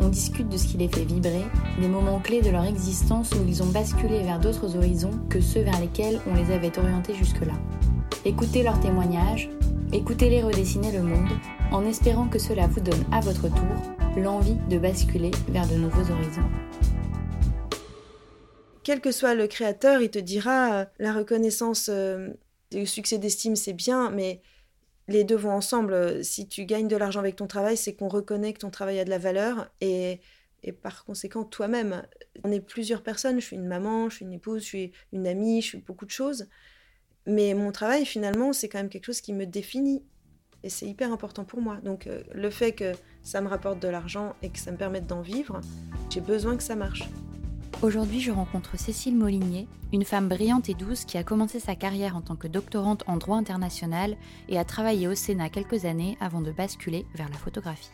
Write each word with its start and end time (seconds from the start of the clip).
On 0.00 0.08
discute 0.08 0.48
de 0.48 0.56
ce 0.56 0.66
qui 0.66 0.78
les 0.78 0.88
fait 0.88 1.04
vibrer, 1.04 1.44
des 1.78 1.88
moments 1.88 2.20
clés 2.20 2.40
de 2.40 2.50
leur 2.50 2.64
existence 2.64 3.32
où 3.32 3.46
ils 3.46 3.62
ont 3.62 3.66
basculé 3.66 4.22
vers 4.22 4.40
d'autres 4.40 4.76
horizons 4.76 5.20
que 5.28 5.40
ceux 5.40 5.60
vers 5.60 5.78
lesquels 5.78 6.20
on 6.26 6.34
les 6.34 6.52
avait 6.52 6.78
orientés 6.78 7.14
jusque-là. 7.14 7.52
Écoutez 8.24 8.62
leurs 8.62 8.80
témoignages, 8.80 9.50
écoutez-les 9.92 10.42
redessiner 10.42 10.90
le 10.92 11.02
monde, 11.02 11.28
en 11.70 11.84
espérant 11.84 12.28
que 12.28 12.38
cela 12.38 12.66
vous 12.66 12.80
donne 12.80 13.04
à 13.12 13.20
votre 13.20 13.48
tour 13.48 14.16
l'envie 14.16 14.56
de 14.68 14.78
basculer 14.78 15.30
vers 15.48 15.68
de 15.68 15.74
nouveaux 15.74 16.10
horizons. 16.10 16.48
Quel 18.82 19.00
que 19.00 19.12
soit 19.12 19.34
le 19.34 19.46
créateur, 19.46 20.00
il 20.00 20.10
te 20.10 20.18
dira 20.18 20.72
euh, 20.72 20.84
la 20.98 21.12
reconnaissance, 21.12 21.90
euh, 21.92 22.30
le 22.72 22.86
succès 22.86 23.18
d'estime, 23.18 23.54
c'est 23.54 23.74
bien, 23.74 24.10
mais 24.10 24.40
les 25.10 25.24
deux 25.24 25.36
vont 25.36 25.52
ensemble. 25.52 26.24
Si 26.24 26.48
tu 26.48 26.64
gagnes 26.64 26.88
de 26.88 26.96
l'argent 26.96 27.20
avec 27.20 27.36
ton 27.36 27.46
travail, 27.46 27.76
c'est 27.76 27.94
qu'on 27.94 28.08
reconnaît 28.08 28.52
que 28.52 28.58
ton 28.58 28.70
travail 28.70 28.98
a 28.98 29.04
de 29.04 29.10
la 29.10 29.18
valeur 29.18 29.70
et, 29.80 30.20
et 30.62 30.72
par 30.72 31.04
conséquent 31.04 31.44
toi-même. 31.44 32.02
On 32.44 32.52
est 32.52 32.60
plusieurs 32.60 33.02
personnes. 33.02 33.40
Je 33.40 33.46
suis 33.46 33.56
une 33.56 33.66
maman, 33.66 34.08
je 34.08 34.16
suis 34.16 34.24
une 34.24 34.32
épouse, 34.32 34.62
je 34.62 34.66
suis 34.66 34.92
une 35.12 35.26
amie, 35.26 35.62
je 35.62 35.68
suis 35.68 35.78
beaucoup 35.78 36.06
de 36.06 36.10
choses. 36.10 36.48
Mais 37.26 37.54
mon 37.54 37.72
travail, 37.72 38.06
finalement, 38.06 38.52
c'est 38.52 38.68
quand 38.68 38.78
même 38.78 38.88
quelque 38.88 39.04
chose 39.04 39.20
qui 39.20 39.32
me 39.32 39.46
définit. 39.46 40.02
Et 40.62 40.68
c'est 40.68 40.86
hyper 40.86 41.12
important 41.12 41.44
pour 41.44 41.60
moi. 41.60 41.78
Donc 41.82 42.06
euh, 42.06 42.22
le 42.34 42.50
fait 42.50 42.72
que 42.72 42.92
ça 43.22 43.40
me 43.40 43.48
rapporte 43.48 43.80
de 43.80 43.88
l'argent 43.88 44.34
et 44.42 44.50
que 44.50 44.58
ça 44.58 44.70
me 44.70 44.76
permette 44.76 45.06
d'en 45.06 45.22
vivre, 45.22 45.60
j'ai 46.10 46.20
besoin 46.20 46.56
que 46.56 46.62
ça 46.62 46.76
marche. 46.76 47.08
Aujourd'hui, 47.82 48.20
je 48.20 48.30
rencontre 48.30 48.78
Cécile 48.78 49.16
Molinier, 49.16 49.66
une 49.92 50.04
femme 50.04 50.28
brillante 50.28 50.68
et 50.68 50.74
douce 50.74 51.06
qui 51.06 51.16
a 51.16 51.24
commencé 51.24 51.60
sa 51.60 51.74
carrière 51.74 52.14
en 52.14 52.20
tant 52.20 52.36
que 52.36 52.46
doctorante 52.46 53.04
en 53.06 53.16
droit 53.16 53.38
international 53.38 54.16
et 54.50 54.58
a 54.58 54.64
travaillé 54.64 55.08
au 55.08 55.14
Sénat 55.14 55.48
quelques 55.48 55.86
années 55.86 56.18
avant 56.20 56.42
de 56.42 56.52
basculer 56.52 57.06
vers 57.14 57.30
la 57.30 57.38
photographie. 57.38 57.90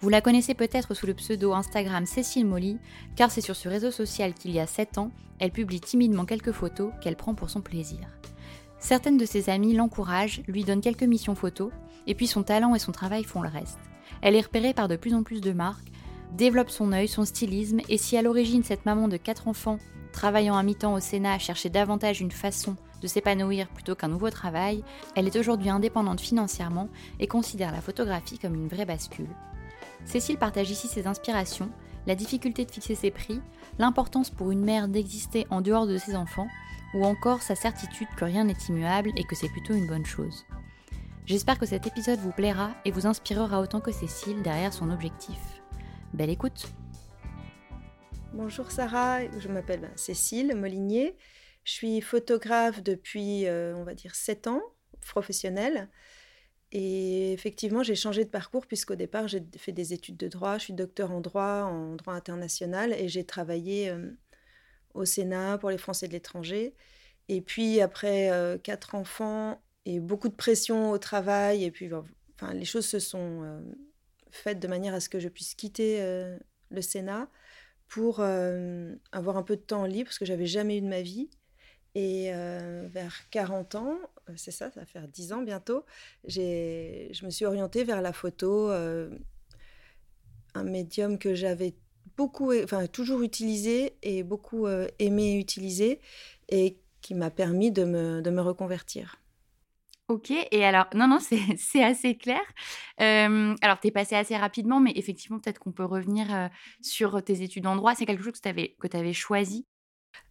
Vous 0.00 0.08
la 0.08 0.20
connaissez 0.20 0.54
peut-être 0.54 0.94
sous 0.94 1.06
le 1.06 1.14
pseudo 1.14 1.52
Instagram 1.52 2.06
Cécile 2.06 2.46
Molly, 2.46 2.78
car 3.16 3.32
c'est 3.32 3.40
sur 3.40 3.56
ce 3.56 3.68
réseau 3.68 3.90
social 3.90 4.32
qu'il 4.32 4.52
y 4.52 4.60
a 4.60 4.66
7 4.66 4.98
ans, 4.98 5.10
elle 5.40 5.50
publie 5.50 5.80
timidement 5.80 6.24
quelques 6.24 6.52
photos 6.52 6.92
qu'elle 7.02 7.16
prend 7.16 7.34
pour 7.34 7.50
son 7.50 7.62
plaisir. 7.62 7.98
Certaines 8.78 9.18
de 9.18 9.26
ses 9.26 9.50
amies 9.50 9.74
l'encouragent, 9.74 10.42
lui 10.46 10.64
donnent 10.64 10.80
quelques 10.80 11.02
missions 11.02 11.34
photos, 11.34 11.72
et 12.06 12.14
puis 12.14 12.26
son 12.26 12.44
talent 12.44 12.74
et 12.74 12.78
son 12.78 12.92
travail 12.92 13.24
font 13.24 13.42
le 13.42 13.48
reste. 13.48 13.78
Elle 14.22 14.36
est 14.36 14.40
repérée 14.40 14.72
par 14.72 14.88
de 14.88 14.96
plus 14.96 15.14
en 15.14 15.22
plus 15.22 15.40
de 15.40 15.52
marques, 15.52 15.90
développe 16.36 16.70
son 16.70 16.92
œil, 16.92 17.08
son 17.08 17.24
stylisme, 17.24 17.80
et 17.88 17.98
si 17.98 18.16
à 18.16 18.22
l'origine 18.22 18.62
cette 18.62 18.86
maman 18.86 19.08
de 19.08 19.16
quatre 19.16 19.48
enfants, 19.48 19.78
travaillant 20.12 20.56
à 20.56 20.62
mi-temps 20.62 20.94
au 20.94 21.00
Sénat, 21.00 21.38
cherchait 21.38 21.70
davantage 21.70 22.20
une 22.20 22.30
façon 22.30 22.76
de 23.00 23.06
s'épanouir 23.06 23.68
plutôt 23.68 23.94
qu'un 23.94 24.08
nouveau 24.08 24.30
travail, 24.30 24.84
elle 25.14 25.26
est 25.26 25.36
aujourd'hui 25.36 25.70
indépendante 25.70 26.20
financièrement 26.20 26.88
et 27.18 27.26
considère 27.26 27.72
la 27.72 27.80
photographie 27.80 28.38
comme 28.38 28.54
une 28.54 28.68
vraie 28.68 28.84
bascule. 28.84 29.30
Cécile 30.04 30.38
partage 30.38 30.70
ici 30.70 30.88
ses 30.88 31.06
inspirations, 31.06 31.70
la 32.06 32.14
difficulté 32.14 32.64
de 32.64 32.70
fixer 32.70 32.94
ses 32.94 33.10
prix, 33.10 33.40
l'importance 33.78 34.30
pour 34.30 34.50
une 34.50 34.64
mère 34.64 34.88
d'exister 34.88 35.46
en 35.50 35.60
dehors 35.60 35.86
de 35.86 35.98
ses 35.98 36.16
enfants, 36.16 36.48
ou 36.94 37.04
encore 37.04 37.42
sa 37.42 37.54
certitude 37.54 38.08
que 38.16 38.24
rien 38.24 38.44
n'est 38.44 38.56
immuable 38.68 39.12
et 39.16 39.24
que 39.24 39.36
c'est 39.36 39.48
plutôt 39.48 39.74
une 39.74 39.86
bonne 39.86 40.06
chose. 40.06 40.44
J'espère 41.26 41.58
que 41.58 41.66
cet 41.66 41.86
épisode 41.86 42.18
vous 42.18 42.32
plaira 42.32 42.70
et 42.84 42.90
vous 42.90 43.06
inspirera 43.06 43.60
autant 43.60 43.80
que 43.80 43.92
Cécile 43.92 44.42
derrière 44.42 44.72
son 44.72 44.90
objectif. 44.90 45.59
Belle 46.12 46.30
écoute 46.30 46.72
Bonjour 48.32 48.70
Sarah, 48.72 49.20
je 49.38 49.48
m'appelle 49.48 49.80
ben, 49.80 49.92
Cécile 49.94 50.56
Molinier. 50.56 51.16
Je 51.62 51.72
suis 51.72 52.00
photographe 52.00 52.82
depuis, 52.82 53.46
euh, 53.46 53.76
on 53.76 53.84
va 53.84 53.94
dire, 53.94 54.16
7 54.16 54.48
ans, 54.48 54.62
professionnelle. 55.00 55.88
Et 56.72 57.32
effectivement, 57.32 57.84
j'ai 57.84 57.94
changé 57.94 58.24
de 58.24 58.30
parcours 58.30 58.66
puisqu'au 58.66 58.96
départ, 58.96 59.28
j'ai 59.28 59.44
fait 59.56 59.70
des 59.70 59.92
études 59.92 60.16
de 60.16 60.26
droit. 60.26 60.58
Je 60.58 60.64
suis 60.64 60.72
docteur 60.72 61.12
en 61.12 61.20
droit, 61.20 61.62
en 61.62 61.94
droit 61.94 62.14
international, 62.14 62.92
et 62.92 63.08
j'ai 63.08 63.24
travaillé 63.24 63.90
euh, 63.90 64.10
au 64.94 65.04
Sénat 65.04 65.58
pour 65.58 65.70
les 65.70 65.78
Français 65.78 66.08
de 66.08 66.12
l'étranger. 66.12 66.74
Et 67.28 67.40
puis, 67.40 67.80
après 67.80 68.32
euh, 68.32 68.58
quatre 68.58 68.96
enfants 68.96 69.62
et 69.84 70.00
beaucoup 70.00 70.28
de 70.28 70.34
pression 70.34 70.90
au 70.90 70.98
travail, 70.98 71.62
et 71.64 71.70
puis 71.70 71.88
enfin, 72.34 72.52
les 72.52 72.64
choses 72.64 72.86
se 72.86 72.98
sont 72.98 73.62
euh, 74.30 74.38
faites 74.42 74.58
de 74.58 74.68
manière 74.68 74.94
à 74.94 75.00
ce 75.00 75.08
que 75.08 75.20
je 75.20 75.28
puisse 75.28 75.54
quitter 75.54 76.00
euh, 76.00 76.38
le 76.70 76.82
Sénat 76.82 77.28
pour 77.88 78.20
avoir 78.20 79.36
un 79.36 79.42
peu 79.42 79.56
de 79.56 79.62
temps 79.62 79.84
libre, 79.84 80.10
parce 80.10 80.20
que 80.20 80.24
j'avais 80.24 80.46
jamais 80.46 80.78
eu 80.78 80.80
de 80.80 80.86
ma 80.86 81.02
vie. 81.02 81.28
Et 81.96 82.30
vers 82.30 83.28
40 83.30 83.74
ans, 83.74 83.98
c'est 84.36 84.52
ça, 84.52 84.70
ça 84.70 84.78
va 84.78 84.86
faire 84.86 85.08
10 85.08 85.32
ans 85.32 85.42
bientôt, 85.42 85.84
je 86.28 87.24
me 87.24 87.30
suis 87.30 87.44
orientée 87.44 87.82
vers 87.82 88.00
la 88.00 88.12
photo, 88.12 88.70
un 88.70 89.10
médium 90.62 91.18
que 91.18 91.34
j'avais 91.34 91.74
beaucoup, 92.16 92.52
enfin 92.52 92.86
toujours 92.86 93.22
utilisé 93.22 93.94
et 94.02 94.22
beaucoup 94.22 94.66
euh, 94.66 94.88
aimé 94.98 95.38
utiliser 95.38 96.00
et 96.48 96.76
qui 97.00 97.14
m'a 97.14 97.30
permis 97.30 97.70
de 97.70 97.84
me, 97.84 98.20
de 98.20 98.30
me, 98.30 98.42
reconvertir. 98.42 99.19
Ok, 100.10 100.32
et 100.32 100.64
alors, 100.64 100.86
non, 100.92 101.06
non, 101.06 101.18
c'est 101.20 101.84
assez 101.84 102.16
clair. 102.16 102.40
Alors, 102.98 103.78
tu 103.78 103.86
es 103.86 103.90
passé 103.92 104.16
assez 104.16 104.36
rapidement, 104.36 104.80
mais 104.80 104.90
effectivement, 104.96 105.38
peut-être 105.38 105.60
qu'on 105.60 105.70
peut 105.70 105.84
revenir 105.84 106.50
sur 106.82 107.22
tes 107.22 107.42
études 107.42 107.64
en 107.68 107.76
droit. 107.76 107.94
C'est 107.94 108.06
quelque 108.06 108.24
chose 108.24 108.32
que 108.32 108.40
tu 108.40 108.48
avais, 108.48 108.74
avais 108.92 109.12
choisi? 109.12 109.68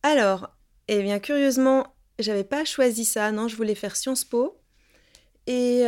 Alors, 0.03 0.50
eh 0.90 1.01
bien, 1.01 1.19
curieusement, 1.19 1.95
j'avais 2.19 2.44
pas 2.44 2.66
choisi 2.66 3.06
ça. 3.06 3.31
Non, 3.31 3.47
je 3.47 3.56
voulais 3.56 3.73
faire 3.73 3.95
Sciences 3.95 4.25
Po. 4.25 4.59
Et 5.47 5.85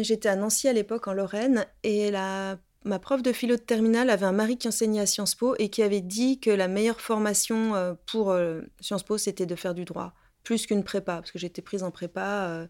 j'étais 0.00 0.30
à 0.30 0.36
Nancy 0.36 0.66
à 0.66 0.72
l'époque, 0.72 1.06
en 1.06 1.12
Lorraine. 1.12 1.66
Et 1.82 2.10
la 2.10 2.56
ma 2.86 2.98
prof 2.98 3.22
de 3.22 3.32
philo 3.32 3.56
de 3.56 3.60
terminale 3.60 4.08
avait 4.08 4.26
un 4.26 4.32
mari 4.32 4.56
qui 4.56 4.68
enseignait 4.68 5.00
à 5.00 5.06
Sciences 5.06 5.34
Po 5.34 5.54
et 5.58 5.68
qui 5.68 5.82
avait 5.82 6.00
dit 6.00 6.40
que 6.40 6.50
la 6.50 6.68
meilleure 6.68 7.02
formation 7.02 7.94
pour 8.06 8.34
Sciences 8.80 9.02
Po, 9.02 9.18
c'était 9.18 9.44
de 9.44 9.54
faire 9.54 9.74
du 9.74 9.84
droit, 9.84 10.14
plus 10.44 10.66
qu'une 10.66 10.82
prépa, 10.82 11.16
parce 11.16 11.30
que 11.30 11.38
j'étais 11.38 11.60
prise 11.60 11.82
en 11.82 11.90
prépa. 11.90 12.68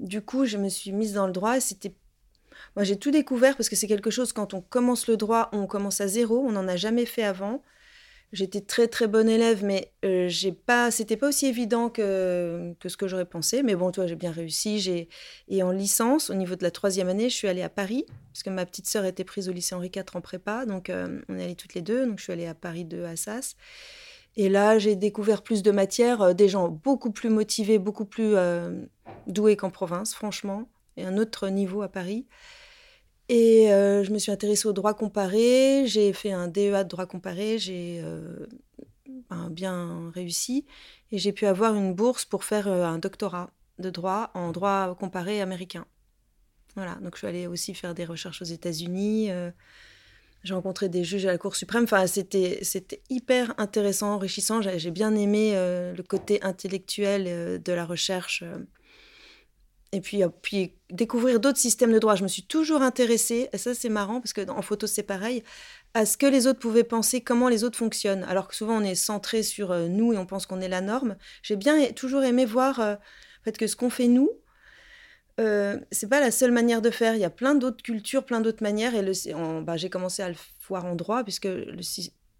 Du 0.00 0.22
coup, 0.22 0.46
je 0.46 0.56
me 0.56 0.68
suis 0.68 0.92
mise 0.92 1.12
dans 1.12 1.26
le 1.26 1.32
droit 1.32 1.60
c'était... 1.60 1.94
Moi, 2.74 2.84
j'ai 2.84 2.96
tout 2.96 3.10
découvert 3.10 3.56
parce 3.56 3.68
que 3.68 3.76
c'est 3.76 3.86
quelque 3.86 4.10
chose, 4.10 4.32
quand 4.32 4.54
on 4.54 4.60
commence 4.60 5.06
le 5.08 5.16
droit, 5.16 5.48
on 5.52 5.66
commence 5.66 6.00
à 6.00 6.08
zéro, 6.08 6.38
on 6.38 6.52
n'en 6.52 6.68
a 6.68 6.76
jamais 6.76 7.06
fait 7.06 7.22
avant. 7.22 7.62
J'étais 8.32 8.60
très 8.60 8.86
très 8.86 9.08
bonne 9.08 9.28
élève, 9.28 9.64
mais 9.64 9.92
euh, 10.04 10.28
j'ai 10.28 10.52
pas, 10.52 10.92
c'était 10.92 11.16
pas 11.16 11.28
aussi 11.28 11.46
évident 11.46 11.90
que, 11.90 12.74
que 12.78 12.88
ce 12.88 12.96
que 12.96 13.08
j'aurais 13.08 13.24
pensé. 13.24 13.64
Mais 13.64 13.74
bon, 13.74 13.90
toi, 13.90 14.06
j'ai 14.06 14.14
bien 14.14 14.30
réussi. 14.30 14.78
J'ai 14.78 15.08
et 15.48 15.62
en 15.64 15.72
licence, 15.72 16.30
au 16.30 16.34
niveau 16.34 16.54
de 16.54 16.62
la 16.62 16.70
troisième 16.70 17.08
année, 17.08 17.28
je 17.28 17.34
suis 17.34 17.48
allée 17.48 17.62
à 17.62 17.68
Paris 17.68 18.04
parce 18.32 18.44
que 18.44 18.50
ma 18.50 18.64
petite 18.66 18.88
sœur 18.88 19.04
était 19.04 19.24
prise 19.24 19.48
au 19.48 19.52
lycée 19.52 19.74
Henri 19.74 19.90
IV 19.94 20.04
en 20.14 20.20
prépa, 20.20 20.64
donc 20.64 20.90
euh, 20.90 21.20
on 21.28 21.38
est 21.38 21.44
allées 21.44 21.56
toutes 21.56 21.74
les 21.74 21.82
deux. 21.82 22.06
Donc 22.06 22.18
je 22.18 22.24
suis 22.24 22.32
allée 22.32 22.46
à 22.46 22.54
Paris 22.54 22.84
de 22.84 23.02
Assas. 23.02 23.56
Et 24.36 24.48
là, 24.48 24.78
j'ai 24.78 24.96
découvert 24.96 25.42
plus 25.42 25.62
de 25.62 25.70
matières, 25.70 26.22
euh, 26.22 26.32
des 26.32 26.48
gens 26.48 26.68
beaucoup 26.68 27.10
plus 27.10 27.30
motivés, 27.30 27.78
beaucoup 27.78 28.04
plus 28.04 28.34
doués 29.26 29.56
qu'en 29.56 29.70
province, 29.70 30.14
franchement, 30.14 30.68
et 30.96 31.04
un 31.04 31.18
autre 31.18 31.48
niveau 31.48 31.82
à 31.82 31.88
Paris. 31.88 32.26
Et 33.32 33.72
euh, 33.72 34.02
je 34.02 34.10
me 34.10 34.18
suis 34.18 34.32
intéressée 34.32 34.66
au 34.66 34.72
droit 34.72 34.92
comparé. 34.92 35.84
J'ai 35.86 36.12
fait 36.12 36.32
un 36.32 36.48
DEA 36.48 36.82
de 36.82 36.88
droit 36.88 37.06
comparé. 37.06 37.60
J'ai 37.60 38.00
euh, 38.02 38.44
ben, 39.30 39.48
bien 39.50 40.10
réussi. 40.12 40.66
Et 41.12 41.18
j'ai 41.18 41.30
pu 41.30 41.46
avoir 41.46 41.76
une 41.76 41.94
bourse 41.94 42.24
pour 42.24 42.42
faire 42.42 42.66
euh, 42.66 42.84
un 42.84 42.98
doctorat 42.98 43.50
de 43.78 43.88
droit 43.88 44.32
en 44.34 44.50
droit 44.50 44.96
comparé 44.98 45.40
américain. 45.40 45.86
Voilà, 46.74 46.96
donc 46.96 47.14
je 47.14 47.18
suis 47.18 47.26
allée 47.28 47.46
aussi 47.46 47.72
faire 47.72 47.94
des 47.94 48.04
recherches 48.04 48.42
aux 48.42 48.46
États-Unis. 48.46 49.30
J'ai 50.42 50.54
rencontré 50.54 50.88
des 50.88 51.04
juges 51.04 51.26
à 51.26 51.32
la 51.32 51.38
Cour 51.38 51.56
suprême. 51.56 51.84
Enfin, 51.84 52.06
c'était, 52.06 52.60
c'était 52.62 53.02
hyper 53.10 53.54
intéressant, 53.58 54.14
enrichissant. 54.14 54.60
J'ai, 54.62 54.90
bien 54.90 55.14
aimé 55.14 55.52
le 55.54 56.02
côté 56.02 56.42
intellectuel 56.42 57.62
de 57.62 57.72
la 57.72 57.84
recherche 57.84 58.42
et 59.92 60.00
puis, 60.00 60.22
euh, 60.22 60.28
puis 60.28 60.74
découvrir 60.90 61.40
d'autres 61.40 61.58
systèmes 61.58 61.92
de 61.92 61.98
droit. 61.98 62.14
Je 62.14 62.22
me 62.22 62.28
suis 62.28 62.44
toujours 62.44 62.82
intéressée, 62.82 63.48
et 63.52 63.58
ça 63.58 63.74
c'est 63.74 63.88
marrant 63.88 64.20
parce 64.20 64.32
qu'en 64.32 64.62
photo 64.62 64.86
c'est 64.86 65.02
pareil, 65.02 65.42
à 65.94 66.06
ce 66.06 66.16
que 66.16 66.26
les 66.26 66.46
autres 66.46 66.60
pouvaient 66.60 66.84
penser, 66.84 67.20
comment 67.20 67.48
les 67.48 67.64
autres 67.64 67.78
fonctionnent. 67.78 68.24
Alors 68.24 68.48
que 68.48 68.54
souvent 68.54 68.76
on 68.76 68.84
est 68.84 68.94
centré 68.94 69.42
sur 69.42 69.72
euh, 69.72 69.88
nous 69.88 70.12
et 70.12 70.18
on 70.18 70.26
pense 70.26 70.46
qu'on 70.46 70.60
est 70.60 70.68
la 70.68 70.80
norme. 70.80 71.16
J'ai 71.42 71.56
bien 71.56 71.92
toujours 71.92 72.22
aimé 72.22 72.44
voir 72.44 72.80
euh, 72.80 72.94
fait, 73.44 73.56
que 73.56 73.66
ce 73.66 73.76
qu'on 73.76 73.90
fait 73.90 74.08
nous, 74.08 74.30
euh, 75.40 75.78
c'est 75.90 76.08
pas 76.08 76.20
la 76.20 76.30
seule 76.30 76.52
manière 76.52 76.82
de 76.82 76.90
faire. 76.90 77.14
Il 77.14 77.20
y 77.20 77.24
a 77.24 77.30
plein 77.30 77.54
d'autres 77.54 77.82
cultures, 77.82 78.24
plein 78.24 78.40
d'autres 78.40 78.62
manières. 78.62 78.94
Et 78.94 79.04
bah, 79.62 79.76
j'ai 79.76 79.90
commencé 79.90 80.22
à 80.22 80.28
le 80.28 80.36
foire 80.60 80.84
en 80.84 80.94
droit, 80.94 81.24
puisque 81.24 81.48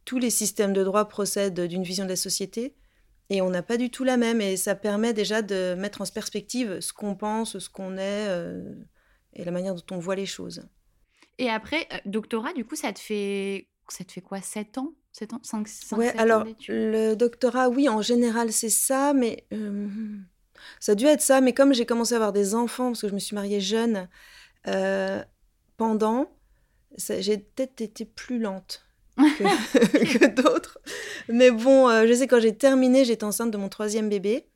tous 0.04 0.18
les 0.18 0.30
systèmes 0.30 0.72
de 0.72 0.84
droit 0.84 1.08
procèdent 1.08 1.60
d'une 1.60 1.82
vision 1.82 2.04
de 2.04 2.10
la 2.10 2.16
société. 2.16 2.74
Et 3.30 3.42
on 3.42 3.50
n'a 3.50 3.62
pas 3.62 3.76
du 3.76 3.90
tout 3.90 4.04
la 4.04 4.16
même. 4.16 4.40
Et 4.40 4.56
ça 4.56 4.74
permet 4.74 5.12
déjà 5.14 5.40
de 5.40 5.74
mettre 5.74 6.02
en 6.02 6.04
perspective 6.04 6.80
ce 6.80 6.92
qu'on 6.92 7.14
pense, 7.14 7.58
ce 7.58 7.70
qu'on 7.70 7.96
est 7.96 8.28
euh, 8.28 8.74
et 9.32 9.44
la 9.44 9.52
manière 9.52 9.74
dont 9.74 9.96
on 9.96 9.98
voit 9.98 10.16
les 10.16 10.26
choses. 10.26 10.62
Et 11.38 11.48
après, 11.48 11.88
euh, 11.92 11.96
doctorat, 12.04 12.52
du 12.52 12.64
coup, 12.64 12.76
ça 12.76 12.92
te 12.92 12.98
fait, 12.98 13.68
ça 13.88 14.04
te 14.04 14.12
fait 14.12 14.20
quoi? 14.20 14.40
7 14.42 14.78
ans? 14.78 14.92
7 15.12 15.32
ans? 15.32 15.40
5, 15.42 15.66
5 15.68 15.96
Ouais, 15.96 16.16
alors 16.18 16.44
le 16.68 17.14
doctorat, 17.14 17.70
oui, 17.70 17.88
en 17.88 18.02
général, 18.02 18.52
c'est 18.52 18.68
ça, 18.68 19.14
mais 19.14 19.46
euh, 19.52 19.88
ça 20.78 20.92
a 20.92 20.94
dû 20.94 21.06
être 21.06 21.22
ça. 21.22 21.40
Mais 21.40 21.52
comme 21.52 21.74
j'ai 21.74 21.86
commencé 21.86 22.14
à 22.14 22.16
avoir 22.16 22.32
des 22.32 22.54
enfants, 22.54 22.88
parce 22.88 23.02
que 23.02 23.08
je 23.08 23.14
me 23.14 23.18
suis 23.18 23.34
mariée 23.34 23.60
jeune, 23.60 24.08
pendant, 25.76 26.30
j'ai 26.96 27.38
peut-être 27.38 27.80
été 27.80 28.04
plus 28.04 28.38
lente. 28.38 28.84
que, 29.20 30.26
d'autres. 30.26 30.78
Mais 31.28 31.50
bon, 31.50 31.88
euh, 31.88 32.06
je 32.06 32.12
sais, 32.12 32.26
quand 32.26 32.40
j'ai 32.40 32.56
terminé, 32.56 33.04
j'étais 33.04 33.24
enceinte 33.24 33.50
de 33.50 33.56
mon 33.56 33.68
troisième 33.68 34.08
bébé. 34.08 34.46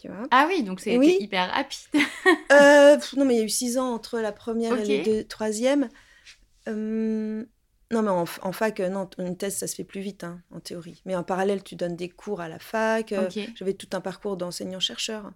Tu 0.00 0.08
vois 0.08 0.28
ah 0.30 0.46
oui, 0.48 0.62
donc 0.62 0.80
c'est 0.80 0.94
hyper 0.94 1.50
rapide. 1.50 2.02
euh, 2.52 2.96
non, 3.16 3.24
mais 3.24 3.34
il 3.34 3.38
y 3.38 3.40
a 3.40 3.44
eu 3.44 3.48
six 3.48 3.78
ans 3.78 3.92
entre 3.92 4.20
la 4.20 4.30
première 4.30 4.78
et 4.78 5.02
la 5.02 5.24
troisième. 5.24 5.88
Euh, 6.68 7.44
non, 7.90 8.02
mais 8.02 8.10
en, 8.10 8.52
fac, 8.52 8.80
euh, 8.80 8.88
non, 8.90 9.08
une 9.18 9.36
thèse, 9.36 9.56
ça 9.56 9.66
se 9.66 9.74
fait 9.74 9.84
plus 9.84 10.02
vite, 10.02 10.22
hein, 10.22 10.42
en 10.50 10.60
théorie. 10.60 11.00
Mais 11.06 11.16
en 11.16 11.22
parallèle, 11.22 11.62
tu 11.62 11.74
donnes 11.74 11.96
des 11.96 12.10
cours 12.10 12.40
à 12.40 12.48
la 12.48 12.58
fac. 12.58 13.14
J'avais 13.54 13.72
tout 13.72 13.88
un 13.92 14.00
parcours 14.00 14.36
d'enseignant-chercheur 14.36 15.32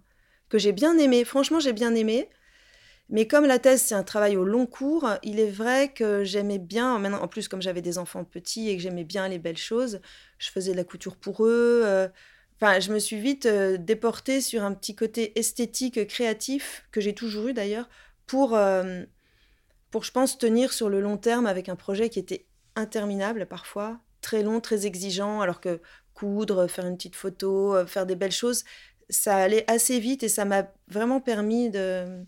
que 0.49 0.59
j'ai 0.59 0.71
bien 0.71 0.97
aimé. 0.99 1.25
Franchement, 1.25 1.59
j'ai 1.59 1.73
bien 1.73 1.95
aimé. 1.95 2.29
Mais 3.09 3.27
comme 3.27 3.45
la 3.45 3.59
thèse, 3.59 3.81
c'est 3.81 3.95
un 3.95 4.03
travail 4.03 4.37
au 4.37 4.45
long 4.45 4.65
cours, 4.65 5.09
il 5.23 5.39
est 5.39 5.49
vrai 5.49 5.91
que 5.91 6.23
j'aimais 6.23 6.59
bien, 6.59 6.99
maintenant, 6.99 7.21
en 7.21 7.27
plus, 7.27 7.47
comme 7.47 7.61
j'avais 7.61 7.81
des 7.81 7.97
enfants 7.97 8.23
petits 8.23 8.69
et 8.69 8.77
que 8.77 8.81
j'aimais 8.81 9.03
bien 9.03 9.27
les 9.27 9.39
belles 9.39 9.57
choses, 9.57 9.99
je 10.37 10.49
faisais 10.49 10.71
de 10.71 10.77
la 10.77 10.83
couture 10.83 11.15
pour 11.17 11.45
eux. 11.45 11.81
Euh, 11.85 12.07
enfin, 12.61 12.79
je 12.79 12.93
me 12.93 12.99
suis 12.99 13.19
vite 13.19 13.45
euh, 13.45 13.77
déportée 13.77 14.41
sur 14.41 14.63
un 14.63 14.73
petit 14.73 14.95
côté 14.95 15.37
esthétique, 15.37 16.07
créatif, 16.07 16.87
que 16.91 17.01
j'ai 17.01 17.13
toujours 17.13 17.47
eu 17.47 17.53
d'ailleurs, 17.53 17.89
pour, 18.25 18.55
euh, 18.55 19.03
pour, 19.93 20.03
je 20.03 20.11
pense, 20.11 20.39
tenir 20.39 20.73
sur 20.73 20.89
le 20.89 20.99
long 20.99 21.17
terme 21.17 21.45
avec 21.45 21.69
un 21.69 21.75
projet 21.75 22.09
qui 22.09 22.17
était 22.17 22.47
interminable 22.75 23.45
parfois, 23.45 23.99
très 24.21 24.41
long, 24.41 24.59
très 24.59 24.87
exigeant, 24.87 25.39
alors 25.39 25.61
que 25.61 25.81
coudre, 26.15 26.65
faire 26.65 26.87
une 26.87 26.97
petite 26.97 27.15
photo, 27.15 27.85
faire 27.85 28.07
des 28.07 28.15
belles 28.15 28.31
choses, 28.31 28.63
ça 29.11 29.35
allait 29.35 29.69
assez 29.69 29.99
vite 29.99 30.23
et 30.23 30.29
ça 30.29 30.45
m'a 30.45 30.67
vraiment 30.87 31.21
permis 31.21 31.69
de 31.69 32.25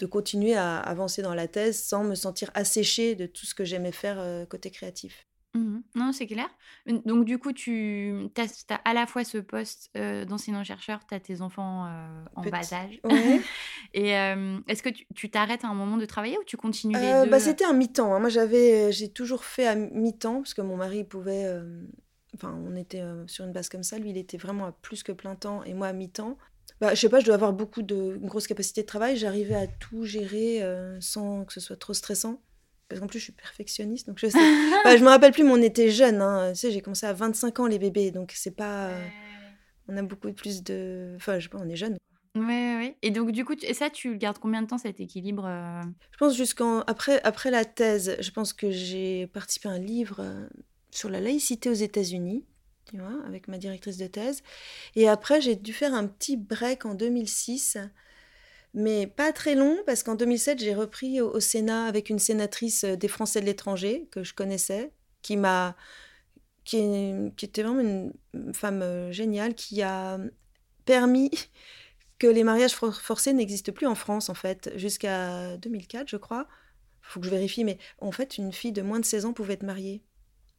de 0.00 0.06
continuer 0.06 0.54
à 0.54 0.78
avancer 0.78 1.22
dans 1.22 1.34
la 1.34 1.46
thèse 1.46 1.80
sans 1.80 2.02
me 2.02 2.16
sentir 2.16 2.50
asséchée 2.54 3.14
de 3.14 3.26
tout 3.26 3.46
ce 3.46 3.54
que 3.54 3.64
j'aimais 3.64 3.92
faire 3.92 4.18
euh, 4.18 4.44
côté 4.44 4.72
créatif. 4.72 5.28
Mmh 5.54 5.78
non, 5.94 6.12
c'est 6.12 6.26
clair. 6.26 6.48
Donc, 6.86 7.24
du 7.24 7.38
coup, 7.38 7.52
tu 7.52 8.28
as, 8.36 8.74
à 8.84 8.92
la 8.92 9.06
fois 9.06 9.22
ce 9.24 9.38
poste 9.38 9.90
euh, 9.96 10.24
d'enseignant-chercheur, 10.24 11.06
tu 11.06 11.14
as 11.14 11.20
tes 11.20 11.40
enfants 11.40 11.86
euh, 11.86 12.24
en 12.34 12.42
bas 12.42 12.72
âge. 12.72 13.00
Et 13.94 14.10
est-ce 14.10 14.82
que 14.82 14.88
tu 15.14 15.30
t'arrêtes 15.30 15.64
à 15.64 15.68
un 15.68 15.74
moment 15.74 15.96
de 15.96 16.06
travailler 16.06 16.36
ou 16.38 16.44
tu 16.44 16.56
continues 16.56 16.96
les 16.98 17.24
deux 17.24 17.30
bah, 17.30 17.38
C'était 17.38 17.64
un 17.64 17.72
mi-temps. 17.72 18.12
Hein. 18.12 18.18
Moi, 18.18 18.28
j'avais, 18.28 18.90
j'ai 18.90 19.08
toujours 19.08 19.44
fait 19.44 19.66
à 19.66 19.76
mi-temps 19.76 20.38
parce 20.38 20.54
que 20.54 20.62
mon 20.62 20.76
mari 20.76 21.04
pouvait. 21.04 21.46
Enfin, 22.34 22.58
on 22.66 22.74
était 22.74 23.02
sur 23.28 23.44
une 23.44 23.52
base 23.52 23.68
comme 23.68 23.84
ça. 23.84 23.98
Lui, 23.98 24.10
il 24.10 24.18
était 24.18 24.38
vraiment 24.38 24.66
à 24.66 24.72
plus 24.72 25.04
que 25.04 25.12
plein 25.12 25.36
temps 25.36 25.62
et 25.62 25.74
moi 25.74 25.86
à 25.86 25.92
mi-temps. 25.92 26.36
Bah, 26.80 26.94
je 26.94 27.00
sais 27.00 27.08
pas, 27.08 27.20
je 27.20 27.24
dois 27.24 27.36
avoir 27.36 27.52
beaucoup 27.52 27.82
de 27.82 28.16
une 28.20 28.26
grosse 28.26 28.46
capacité 28.46 28.82
de 28.82 28.86
travail. 28.86 29.16
J'arrivais 29.16 29.54
à 29.54 29.66
tout 29.66 30.04
gérer 30.04 30.62
euh, 30.62 31.00
sans 31.00 31.44
que 31.44 31.52
ce 31.52 31.60
soit 31.60 31.76
trop 31.76 31.94
stressant. 31.94 32.40
Parce 32.94 33.00
qu'en 33.00 33.08
plus, 33.08 33.18
je 33.18 33.24
suis 33.24 33.32
perfectionniste, 33.32 34.06
donc 34.06 34.20
je 34.20 34.28
sais. 34.28 34.38
je 34.38 35.02
me 35.02 35.08
rappelle 35.08 35.32
plus, 35.32 35.42
mais 35.42 35.50
on 35.50 35.60
était 35.60 35.90
jeunes. 35.90 36.22
Hein. 36.22 36.52
Tu 36.52 36.60
sais, 36.60 36.70
j'ai 36.70 36.80
commencé 36.80 37.06
à 37.06 37.12
25 37.12 37.58
ans 37.58 37.66
les 37.66 37.80
bébés, 37.80 38.12
donc 38.12 38.32
c'est 38.36 38.54
pas. 38.54 38.86
Euh, 38.86 39.04
on 39.88 39.96
a 39.96 40.02
beaucoup 40.02 40.32
plus 40.32 40.62
de. 40.62 41.14
Enfin, 41.16 41.40
je 41.40 41.44
sais 41.44 41.48
pas, 41.48 41.58
on 41.60 41.68
est 41.68 41.74
jeunes. 41.74 41.96
Oui, 42.36 42.76
oui. 42.78 42.94
Et 43.02 43.10
donc, 43.10 43.32
du 43.32 43.44
coup, 43.44 43.54
et 43.60 43.74
ça, 43.74 43.90
tu 43.90 44.16
gardes 44.16 44.38
combien 44.38 44.62
de 44.62 44.68
temps 44.68 44.78
cet 44.78 45.00
équilibre 45.00 45.44
euh? 45.44 45.82
Je 46.12 46.18
pense 46.18 46.36
jusqu'en. 46.36 46.82
Après, 46.82 47.20
après 47.24 47.50
la 47.50 47.64
thèse, 47.64 48.16
je 48.20 48.30
pense 48.30 48.52
que 48.52 48.70
j'ai 48.70 49.26
participé 49.26 49.68
à 49.68 49.72
un 49.72 49.78
livre 49.78 50.24
sur 50.92 51.10
la 51.10 51.18
laïcité 51.18 51.68
aux 51.70 51.74
États-Unis 51.74 52.44
tu 52.90 52.98
vois, 52.98 53.24
avec 53.26 53.48
ma 53.48 53.58
directrice 53.58 53.96
de 53.96 54.06
thèse. 54.06 54.42
Et 54.94 55.08
après, 55.08 55.40
j'ai 55.40 55.56
dû 55.56 55.72
faire 55.72 55.94
un 55.94 56.06
petit 56.06 56.36
break 56.36 56.84
en 56.84 56.94
2006, 56.94 57.78
mais 58.74 59.06
pas 59.06 59.32
très 59.32 59.54
long, 59.54 59.78
parce 59.86 60.02
qu'en 60.02 60.16
2007, 60.16 60.58
j'ai 60.58 60.74
repris 60.74 61.20
au, 61.20 61.38
Sénat 61.40 61.86
avec 61.86 62.10
une 62.10 62.18
sénatrice 62.18 62.84
euh, 62.84 62.96
des 62.96 63.08
Français 63.08 63.40
de 63.40 63.46
l'étranger 63.46 64.08
que 64.10 64.24
je 64.24 64.34
connaissais, 64.34 64.92
qui 65.22 65.36
m'a. 65.36 65.76
Qui, 66.64 66.78
était 67.42 67.62
vraiment 67.62 68.12
une 68.32 68.54
femme 68.54 68.82
euh, 68.82 69.12
géniale, 69.12 69.54
qui 69.54 69.82
a 69.82 70.18
permis 70.86 71.30
que 72.18 72.26
les 72.26 72.42
mariages 72.42 72.74
forcés 72.74 73.32
n'existent 73.32 73.72
plus 73.72 73.86
en 73.86 73.94
France, 73.94 74.28
en 74.28 74.34
fait, 74.34 74.70
jusqu'à 74.76 75.56
2004, 75.58 76.08
je 76.08 76.16
crois. 76.16 76.48
Faut 77.02 77.20
que 77.20 77.26
je 77.26 77.30
vérifie, 77.30 77.64
mais 77.64 77.78
en 77.98 78.12
fait, 78.12 78.38
une 78.38 78.52
fille 78.52 78.72
de 78.72 78.82
moins 78.82 78.98
de 78.98 79.04
16 79.04 79.26
ans 79.26 79.32
pouvait 79.34 79.54
être 79.54 79.62
mariée. 79.62 80.02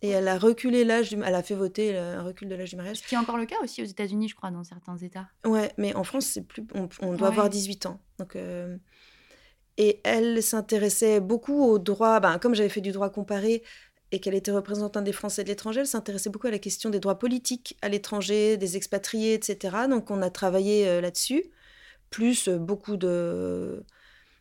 Et 0.02 0.10
elle 0.10 0.28
a 0.28 0.38
reculé 0.38 0.84
l'âge, 0.84 1.10
du... 1.10 1.22
elle 1.24 1.36
a 1.36 1.42
fait 1.42 1.56
voter 1.56 1.98
un 1.98 2.22
recul 2.22 2.50
de 2.50 2.56
l'âge 2.56 2.70
du 2.70 2.76
mariage. 2.76 2.98
Ce 2.98 3.08
qui 3.08 3.16
est 3.16 3.18
encore 3.18 3.38
le 3.38 3.46
cas 3.46 3.56
aussi 3.64 3.82
aux 3.82 3.86
États-Unis, 3.86 4.30
je 4.30 4.36
crois, 4.36 4.52
dans 4.52 4.64
certains 4.64 4.98
États. 4.98 5.28
Ouais, 5.46 5.72
mais 5.78 5.96
en 5.96 6.04
France, 6.04 6.26
c'est 6.26 6.44
plus, 6.44 6.66
on, 7.02 7.14
doit 7.14 7.30
avoir 7.30 7.50
18 7.50 7.86
ans. 7.86 8.00
Donc, 8.20 8.36
euh, 8.36 8.78
et 9.78 10.02
elle 10.04 10.42
s'intéressait 10.42 11.20
beaucoup 11.20 11.64
au 11.64 11.80
droit. 11.80 12.20
Ben, 12.20 12.40
comme 12.40 12.56
j'avais 12.56 12.70
fait 12.70 12.82
du 12.82 12.92
droit 12.92 13.10
comparé 13.10 13.64
et 14.12 14.20
qu'elle 14.20 14.36
était 14.36 14.52
représentante 14.52 15.04
des 15.04 15.12
Français 15.12 15.44
de 15.44 15.50
l'étranger, 15.50 15.82
elle 15.82 15.88
s'intéressait 15.88 16.30
beaucoup 16.30 16.48
à 16.48 16.52
la 16.52 16.60
question 16.60 16.90
des 16.90 17.00
droits 17.00 17.20
politiques 17.20 17.78
à 17.82 17.90
l'étranger, 17.90 18.58
des 18.58 18.78
expatriés, 18.78 19.34
etc. 19.34 19.76
Donc, 19.90 20.12
on 20.12 20.22
a 20.22 20.30
travaillé 20.30 20.88
euh, 20.88 21.02
là-dessus, 21.02 21.46
plus 22.10 22.48
euh, 22.48 22.58
beaucoup 22.58 22.98
de 22.98 23.84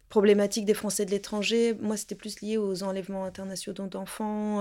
problématiques 0.09 0.65
des 0.67 0.75
Français 0.75 1.07
de 1.07 1.11
l'étranger. 1.11 1.75
Moi, 1.81 1.97
c'était 1.97 2.15
plus 2.15 2.41
lié 2.41 2.57
aux 2.57 2.83
enlèvements 2.83 3.25
internationaux 3.25 3.89
d'enfants. 3.89 4.61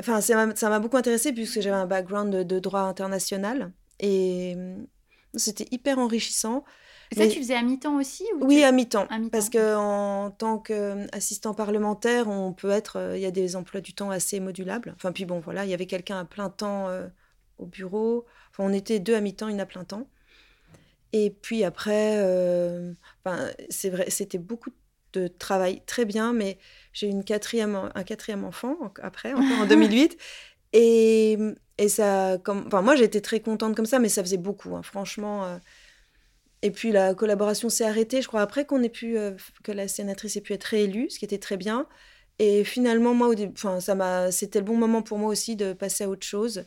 Enfin, 0.00 0.20
ça 0.20 0.68
m'a 0.68 0.78
beaucoup 0.78 0.96
intéressé 0.96 1.32
puisque 1.32 1.60
j'avais 1.60 1.76
un 1.76 1.86
background 1.86 2.34
de, 2.34 2.58
droit 2.58 2.80
international 2.80 3.72
et 3.98 4.54
hum, 4.56 4.86
c'était 5.34 5.66
hyper 5.70 5.98
enrichissant. 5.98 6.64
Ça, 7.16 7.26
tu 7.26 7.38
faisais 7.38 7.54
à 7.54 7.62
mi-temps 7.62 7.96
aussi 7.96 8.24
Oui, 8.40 8.62
à 8.62 8.70
mi-temps. 8.70 9.08
parce 9.32 9.48
qu'en 9.48 10.30
tant 10.30 10.58
qu'assistant 10.58 11.54
parlementaire, 11.54 12.28
on 12.28 12.52
peut 12.52 12.70
être. 12.70 12.96
Euh, 12.96 13.16
il 13.16 13.22
y 13.22 13.26
a 13.26 13.30
des 13.30 13.56
emplois 13.56 13.80
du 13.80 13.94
temps 13.94 14.10
assez 14.10 14.40
modulables. 14.40 14.92
Enfin, 14.94 15.12
puis 15.12 15.24
bon, 15.24 15.40
voilà, 15.40 15.64
il 15.64 15.70
y 15.70 15.74
avait 15.74 15.86
quelqu'un 15.86 16.18
à 16.18 16.24
plein 16.26 16.50
temps 16.50 16.88
euh, 16.88 17.08
au 17.56 17.64
bureau. 17.64 18.26
Enfin, 18.50 18.68
on 18.68 18.74
était 18.74 19.00
deux 19.00 19.14
à 19.14 19.22
mi-temps, 19.22 19.48
une 19.48 19.60
à 19.60 19.66
plein 19.66 19.84
temps. 19.84 20.06
Et 21.14 21.30
puis 21.30 21.64
après, 21.64 22.18
euh, 22.18 22.92
c'est 23.70 23.88
vrai, 23.88 24.10
c'était 24.10 24.38
beaucoup 24.38 24.68
de 24.68 24.76
travail 25.38 25.82
très 25.86 26.04
bien, 26.04 26.32
mais 26.32 26.58
j'ai 26.92 27.06
eu 27.06 27.10
une 27.10 27.24
quatrième, 27.24 27.90
un 27.94 28.04
quatrième 28.04 28.44
enfant 28.44 28.76
après, 29.02 29.32
encore 29.32 29.60
en 29.60 29.66
2008. 29.66 30.16
Et, 30.74 31.38
et 31.78 31.88
ça, 31.88 32.36
comme, 32.44 32.64
enfin, 32.66 32.82
moi 32.82 32.94
j'étais 32.94 33.22
très 33.22 33.40
contente 33.40 33.74
comme 33.74 33.86
ça, 33.86 33.98
mais 33.98 34.10
ça 34.10 34.22
faisait 34.22 34.36
beaucoup, 34.36 34.76
hein, 34.76 34.82
franchement. 34.82 35.46
Euh. 35.46 35.58
Et 36.62 36.70
puis 36.70 36.92
la 36.92 37.14
collaboration 37.14 37.68
s'est 37.68 37.86
arrêtée, 37.86 38.20
je 38.20 38.28
crois, 38.28 38.42
après 38.42 38.66
qu'on 38.66 38.82
ait 38.82 38.88
pu, 38.90 39.16
euh, 39.16 39.32
que 39.62 39.72
la 39.72 39.88
sénatrice 39.88 40.36
ait 40.36 40.40
pu 40.42 40.52
être 40.52 40.64
réélue, 40.64 41.08
ce 41.08 41.18
qui 41.18 41.24
était 41.24 41.38
très 41.38 41.56
bien. 41.56 41.86
Et 42.38 42.64
finalement, 42.64 43.14
moi, 43.14 43.34
enfin, 43.52 43.80
ça 43.80 43.94
m'a, 43.94 44.30
c'était 44.32 44.58
le 44.60 44.64
bon 44.64 44.76
moment 44.76 45.02
pour 45.02 45.18
moi 45.18 45.30
aussi 45.30 45.56
de 45.56 45.72
passer 45.72 46.04
à 46.04 46.08
autre 46.08 46.26
chose. 46.26 46.64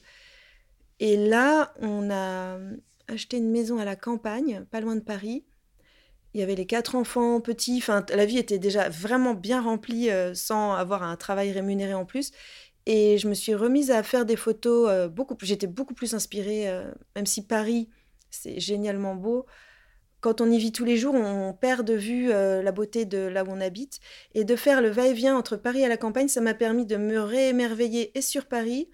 Et 1.00 1.18
là, 1.18 1.74
on 1.80 2.10
a 2.12 2.58
acheté 3.08 3.38
une 3.38 3.52
maison 3.52 3.78
à 3.80 3.86
la 3.86 3.96
campagne, 3.96 4.66
pas 4.72 4.82
loin 4.82 4.96
de 4.96 5.02
Paris, 5.02 5.46
il 6.34 6.40
y 6.40 6.44
avait 6.44 6.56
les 6.56 6.66
quatre 6.66 6.96
enfants 6.96 7.42
petits. 7.42 7.78
Enfin, 7.78 8.06
la 8.14 8.26
vie 8.26 8.38
était 8.38 8.60
déjà 8.60 8.90
vraiment 8.90 9.34
bien 9.34 9.62
remplie 9.62 10.10
euh, 10.10 10.34
sans 10.34 10.74
avoir 10.74 11.04
un 11.04 11.16
travail 11.16 11.52
rémunéré 11.52 11.94
en 11.94 12.06
plus. 12.06 12.32
Et 12.86 13.18
je 13.18 13.28
me 13.28 13.34
suis 13.34 13.54
remise 13.54 13.92
à 13.92 14.02
faire 14.02 14.26
des 14.26 14.36
photos 14.36 14.90
euh, 14.90 15.08
beaucoup. 15.08 15.36
J'étais 15.42 15.68
beaucoup 15.68 15.94
plus 15.94 16.14
inspirée, 16.14 16.70
euh, 16.70 16.92
même 17.16 17.26
si 17.26 17.46
Paris, 17.46 17.90
c'est 18.30 18.60
génialement 18.60 19.16
beau. 19.16 19.46
Quand 20.22 20.40
on 20.40 20.50
y 20.52 20.58
vit 20.58 20.72
tous 20.72 20.86
les 20.86 20.98
jours, 20.98 21.16
on 21.16 21.54
perd 21.54 21.86
de 21.86 21.96
vue 21.96 22.28
la 22.28 22.72
beauté 22.72 23.06
de 23.06 23.18
là 23.18 23.44
où 23.44 23.48
on 23.50 23.60
habite. 23.60 24.00
Et 24.36 24.44
de 24.44 24.56
faire 24.56 24.80
le 24.80 24.90
va-et-vient 24.90 25.36
entre 25.36 25.58
Paris 25.58 25.82
et 25.82 25.88
la 25.88 25.98
campagne, 25.98 26.28
ça 26.28 26.42
m'a 26.42 26.54
permis 26.54 26.86
de 26.86 26.96
me 26.96 27.20
réémerveiller 27.20 28.16
et 28.16 28.22
sur 28.22 28.46
Paris, 28.46 28.88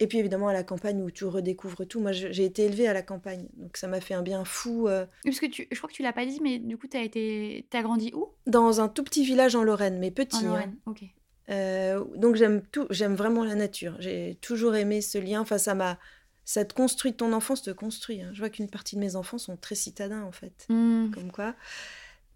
et 0.00 0.06
puis 0.06 0.18
évidemment 0.18 0.48
à 0.48 0.52
la 0.52 0.62
campagne 0.62 1.02
où 1.02 1.10
tu 1.10 1.24
redécouvres 1.24 1.86
tout. 1.86 2.00
Moi, 2.00 2.12
j'ai 2.12 2.44
été 2.44 2.64
élevée 2.64 2.86
à 2.86 2.92
la 2.92 3.02
campagne, 3.02 3.48
donc 3.54 3.76
ça 3.76 3.88
m'a 3.88 4.00
fait 4.00 4.14
un 4.14 4.22
bien 4.22 4.44
fou. 4.44 4.88
Euh. 4.88 5.06
Parce 5.24 5.40
que 5.40 5.46
tu, 5.46 5.66
je 5.70 5.76
crois 5.76 5.88
que 5.88 5.94
tu 5.94 6.02
l'as 6.02 6.12
pas 6.12 6.26
dit, 6.26 6.40
mais 6.42 6.58
du 6.58 6.76
coup, 6.76 6.86
tu 6.86 6.96
as, 6.96 7.02
été... 7.02 7.66
as 7.72 7.82
grandi 7.82 8.12
où? 8.14 8.28
Dans 8.46 8.80
un 8.80 8.88
tout 8.88 9.02
petit 9.02 9.24
village 9.24 9.54
en 9.56 9.64
Lorraine, 9.64 9.98
mais 9.98 10.10
petit. 10.10 10.36
En 10.36 10.40
hein. 10.40 10.44
Lorraine, 10.44 10.76
ok. 10.86 11.02
Euh, 11.50 12.04
donc 12.16 12.36
j'aime 12.36 12.62
tout, 12.72 12.86
j'aime 12.90 13.14
vraiment 13.14 13.42
la 13.42 13.54
nature. 13.54 13.96
J'ai 14.00 14.38
toujours 14.40 14.74
aimé 14.74 15.00
ce 15.00 15.18
lien. 15.18 15.40
Enfin, 15.40 15.58
ça 15.58 15.74
m'a, 15.74 15.98
ça 16.44 16.64
te 16.64 16.74
construit 16.74 17.14
ton 17.14 17.32
enfance, 17.32 17.62
te 17.62 17.70
construit. 17.70 18.20
Hein. 18.20 18.30
Je 18.34 18.40
vois 18.40 18.50
qu'une 18.50 18.68
partie 18.68 18.96
de 18.96 19.00
mes 19.00 19.16
enfants 19.16 19.38
sont 19.38 19.56
très 19.56 19.74
citadins 19.74 20.22
en 20.22 20.32
fait, 20.32 20.66
mmh. 20.68 21.10
comme 21.10 21.32
quoi. 21.32 21.54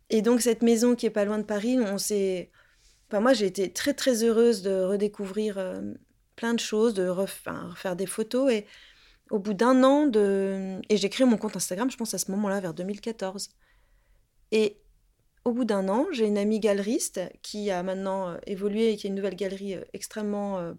Et 0.09 0.23
donc 0.23 0.41
cette 0.41 0.63
maison 0.63 0.95
qui 0.95 1.05
est 1.05 1.11
pas 1.11 1.27
loin 1.27 1.39
de 1.39 1.45
Paris, 1.45 1.79
on 1.79 1.99
s'est 1.99 2.51
Enfin, 3.13 3.21
moi, 3.21 3.35
j'ai 3.35 3.45
été 3.45 3.71
très, 3.71 3.93
très 3.93 4.25
heureuse 4.25 4.63
de 4.63 4.85
redécouvrir 4.85 5.59
euh, 5.59 5.83
plein 6.43 6.55
de 6.55 6.61
choses, 6.61 6.93
de 6.93 7.07
refaire 7.07 7.95
des 7.95 8.07
photos. 8.07 8.51
Et 8.51 8.67
au 9.31 9.39
bout 9.39 9.55
d'un 9.55 9.85
an, 9.85 10.07
de... 10.09 10.81
et 10.89 10.97
j'ai 10.97 11.09
créé 11.09 11.25
mon 11.25 11.37
compte 11.37 11.55
Instagram, 11.55 11.89
je 11.89 11.97
pense 11.97 12.15
à 12.15 12.19
ce 12.19 12.33
moment-là, 12.33 12.59
vers 12.59 12.75
2014. 12.75 13.51
Et 14.51 14.81
au 15.45 15.53
bout 15.53 15.65
d'un 15.65 15.89
an, 15.89 16.09
j'ai 16.11 16.27
une 16.27 16.39
amie 16.39 16.59
galeriste 16.59 17.21
qui 17.43 17.71
a 17.71 17.85
maintenant 17.85 18.31
euh, 18.31 18.39
évolué 18.49 18.91
et 18.91 18.97
qui 18.97 19.07
a 19.07 19.11
une 19.11 19.15
nouvelle 19.15 19.37
galerie 19.37 19.77
euh, 19.77 19.85
extrêmement 19.93 20.75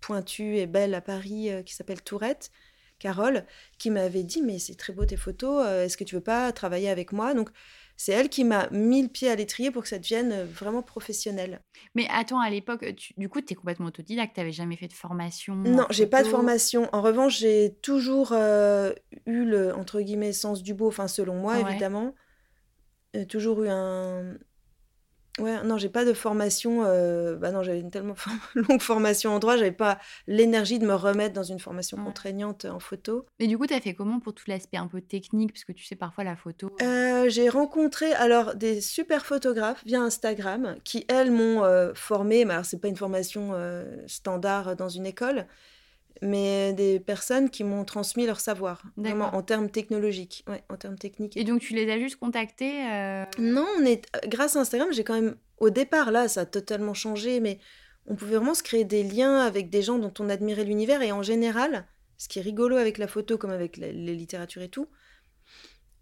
pointue 0.00 0.56
et 0.56 0.68
belle 0.68 0.94
à 0.94 1.00
Paris 1.00 1.50
qui 1.66 1.74
s'appelle 1.74 2.00
Tourette, 2.00 2.52
Carole, 3.00 3.44
qui 3.78 3.90
m'avait 3.90 4.22
dit 4.22 4.40
Mais 4.40 4.60
c'est 4.60 4.76
très 4.76 4.92
beau 4.92 5.04
tes 5.04 5.16
photos, 5.16 5.66
est-ce 5.66 5.96
que 5.96 6.04
tu 6.04 6.14
veux 6.14 6.20
pas 6.20 6.52
travailler 6.52 6.90
avec 6.90 7.10
moi? 7.10 7.34
Donc, 7.34 7.50
c'est 7.98 8.12
elle 8.12 8.28
qui 8.28 8.44
m'a 8.44 8.70
mis 8.70 9.02
le 9.02 9.08
pied 9.08 9.28
à 9.28 9.34
l'étrier 9.34 9.72
pour 9.72 9.82
que 9.82 9.88
ça 9.88 9.98
devienne 9.98 10.30
euh, 10.30 10.44
vraiment 10.46 10.82
professionnel. 10.82 11.60
Mais 11.96 12.06
attends, 12.10 12.40
à 12.40 12.48
l'époque, 12.48 12.86
du 13.16 13.28
coup, 13.28 13.40
tu 13.40 13.52
es 13.52 13.56
complètement 13.56 13.86
autodidacte, 13.86 14.34
tu 14.34 14.40
n'avais 14.40 14.52
jamais 14.52 14.76
fait 14.76 14.86
de 14.86 14.92
formation 14.92 15.56
Non, 15.56 15.84
j'ai 15.90 16.06
pas 16.06 16.22
de 16.22 16.28
formation. 16.28 16.88
En 16.92 17.02
revanche, 17.02 17.38
j'ai 17.38 17.76
toujours 17.82 18.30
euh, 18.32 18.92
eu 19.26 19.44
le, 19.44 19.74
entre 19.74 20.00
guillemets, 20.00 20.32
sens 20.32 20.62
du 20.62 20.74
beau, 20.74 20.86
enfin 20.86 21.08
selon 21.08 21.34
moi, 21.34 21.58
évidemment. 21.58 22.14
Euh, 23.16 23.24
toujours 23.24 23.64
eu 23.64 23.68
un, 23.68 24.34
Ouais, 25.38 25.62
non, 25.64 25.78
j'ai 25.78 25.88
pas 25.88 26.04
de 26.04 26.12
formation. 26.12 26.82
Euh, 26.84 27.36
bah 27.36 27.50
non, 27.50 27.62
j'avais 27.62 27.80
une 27.80 27.90
tellement 27.90 28.14
longue 28.54 28.80
formation 28.80 29.32
en 29.32 29.38
droit, 29.38 29.56
j'avais 29.56 29.72
pas 29.72 29.98
l'énergie 30.26 30.78
de 30.78 30.86
me 30.86 30.94
remettre 30.94 31.34
dans 31.34 31.42
une 31.42 31.58
formation 31.58 31.96
contraignante 31.96 32.64
en 32.64 32.80
photo. 32.80 33.26
Mais 33.40 33.46
du 33.46 33.56
coup, 33.58 33.66
tu 33.66 33.74
as 33.74 33.80
fait 33.80 33.94
comment 33.94 34.20
pour 34.20 34.34
tout 34.34 34.44
l'aspect 34.48 34.78
un 34.78 34.86
peu 34.86 35.00
technique? 35.00 35.52
Parce 35.52 35.64
que 35.64 35.72
tu 35.72 35.84
sais, 35.84 35.96
parfois 35.96 36.24
la 36.24 36.36
photo. 36.36 36.74
Euh, 36.82 37.28
j'ai 37.28 37.48
rencontré 37.48 38.12
alors 38.14 38.54
des 38.54 38.80
super 38.80 39.24
photographes 39.24 39.82
via 39.84 40.00
Instagram 40.00 40.76
qui, 40.84 41.04
elles, 41.08 41.30
m'ont 41.30 41.64
euh, 41.64 41.92
formée. 41.94 42.44
Mais 42.44 42.54
alors, 42.54 42.64
c'est 42.64 42.80
pas 42.80 42.88
une 42.88 42.96
formation 42.96 43.52
standard 44.06 44.76
dans 44.76 44.88
une 44.88 45.06
école, 45.06 45.46
mais 46.22 46.72
des 46.72 47.00
personnes 47.00 47.48
qui 47.50 47.64
m'ont 47.64 47.84
transmis 47.84 48.26
leur 48.26 48.40
savoir, 48.40 48.82
vraiment 48.96 49.34
en 49.34 49.42
termes 49.42 49.70
technologiques, 49.70 50.44
ouais, 50.48 50.62
en 50.68 50.76
termes 50.76 50.98
techniques. 50.98 51.36
Et 51.36 51.44
donc 51.44 51.60
tu 51.60 51.74
les 51.74 51.90
as 51.90 51.98
juste 51.98 52.16
contactés 52.16 52.84
euh 52.90 53.24
Non, 53.38 53.66
on 53.78 53.84
est 53.84 54.04
grâce 54.26 54.56
à 54.56 54.60
Instagram, 54.60 54.88
j'ai 54.92 55.04
quand 55.04 55.14
même 55.14 55.36
au 55.58 55.70
départ 55.70 56.10
là, 56.10 56.28
ça 56.28 56.42
a 56.42 56.46
totalement 56.46 56.94
changé, 56.94 57.40
mais 57.40 57.58
on 58.06 58.16
pouvait 58.16 58.36
vraiment 58.36 58.54
se 58.54 58.62
créer 58.62 58.84
des 58.84 59.02
liens 59.02 59.40
avec 59.40 59.70
des 59.70 59.82
gens 59.82 59.98
dont 59.98 60.12
on 60.18 60.28
admirait 60.28 60.64
l'univers 60.64 61.02
et 61.02 61.12
en 61.12 61.22
général, 61.22 61.86
ce 62.16 62.28
qui 62.28 62.38
est 62.38 62.42
rigolo 62.42 62.76
avec 62.76 62.98
la 62.98 63.06
photo 63.06 63.38
comme 63.38 63.50
avec 63.50 63.76
les 63.76 63.92
littératures 63.92 64.62
et 64.62 64.68
tout, 64.68 64.88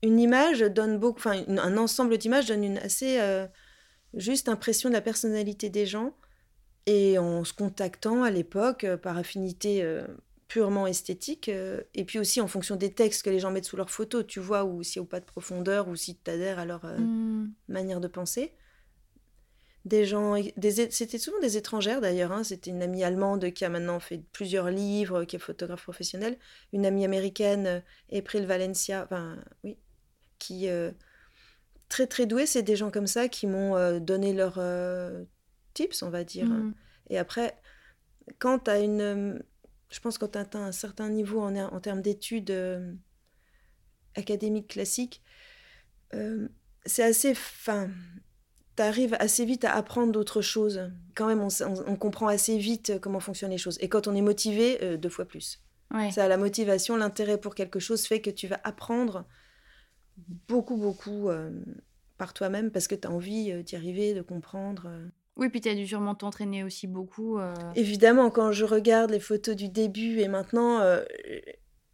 une 0.02 0.20
image 0.20 0.60
donne 0.60 0.98
beaucoup, 0.98 1.18
enfin 1.18 1.42
un 1.48 1.76
ensemble 1.76 2.16
d'images 2.18 2.46
donne 2.46 2.64
une 2.64 2.78
assez 2.78 3.18
euh, 3.20 3.46
juste 4.14 4.48
impression 4.48 4.88
de 4.88 4.94
la 4.94 5.00
personnalité 5.00 5.68
des 5.68 5.86
gens 5.86 6.14
et 6.86 7.18
en 7.18 7.44
se 7.44 7.52
contactant 7.52 8.22
à 8.22 8.30
l'époque 8.30 8.84
euh, 8.84 8.96
par 8.96 9.18
affinité 9.18 9.82
euh, 9.82 10.06
purement 10.48 10.86
esthétique, 10.86 11.48
euh, 11.48 11.82
et 11.94 12.04
puis 12.04 12.20
aussi 12.20 12.40
en 12.40 12.46
fonction 12.46 12.76
des 12.76 12.92
textes 12.92 13.24
que 13.24 13.30
les 13.30 13.40
gens 13.40 13.50
mettent 13.50 13.64
sous 13.64 13.76
leurs 13.76 13.90
photos, 13.90 14.24
tu 14.26 14.38
vois, 14.38 14.64
ou 14.64 14.82
s'il 14.84 15.02
n'y 15.02 15.08
a 15.08 15.10
pas 15.10 15.20
de 15.20 15.24
profondeur, 15.24 15.88
ou 15.88 15.96
si 15.96 16.16
tu 16.16 16.30
adhères 16.30 16.60
à 16.60 16.64
leur 16.64 16.84
mmh. 16.84 17.50
manière 17.68 18.00
de 18.00 18.08
penser. 18.08 18.52
Des 19.84 20.04
gens, 20.04 20.34
c'était 20.90 21.18
souvent 21.18 21.38
des 21.38 21.56
étrangères 21.56 22.00
d'ailleurs, 22.00 22.32
hein. 22.32 22.42
c'était 22.42 22.70
une 22.70 22.82
amie 22.82 23.04
allemande 23.04 23.52
qui 23.52 23.64
a 23.64 23.68
maintenant 23.68 24.00
fait 24.00 24.20
plusieurs 24.32 24.68
livres, 24.68 25.22
qui 25.22 25.36
est 25.36 25.38
photographe 25.38 25.84
professionnelle, 25.84 26.38
une 26.72 26.84
amie 26.84 27.04
américaine, 27.04 27.84
April 28.12 28.46
Valencia, 28.46 29.04
enfin, 29.04 29.36
oui, 29.62 29.76
qui 30.40 30.66
très 31.88 32.08
très 32.08 32.26
douée, 32.26 32.46
c'est 32.46 32.64
des 32.64 32.74
gens 32.74 32.90
comme 32.90 33.06
ça 33.06 33.28
qui 33.28 33.46
m'ont 33.46 34.00
donné 34.00 34.32
leur 34.32 34.58
tips, 35.76 36.02
on 36.02 36.10
va 36.10 36.24
dire. 36.24 36.46
Mmh. 36.46 36.74
Et 37.10 37.18
après, 37.18 37.56
quand 38.38 38.60
tu 38.60 38.70
as 38.70 38.80
une. 38.80 39.42
Je 39.88 40.00
pense 40.00 40.18
quand 40.18 40.32
tu 40.32 40.38
atteins 40.38 40.64
un 40.64 40.72
certain 40.72 41.08
niveau 41.08 41.40
en, 41.40 41.54
en 41.56 41.80
termes 41.80 42.02
d'études 42.02 42.50
euh, 42.50 42.92
académiques 44.16 44.68
classiques, 44.68 45.22
euh, 46.14 46.48
c'est 46.84 47.04
assez. 47.04 47.34
Fin, 47.34 47.90
tu 48.76 48.82
arrives 48.82 49.16
assez 49.20 49.44
vite 49.44 49.64
à 49.64 49.74
apprendre 49.74 50.12
d'autres 50.12 50.42
choses. 50.42 50.90
Quand 51.14 51.26
même, 51.26 51.40
on, 51.86 51.96
comprend 51.96 52.26
assez 52.26 52.58
vite 52.58 52.98
comment 53.00 53.20
fonctionnent 53.20 53.52
les 53.52 53.58
choses. 53.58 53.78
Et 53.80 53.88
quand 53.88 54.08
on 54.08 54.14
est 54.14 54.22
motivé, 54.22 54.82
euh, 54.82 54.96
deux 54.96 55.08
fois 55.08 55.24
plus. 55.24 55.62
Ouais. 55.94 56.10
Ça, 56.10 56.26
la 56.26 56.36
motivation, 56.36 56.96
l'intérêt 56.96 57.38
pour 57.38 57.54
quelque 57.54 57.78
chose 57.78 58.06
fait 58.06 58.20
que 58.20 58.30
tu 58.30 58.48
vas 58.48 58.60
apprendre 58.64 59.24
beaucoup, 60.48 60.76
beaucoup 60.76 61.28
par 62.18 62.34
toi-même 62.34 62.72
parce 62.72 62.88
que 62.88 62.96
tu 62.96 63.06
as 63.06 63.10
envie 63.10 63.62
d'y 63.62 63.76
arriver, 63.76 64.14
de 64.14 64.22
comprendre. 64.22 64.90
Oui, 65.36 65.50
puis 65.50 65.60
tu 65.60 65.68
as 65.68 65.74
dû 65.74 65.86
sûrement 65.86 66.14
t'entraîner 66.14 66.64
aussi 66.64 66.86
beaucoup. 66.86 67.38
Euh. 67.38 67.54
Évidemment, 67.74 68.30
quand 68.30 68.52
je 68.52 68.64
regarde 68.64 69.10
les 69.10 69.20
photos 69.20 69.54
du 69.54 69.68
début 69.68 70.20
et 70.20 70.28
maintenant, 70.28 70.80
euh, 70.80 71.04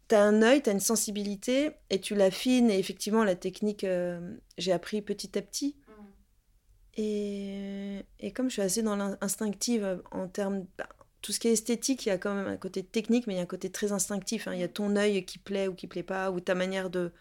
tu 0.07 0.15
as 0.15 0.23
un 0.23 0.41
œil, 0.41 0.63
tu 0.63 0.69
as 0.69 0.73
une 0.73 0.79
sensibilité 0.79 1.71
et 1.89 1.99
tu 1.99 2.15
l'affines. 2.15 2.69
Et 2.69 2.79
effectivement, 2.79 3.25
la 3.25 3.35
technique, 3.35 3.83
euh, 3.83 4.37
j'ai 4.57 4.71
appris 4.71 5.01
petit 5.01 5.37
à 5.37 5.41
petit. 5.41 5.75
Mmh. 5.75 7.01
Et, 7.01 8.05
et, 8.19 8.31
comme 8.31 8.47
je 8.47 8.53
suis 8.53 8.61
assez 8.61 8.81
dans 8.81 8.95
l'instinctive 8.95 10.01
en 10.11 10.27
termes. 10.27 10.65
Bah, 10.77 10.87
tout 11.21 11.31
ce 11.31 11.39
qui 11.39 11.47
est 11.47 11.53
esthétique, 11.53 12.05
il 12.05 12.09
y 12.09 12.11
a 12.11 12.17
quand 12.17 12.35
même 12.35 12.47
un 12.47 12.57
côté 12.57 12.83
technique, 12.83 13.27
mais 13.27 13.33
il 13.33 13.37
y 13.37 13.39
a 13.39 13.43
un 13.43 13.45
côté 13.45 13.71
très 13.71 13.93
instinctif. 13.93 14.47
Hein. 14.47 14.55
Il 14.55 14.59
y 14.59 14.63
a 14.63 14.67
ton 14.67 14.97
œil 14.97 15.25
qui 15.25 15.39
plaît 15.39 15.69
ou 15.69 15.73
qui 15.73 15.87
plaît 15.87 16.03
pas, 16.03 16.31
ou 16.31 16.41
ta 16.41 16.53
manière 16.53 16.89
de 16.89 17.11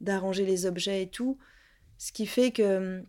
d'arranger 0.00 0.44
les 0.44 0.66
objets 0.66 1.02
et 1.02 1.10
tout. 1.10 1.38
Ce 1.98 2.10
qui 2.10 2.26
fait 2.26 2.50
que 2.50 3.04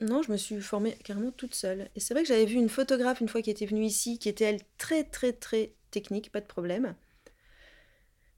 non, 0.00 0.22
je 0.22 0.30
me 0.30 0.36
suis 0.36 0.60
formée 0.60 0.92
carrément 1.04 1.30
toute 1.30 1.54
seule. 1.54 1.88
Et 1.94 2.00
c'est 2.00 2.12
vrai 2.12 2.22
que 2.22 2.28
j'avais 2.28 2.44
vu 2.44 2.56
une 2.56 2.68
photographe 2.68 3.20
une 3.20 3.28
fois 3.28 3.40
qui 3.40 3.50
était 3.50 3.66
venue 3.66 3.84
ici, 3.84 4.18
qui 4.18 4.28
était 4.28 4.44
elle 4.44 4.60
très 4.76 5.04
très 5.04 5.32
très 5.32 5.74
technique, 5.90 6.30
pas 6.30 6.40
de 6.40 6.46
problème. 6.46 6.94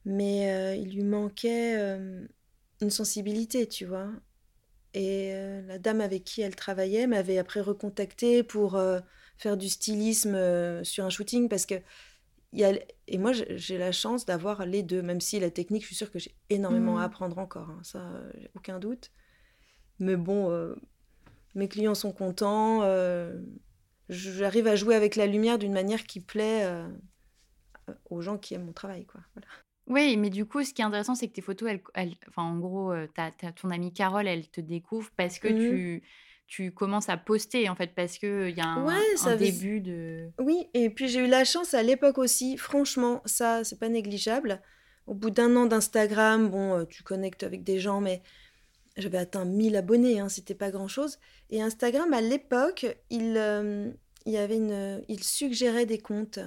Mais 0.04 0.52
euh, 0.52 0.76
il 0.76 0.94
lui 0.94 1.02
manquait 1.02 1.76
euh, 1.76 2.24
une 2.80 2.90
sensibilité, 2.90 3.66
tu 3.66 3.86
vois. 3.86 4.08
Et 4.94 5.32
euh, 5.34 5.62
la 5.62 5.78
dame 5.78 6.00
avec 6.00 6.24
qui 6.24 6.42
elle 6.42 6.54
travaillait 6.54 7.08
m'avait 7.08 7.38
après 7.38 7.60
recontacté 7.60 8.42
pour 8.44 8.80
faire 9.36 9.56
du 9.56 9.68
stylisme 9.68 10.84
sur 10.84 11.04
un 11.04 11.10
shooting 11.10 11.48
parce 11.48 11.66
que 11.66 11.74
y 12.52 12.64
a... 12.64 12.72
et 13.06 13.18
moi 13.18 13.32
j'ai 13.32 13.78
la 13.78 13.92
chance 13.92 14.26
d'avoir 14.26 14.64
les 14.64 14.82
deux, 14.82 15.02
même 15.02 15.20
si 15.20 15.38
la 15.40 15.50
technique, 15.50 15.82
je 15.82 15.88
suis 15.88 15.96
sûre 15.96 16.10
que 16.10 16.18
j'ai 16.18 16.34
énormément 16.50 16.98
à 16.98 17.02
mmh. 17.02 17.04
apprendre 17.04 17.38
encore, 17.38 17.70
hein, 17.70 17.80
ça, 17.82 18.22
aucun 18.54 18.78
doute. 18.78 19.10
Mais 19.98 20.16
bon 20.16 20.50
mes 21.58 21.68
clients 21.68 21.96
sont 21.96 22.12
contents, 22.12 22.82
euh, 22.82 23.34
j'arrive 24.08 24.68
à 24.68 24.76
jouer 24.76 24.94
avec 24.94 25.16
la 25.16 25.26
lumière 25.26 25.58
d'une 25.58 25.72
manière 25.72 26.04
qui 26.04 26.20
plaît 26.20 26.62
euh, 26.64 26.88
aux 28.08 28.22
gens 28.22 28.38
qui 28.38 28.54
aiment 28.54 28.66
mon 28.66 28.72
travail. 28.72 29.04
Quoi. 29.04 29.20
Oui, 29.88 30.16
mais 30.16 30.30
du 30.30 30.46
coup, 30.46 30.62
ce 30.62 30.72
qui 30.72 30.82
est 30.82 30.84
intéressant, 30.84 31.16
c'est 31.16 31.26
que 31.28 31.32
tes 31.32 31.42
photos, 31.42 31.70
elles, 31.94 32.14
enfin, 32.28 32.42
en 32.42 32.58
gros, 32.58 32.92
euh, 32.92 33.08
ton 33.56 33.70
amie 33.70 33.92
Carole, 33.92 34.28
elle 34.28 34.48
te 34.48 34.60
découvre 34.60 35.10
parce 35.16 35.38
que 35.40 35.48
mmh 35.48 35.58
tu, 35.58 36.02
tu 36.46 36.72
commences 36.72 37.08
à 37.08 37.16
poster, 37.16 37.68
en 37.68 37.74
fait, 37.74 37.94
parce 37.94 38.18
qu'il 38.18 38.54
y 38.56 38.60
a 38.60 38.68
un, 38.68 39.36
début 39.36 39.80
de... 39.80 40.30
Oui, 40.38 40.68
et 40.74 40.90
puis 40.90 41.08
j'ai 41.08 41.24
eu 41.24 41.28
la 41.28 41.44
chance 41.44 41.74
à 41.74 41.82
l'époque 41.82 42.18
aussi, 42.18 42.56
franchement, 42.56 43.20
ça, 43.24 43.64
c'est 43.64 43.80
pas 43.80 43.88
négligeable. 43.88 44.62
Au 45.06 45.14
bout 45.14 45.30
d'un 45.30 45.56
an 45.56 45.66
d'Instagram, 45.66 46.48
bon, 46.48 46.84
tu 46.84 47.02
connectes 47.02 47.42
avec 47.42 47.64
des 47.64 47.80
gens, 47.80 48.00
mais 48.00 48.22
j'avais 48.98 49.18
atteint 49.18 49.44
1000 49.44 49.76
abonnés, 49.76 50.20
hein, 50.20 50.28
c'était 50.28 50.54
pas 50.54 50.70
grand-chose. 50.70 51.18
Et 51.50 51.62
Instagram, 51.62 52.12
à 52.12 52.20
l'époque, 52.20 52.86
il, 53.10 53.36
euh, 53.36 53.90
il, 54.26 54.32
y 54.32 54.38
avait 54.38 54.56
une, 54.56 55.02
il 55.08 55.22
suggérait 55.22 55.86
des 55.86 55.98
comptes 55.98 56.40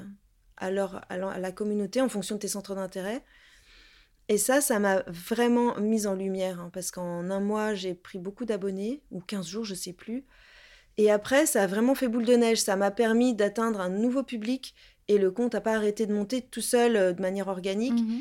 à, 0.57 0.67
à, 0.67 1.39
la 1.39 1.51
communauté 1.51 2.01
en 2.01 2.09
fonction 2.09 2.35
de 2.35 2.41
tes 2.41 2.47
centres 2.47 2.75
d'intérêt. 2.75 3.23
Et 4.27 4.37
ça, 4.37 4.61
ça 4.61 4.79
m'a 4.79 5.03
vraiment 5.07 5.77
mise 5.79 6.07
en 6.07 6.13
lumière, 6.13 6.59
hein, 6.59 6.69
parce 6.73 6.91
qu'en 6.91 7.29
un 7.29 7.39
mois, 7.39 7.73
j'ai 7.73 7.93
pris 7.93 8.19
beaucoup 8.19 8.45
d'abonnés, 8.45 9.01
ou 9.11 9.19
15 9.19 9.47
jours, 9.47 9.65
je 9.65 9.73
sais 9.73 9.93
plus. 9.93 10.25
Et 10.97 11.09
après, 11.09 11.45
ça 11.45 11.63
a 11.63 11.67
vraiment 11.67 11.95
fait 11.95 12.07
boule 12.07 12.25
de 12.25 12.35
neige. 12.35 12.59
Ça 12.59 12.75
m'a 12.75 12.91
permis 12.91 13.33
d'atteindre 13.33 13.81
un 13.81 13.89
nouveau 13.89 14.23
public, 14.23 14.75
et 15.07 15.17
le 15.17 15.31
compte 15.31 15.53
n'a 15.53 15.61
pas 15.61 15.73
arrêté 15.73 16.05
de 16.05 16.13
monter 16.13 16.41
tout 16.41 16.61
seul 16.61 16.95
euh, 16.95 17.13
de 17.13 17.21
manière 17.21 17.47
organique. 17.47 17.99
Mmh 17.99 18.19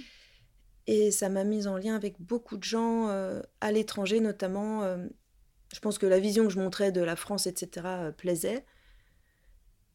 et 0.92 1.12
ça 1.12 1.28
m'a 1.28 1.44
mise 1.44 1.68
en 1.68 1.76
lien 1.76 1.94
avec 1.94 2.20
beaucoup 2.20 2.56
de 2.56 2.64
gens 2.64 3.08
euh, 3.10 3.40
à 3.60 3.70
l'étranger, 3.70 4.18
notamment. 4.18 4.82
Euh, 4.82 5.06
je 5.72 5.78
pense 5.78 5.98
que 5.98 6.06
la 6.06 6.18
vision 6.18 6.48
que 6.48 6.50
je 6.50 6.58
montrais 6.58 6.90
de 6.90 7.00
la 7.00 7.14
France, 7.14 7.46
etc., 7.46 7.86
euh, 7.86 8.10
plaisait. 8.10 8.66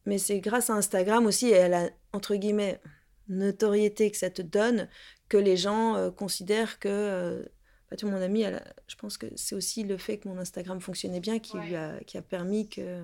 Mais 0.06 0.18
c'est 0.18 0.40
grâce 0.40 0.70
à 0.70 0.74
Instagram 0.75 1.25
aussi 1.25 1.50
et 1.50 1.58
à 1.58 1.68
la, 1.68 1.90
entre 2.14 2.36
guillemets, 2.36 2.80
notoriété 3.28 4.10
que 4.10 4.16
ça 4.16 4.30
te 4.30 4.42
donne 4.42 4.88
que 5.28 5.36
les 5.36 5.58
gens 5.58 6.12
considèrent 6.12 6.80
que. 6.80 7.46
Bah, 7.92 7.98
tu 7.98 8.06
mon 8.06 8.22
ami, 8.22 8.46
je 8.88 8.96
pense 8.96 9.18
que 9.18 9.25
c'est 9.36 9.56
aussi 9.56 9.84
le 9.84 9.98
fait 9.98 10.20
que 10.20 10.30
mon 10.30 10.38
Instagram 10.38 10.80
fonctionnait 10.80 11.20
bien 11.20 11.40
qui, 11.40 11.58
lui 11.58 11.75
a, 11.75 12.00
qui 12.06 12.18
a 12.18 12.22
permis 12.22 12.70
que. 12.70 13.04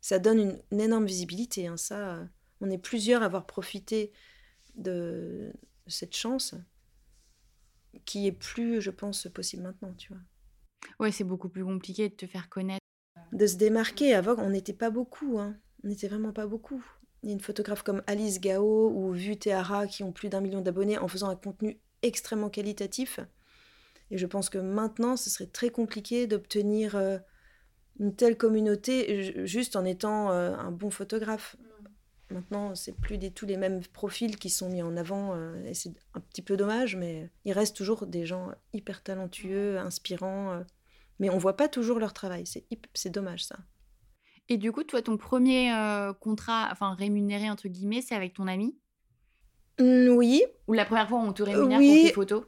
Ça 0.00 0.18
donne 0.18 0.38
une, 0.70 0.80
énorme 0.80 1.04
visibilité. 1.04 1.66
Hein, 1.66 1.76
ça, 1.76 2.26
on 2.62 2.70
est 2.70 2.78
plusieurs 2.78 3.20
à 3.20 3.26
avoir 3.26 3.46
profité 3.46 4.12
de 4.76 5.52
cette 5.88 6.16
chance 6.16 6.54
qui 8.04 8.26
est 8.26 8.32
plus, 8.32 8.80
je 8.80 8.90
pense, 8.90 9.26
possible 9.28 9.62
maintenant, 9.62 9.94
tu 9.96 10.12
vois. 10.12 10.22
Ouais, 10.98 11.12
c'est 11.12 11.24
beaucoup 11.24 11.48
plus 11.48 11.64
compliqué 11.64 12.08
de 12.08 12.14
te 12.14 12.26
faire 12.26 12.48
connaître. 12.48 12.84
de 13.32 13.46
se 13.46 13.56
démarquer. 13.56 14.14
Avant, 14.14 14.36
on 14.38 14.50
n'était 14.50 14.72
pas 14.72 14.90
beaucoup. 14.90 15.38
Hein. 15.38 15.56
On 15.84 15.88
n'était 15.88 16.08
vraiment 16.08 16.32
pas 16.32 16.46
beaucoup. 16.46 16.84
Il 17.22 17.28
y 17.28 17.32
a 17.32 17.34
une 17.34 17.40
photographe 17.40 17.82
comme 17.82 18.02
Alice 18.06 18.40
Gao 18.40 18.90
ou 18.90 19.12
Vu 19.12 19.36
Tehara 19.36 19.86
qui 19.86 20.02
ont 20.02 20.12
plus 20.12 20.28
d'un 20.28 20.40
million 20.40 20.60
d'abonnés 20.60 20.98
en 20.98 21.08
faisant 21.08 21.28
un 21.28 21.36
contenu 21.36 21.80
extrêmement 22.02 22.50
qualitatif. 22.50 23.20
Et 24.10 24.18
je 24.18 24.26
pense 24.26 24.50
que 24.50 24.58
maintenant, 24.58 25.16
ce 25.16 25.30
serait 25.30 25.46
très 25.46 25.70
compliqué 25.70 26.26
d'obtenir 26.26 26.96
euh, 26.96 27.18
une 27.98 28.14
telle 28.14 28.36
communauté 28.36 29.46
juste 29.46 29.76
en 29.76 29.84
étant 29.84 30.30
euh, 30.30 30.54
un 30.54 30.70
bon 30.70 30.90
photographe. 30.90 31.56
Maintenant, 32.32 32.74
c'est 32.74 32.92
plus 32.96 33.18
du 33.18 33.32
tout 33.32 33.46
les 33.46 33.56
mêmes 33.56 33.82
profils 33.92 34.36
qui 34.36 34.50
sont 34.50 34.68
mis 34.68 34.82
en 34.82 34.96
avant, 34.96 35.34
euh, 35.34 35.64
et 35.64 35.74
c'est 35.74 35.92
un 36.14 36.20
petit 36.20 36.42
peu 36.42 36.56
dommage, 36.56 36.96
mais 36.96 37.30
il 37.44 37.52
reste 37.52 37.76
toujours 37.76 38.06
des 38.06 38.26
gens 38.26 38.50
hyper 38.72 39.02
talentueux, 39.02 39.78
inspirants, 39.78 40.62
mais 41.18 41.30
on 41.30 41.38
voit 41.38 41.56
pas 41.56 41.68
toujours 41.68 41.98
leur 41.98 42.12
travail. 42.12 42.44
C'est 42.94 43.10
dommage 43.10 43.44
ça. 43.44 43.56
Et 44.48 44.56
du 44.56 44.72
coup, 44.72 44.82
toi, 44.82 45.02
ton 45.02 45.16
premier 45.16 45.72
contrat, 46.20 46.68
enfin 46.72 46.94
rémunéré 46.94 47.48
entre 47.48 47.68
guillemets, 47.68 48.02
c'est 48.02 48.14
avec 48.14 48.34
ton 48.34 48.46
ami? 48.46 48.76
Mmh, 49.78 50.08
Oui. 50.08 50.42
Ou 50.68 50.72
la 50.74 50.84
première 50.84 51.08
fois 51.08 51.18
où 51.18 51.22
on 51.22 51.32
te 51.32 51.42
rémunère 51.42 51.78
pour 51.78 51.86
tes 51.86 52.12
photos? 52.12 52.44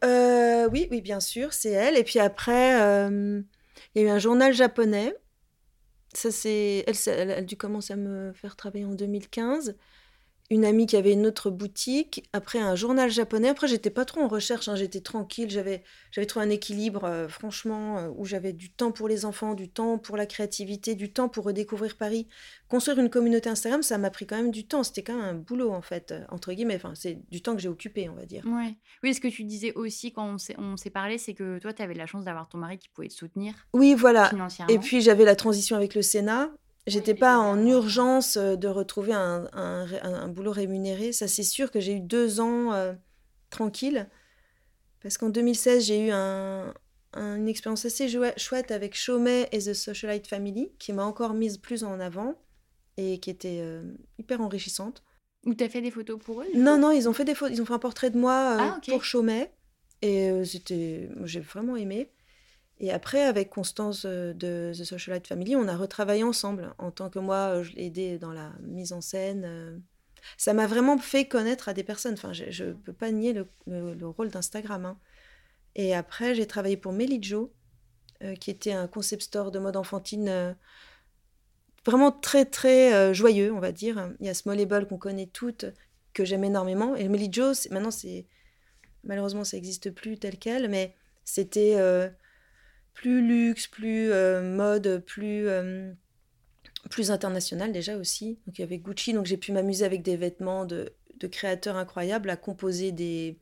Oui, 0.72 0.88
oui, 0.90 1.00
bien 1.00 1.20
sûr, 1.20 1.52
c'est 1.52 1.70
elle. 1.70 1.96
Et 1.96 2.04
puis 2.04 2.18
après, 2.18 2.72
il 3.94 4.02
y 4.02 4.04
a 4.04 4.08
eu 4.08 4.08
un 4.08 4.18
journal 4.18 4.52
japonais 4.52 5.14
ça, 6.16 6.30
c'est, 6.30 6.84
elle, 6.86 6.96
elle, 7.06 7.30
a 7.30 7.42
dû 7.42 7.56
commencer 7.56 7.92
à 7.92 7.96
me 7.96 8.32
faire 8.32 8.56
travailler 8.56 8.84
en 8.84 8.94
2015 8.94 9.76
une 10.50 10.64
amie 10.64 10.86
qui 10.86 10.96
avait 10.96 11.12
une 11.12 11.26
autre 11.26 11.50
boutique, 11.50 12.28
après 12.34 12.58
un 12.58 12.74
journal 12.74 13.10
japonais. 13.10 13.48
Après, 13.48 13.66
j'étais 13.66 13.90
pas 13.90 14.04
trop 14.04 14.20
en 14.20 14.28
recherche, 14.28 14.68
hein, 14.68 14.76
j'étais 14.76 15.00
tranquille, 15.00 15.50
j'avais, 15.50 15.82
j'avais 16.10 16.26
trouvé 16.26 16.44
un 16.44 16.50
équilibre, 16.50 17.04
euh, 17.04 17.28
franchement, 17.28 17.98
euh, 17.98 18.08
où 18.16 18.26
j'avais 18.26 18.52
du 18.52 18.70
temps 18.70 18.92
pour 18.92 19.08
les 19.08 19.24
enfants, 19.24 19.54
du 19.54 19.70
temps 19.70 19.96
pour 19.96 20.18
la 20.18 20.26
créativité, 20.26 20.94
du 20.94 21.10
temps 21.10 21.30
pour 21.30 21.46
redécouvrir 21.46 21.96
Paris. 21.96 22.28
Construire 22.68 22.98
une 22.98 23.08
communauté 23.08 23.48
Instagram, 23.48 23.82
ça 23.82 23.96
m'a 23.96 24.10
pris 24.10 24.26
quand 24.26 24.36
même 24.36 24.50
du 24.50 24.66
temps, 24.66 24.82
c'était 24.82 25.02
quand 25.02 25.16
même 25.16 25.24
un 25.24 25.34
boulot, 25.34 25.72
en 25.72 25.82
fait, 25.82 26.12
euh, 26.12 26.24
entre 26.30 26.52
guillemets. 26.52 26.76
Enfin, 26.76 26.92
c'est 26.94 27.18
du 27.30 27.40
temps 27.40 27.54
que 27.54 27.62
j'ai 27.62 27.68
occupé, 27.68 28.10
on 28.10 28.14
va 28.14 28.26
dire. 28.26 28.44
Ouais. 28.46 28.74
Oui, 29.02 29.14
ce 29.14 29.20
que 29.20 29.28
tu 29.28 29.44
disais 29.44 29.72
aussi 29.74 30.12
quand 30.12 30.26
on 30.26 30.38
s'est, 30.38 30.56
on 30.58 30.76
s'est 30.76 30.90
parlé, 30.90 31.16
c'est 31.16 31.32
que 31.32 31.58
toi, 31.58 31.72
tu 31.72 31.80
avais 31.80 31.94
la 31.94 32.06
chance 32.06 32.24
d'avoir 32.24 32.48
ton 32.50 32.58
mari 32.58 32.76
qui 32.76 32.90
pouvait 32.90 33.08
te 33.08 33.14
soutenir. 33.14 33.54
Oui, 33.72 33.94
voilà. 33.94 34.30
Et 34.68 34.78
puis, 34.78 35.00
j'avais 35.00 35.24
la 35.24 35.36
transition 35.36 35.74
avec 35.74 35.94
le 35.94 36.02
Sénat. 36.02 36.50
J'étais 36.86 37.14
pas 37.14 37.38
en 37.38 37.64
urgence 37.64 38.36
euh, 38.36 38.56
de 38.56 38.68
retrouver 38.68 39.14
un, 39.14 39.48
un, 39.54 40.28
boulot 40.28 40.52
rémunéré. 40.52 41.12
Ça, 41.12 41.28
c'est 41.28 41.42
sûr 41.42 41.70
que 41.70 41.80
j'ai 41.80 41.94
eu 41.94 42.00
deux 42.00 42.40
ans 42.40 42.72
euh, 42.72 42.92
tranquille. 43.48 44.08
Parce 45.00 45.16
qu'en 45.16 45.30
2016, 45.30 45.86
j'ai 45.86 46.06
eu 46.06 46.10
un, 46.10 46.74
une 47.14 47.48
expérience 47.48 47.84
assez 47.86 48.08
chouette 48.36 48.70
avec 48.70 48.94
Chaumet 48.94 49.48
et 49.52 49.58
The 49.60 49.72
Socialite 49.72 50.26
Family, 50.26 50.72
qui 50.78 50.92
m'a 50.92 51.04
encore 51.04 51.32
mise 51.32 51.58
plus 51.58 51.84
en 51.84 52.00
avant 52.00 52.34
et 52.96 53.18
qui 53.18 53.30
était 53.30 53.60
euh, 53.62 53.82
hyper 54.18 54.40
enrichissante. 54.40 55.02
Ou 55.46 55.54
tu 55.54 55.64
as 55.64 55.68
fait 55.68 55.80
des 55.80 55.90
photos 55.90 56.18
pour 56.22 56.42
eux 56.42 56.46
Non, 56.54 56.78
non, 56.78 56.90
ils 56.90 57.08
ont 57.08 57.12
fait 57.12 57.24
des 57.24 57.34
ils 57.50 57.60
ont 57.60 57.66
fait 57.66 57.74
un 57.74 57.78
portrait 57.78 58.10
de 58.10 58.18
moi 58.18 58.56
ah, 58.58 58.80
pour 58.86 59.04
Chaumet. 59.04 59.52
Et 60.02 60.44
c'était, 60.44 61.08
j'ai 61.24 61.40
vraiment 61.40 61.76
aimé. 61.76 62.10
Et 62.80 62.90
après, 62.90 63.22
avec 63.22 63.50
Constance 63.50 64.04
euh, 64.04 64.32
de 64.32 64.72
The 64.76 64.84
Socialite 64.84 65.26
Family, 65.26 65.56
on 65.56 65.68
a 65.68 65.76
retravaillé 65.76 66.24
ensemble. 66.24 66.74
En 66.78 66.90
tant 66.90 67.08
que 67.08 67.18
moi, 67.18 67.62
je 67.62 67.72
l'ai 67.72 67.86
aidé 67.86 68.18
dans 68.18 68.32
la 68.32 68.52
mise 68.62 68.92
en 68.92 69.00
scène. 69.00 69.44
Euh. 69.46 69.78
Ça 70.36 70.54
m'a 70.54 70.66
vraiment 70.66 70.98
fait 70.98 71.26
connaître 71.26 71.68
à 71.68 71.74
des 71.74 71.84
personnes. 71.84 72.14
Enfin, 72.14 72.32
je 72.32 72.64
ne 72.64 72.72
peux 72.72 72.92
pas 72.92 73.10
nier 73.10 73.32
le, 73.32 73.46
le, 73.66 74.08
rôle 74.08 74.30
d'Instagram. 74.30 74.86
Hein. 74.86 74.98
Et 75.76 75.94
après, 75.94 76.34
j'ai 76.34 76.46
travaillé 76.46 76.76
pour 76.76 76.92
Melijo, 76.92 77.52
euh, 78.22 78.34
qui 78.34 78.50
était 78.50 78.72
un 78.72 78.88
concept 78.88 79.22
store 79.22 79.50
de 79.50 79.58
mode 79.58 79.76
enfantine 79.76 80.56
vraiment 81.84 82.10
très, 82.10 82.46
très 82.46 83.12
joyeux, 83.12 83.52
on 83.52 83.60
va 83.60 83.70
dire. 83.70 84.10
Il 84.20 84.26
y 84.26 84.30
a 84.30 84.34
Smallable 84.34 84.86
qu'on 84.86 84.98
connaît 84.98 85.26
toutes, 85.26 85.66
que 86.14 86.24
j'aime 86.24 86.44
énormément. 86.44 86.96
Et 86.96 87.08
Melijo, 87.08 87.52
maintenant, 87.70 87.90
c'est 87.90 88.26
malheureusement, 89.04 89.44
ça 89.44 89.58
n'existe 89.58 89.90
plus 89.90 90.18
tel 90.18 90.38
quel, 90.38 90.68
mais 90.70 90.96
c'était 91.24 91.76
plus 92.94 93.20
luxe, 93.20 93.66
plus 93.66 94.10
euh, 94.10 94.40
mode, 94.42 95.02
plus, 95.04 95.48
euh, 95.48 95.92
plus 96.90 97.10
international 97.10 97.72
déjà 97.72 97.96
aussi. 97.96 98.38
Donc 98.46 98.58
il 98.58 98.62
y 98.62 98.64
avait 98.64 98.78
Gucci, 98.78 99.12
donc 99.12 99.26
j'ai 99.26 99.36
pu 99.36 99.52
m'amuser 99.52 99.84
avec 99.84 100.02
des 100.02 100.16
vêtements 100.16 100.64
de, 100.64 100.92
de, 101.18 101.26
créateurs 101.26 101.76
incroyables, 101.76 102.30
à 102.30 102.36
composer 102.36 102.92
des, 102.92 103.36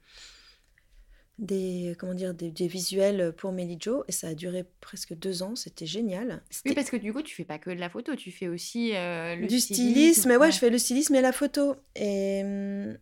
des, 1.39 1.95
comment 1.99 2.15
dire, 2.15 2.35
des, 2.35 2.67
visuels 2.67 3.33
pour 3.37 3.53
Melijo. 3.53 4.05
Et 4.09 4.13
ça 4.13 4.29
a 4.29 4.35
duré 4.35 4.65
presque 4.81 5.15
deux 5.15 5.43
ans, 5.43 5.55
c'était 5.55 5.87
génial. 5.87 6.43
Oui, 6.65 6.75
parce 6.75 6.91
que 6.91 6.97
du 6.97 7.13
coup, 7.13 7.23
tu 7.23 7.35
fais 7.35 7.45
pas 7.45 7.59
que 7.59 7.71
de 7.71 7.81
la 7.81 7.91
photo, 7.91 8.17
tu 8.17 8.33
fais 8.33 8.49
aussi 8.49 8.95
euh, 8.95 9.37
le 9.37 9.47
du 9.47 9.61
stylisme. 9.61 10.29
mais 10.29 10.37
ouais, 10.37 10.51
je 10.51 10.59
fais 10.59 10.71
le 10.71 10.79
stylisme 10.79 11.15
et 11.15 11.21
la 11.21 11.33
photo. 11.33 11.77
Et 11.95 12.43
hum, 12.43 12.97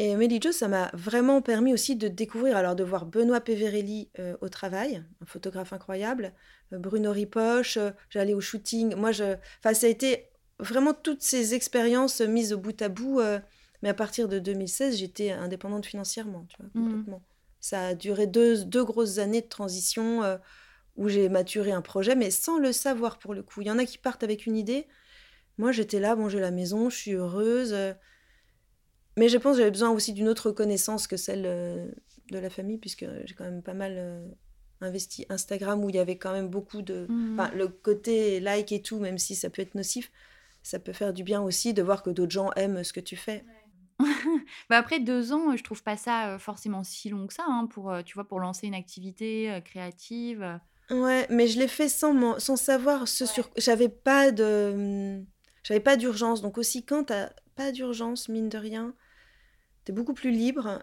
et 0.00 0.14
Melly 0.14 0.40
Jo, 0.40 0.52
ça 0.52 0.68
m'a 0.68 0.90
vraiment 0.94 1.42
permis 1.42 1.72
aussi 1.74 1.96
de 1.96 2.06
découvrir, 2.06 2.56
alors 2.56 2.76
de 2.76 2.84
voir 2.84 3.04
Benoît 3.04 3.40
Peverelli 3.40 4.08
euh, 4.20 4.36
au 4.40 4.48
travail, 4.48 5.02
un 5.20 5.26
photographe 5.26 5.72
incroyable, 5.72 6.32
euh, 6.72 6.78
Bruno 6.78 7.10
Ripoche, 7.10 7.78
euh, 7.78 7.90
j'allais 8.08 8.32
au 8.32 8.40
shooting. 8.40 8.94
Moi, 8.94 9.10
je... 9.10 9.34
enfin, 9.58 9.74
ça 9.74 9.88
a 9.88 9.90
été 9.90 10.28
vraiment 10.60 10.94
toutes 10.94 11.22
ces 11.22 11.54
expériences 11.54 12.20
mises 12.20 12.52
au 12.52 12.58
bout 12.58 12.80
à 12.80 12.88
bout. 12.88 13.20
mais 13.82 13.88
à 13.88 13.94
partir 13.94 14.28
de 14.28 14.38
2016, 14.38 14.96
j'étais 14.96 15.32
indépendante 15.32 15.84
financièrement, 15.84 16.46
tu 16.48 16.56
vois, 16.58 16.70
mmh. 16.74 16.88
complètement. 16.88 17.22
Ça 17.60 17.88
a 17.88 17.94
duré 17.94 18.28
deux, 18.28 18.64
deux, 18.64 18.84
grosses 18.84 19.18
années 19.18 19.42
de 19.42 19.48
transition 19.48 20.22
où 20.96 21.08
j'ai 21.08 21.28
maturé 21.28 21.72
un 21.72 21.82
projet, 21.82 22.14
mais 22.14 22.30
sans 22.30 22.58
le 22.58 22.72
savoir 22.72 23.18
pour 23.18 23.34
le 23.34 23.42
coup. 23.42 23.62
Il 23.62 23.66
y 23.66 23.70
en 23.70 23.78
a 23.78 23.84
qui 23.84 23.98
partent 23.98 24.22
avec 24.22 24.46
une 24.46 24.56
idée. 24.56 24.86
Moi, 25.58 25.72
j'étais 25.72 25.98
là, 25.98 26.14
bon, 26.14 26.28
j'ai 26.28 26.38
la 26.38 26.52
maison, 26.52 26.88
je 26.88 26.96
suis 26.96 27.12
heureuse. 27.12 27.74
Mais 29.18 29.28
je 29.28 29.36
pense 29.36 29.54
que 29.54 29.58
j'avais 29.58 29.72
besoin 29.72 29.90
aussi 29.90 30.12
d'une 30.12 30.28
autre 30.28 30.50
reconnaissance 30.50 31.08
que 31.08 31.16
celle 31.16 31.42
euh, 31.44 31.88
de 32.30 32.38
la 32.38 32.50
famille, 32.50 32.78
puisque 32.78 33.04
j'ai 33.24 33.34
quand 33.34 33.44
même 33.44 33.64
pas 33.64 33.74
mal 33.74 33.94
euh, 33.96 34.28
investi 34.80 35.26
Instagram, 35.28 35.84
où 35.84 35.90
il 35.90 35.96
y 35.96 35.98
avait 35.98 36.18
quand 36.18 36.32
même 36.32 36.48
beaucoup 36.48 36.82
de... 36.82 37.06
Mmh. 37.08 37.32
Enfin, 37.32 37.50
le 37.52 37.66
côté 37.66 38.38
like 38.38 38.70
et 38.70 38.80
tout, 38.80 39.00
même 39.00 39.18
si 39.18 39.34
ça 39.34 39.50
peut 39.50 39.60
être 39.60 39.74
nocif, 39.74 40.12
ça 40.62 40.78
peut 40.78 40.92
faire 40.92 41.12
du 41.12 41.24
bien 41.24 41.42
aussi 41.42 41.74
de 41.74 41.82
voir 41.82 42.04
que 42.04 42.10
d'autres 42.10 42.30
gens 42.30 42.52
aiment 42.52 42.84
ce 42.84 42.92
que 42.92 43.00
tu 43.00 43.16
fais. 43.16 43.44
bah 44.70 44.76
après 44.76 45.00
deux 45.00 45.32
ans, 45.32 45.56
je 45.56 45.64
trouve 45.64 45.82
pas 45.82 45.96
ça 45.96 46.34
euh, 46.34 46.38
forcément 46.38 46.84
si 46.84 47.08
long 47.08 47.26
que 47.26 47.34
ça, 47.34 47.44
hein, 47.44 47.66
pour, 47.66 47.92
tu 48.06 48.14
vois, 48.14 48.28
pour 48.28 48.38
lancer 48.38 48.68
une 48.68 48.74
activité 48.74 49.60
créative. 49.64 50.60
Ouais, 50.90 51.26
mais 51.28 51.48
je 51.48 51.58
l'ai 51.58 51.66
fait 51.66 51.88
sans, 51.88 52.38
sans 52.38 52.54
savoir 52.54 53.08
ce 53.08 53.26
sur... 53.26 53.50
J'avais 53.56 53.88
pas 53.88 54.30
de... 54.30 55.24
J'avais 55.64 55.80
pas 55.80 55.96
d'urgence, 55.96 56.40
donc 56.40 56.56
aussi 56.56 56.84
quand 56.84 57.04
t'as 57.04 57.30
pas 57.56 57.72
d'urgence, 57.72 58.28
mine 58.28 58.48
de 58.48 58.56
rien, 58.56 58.94
beaucoup 59.92 60.14
plus 60.14 60.30
libre. 60.30 60.82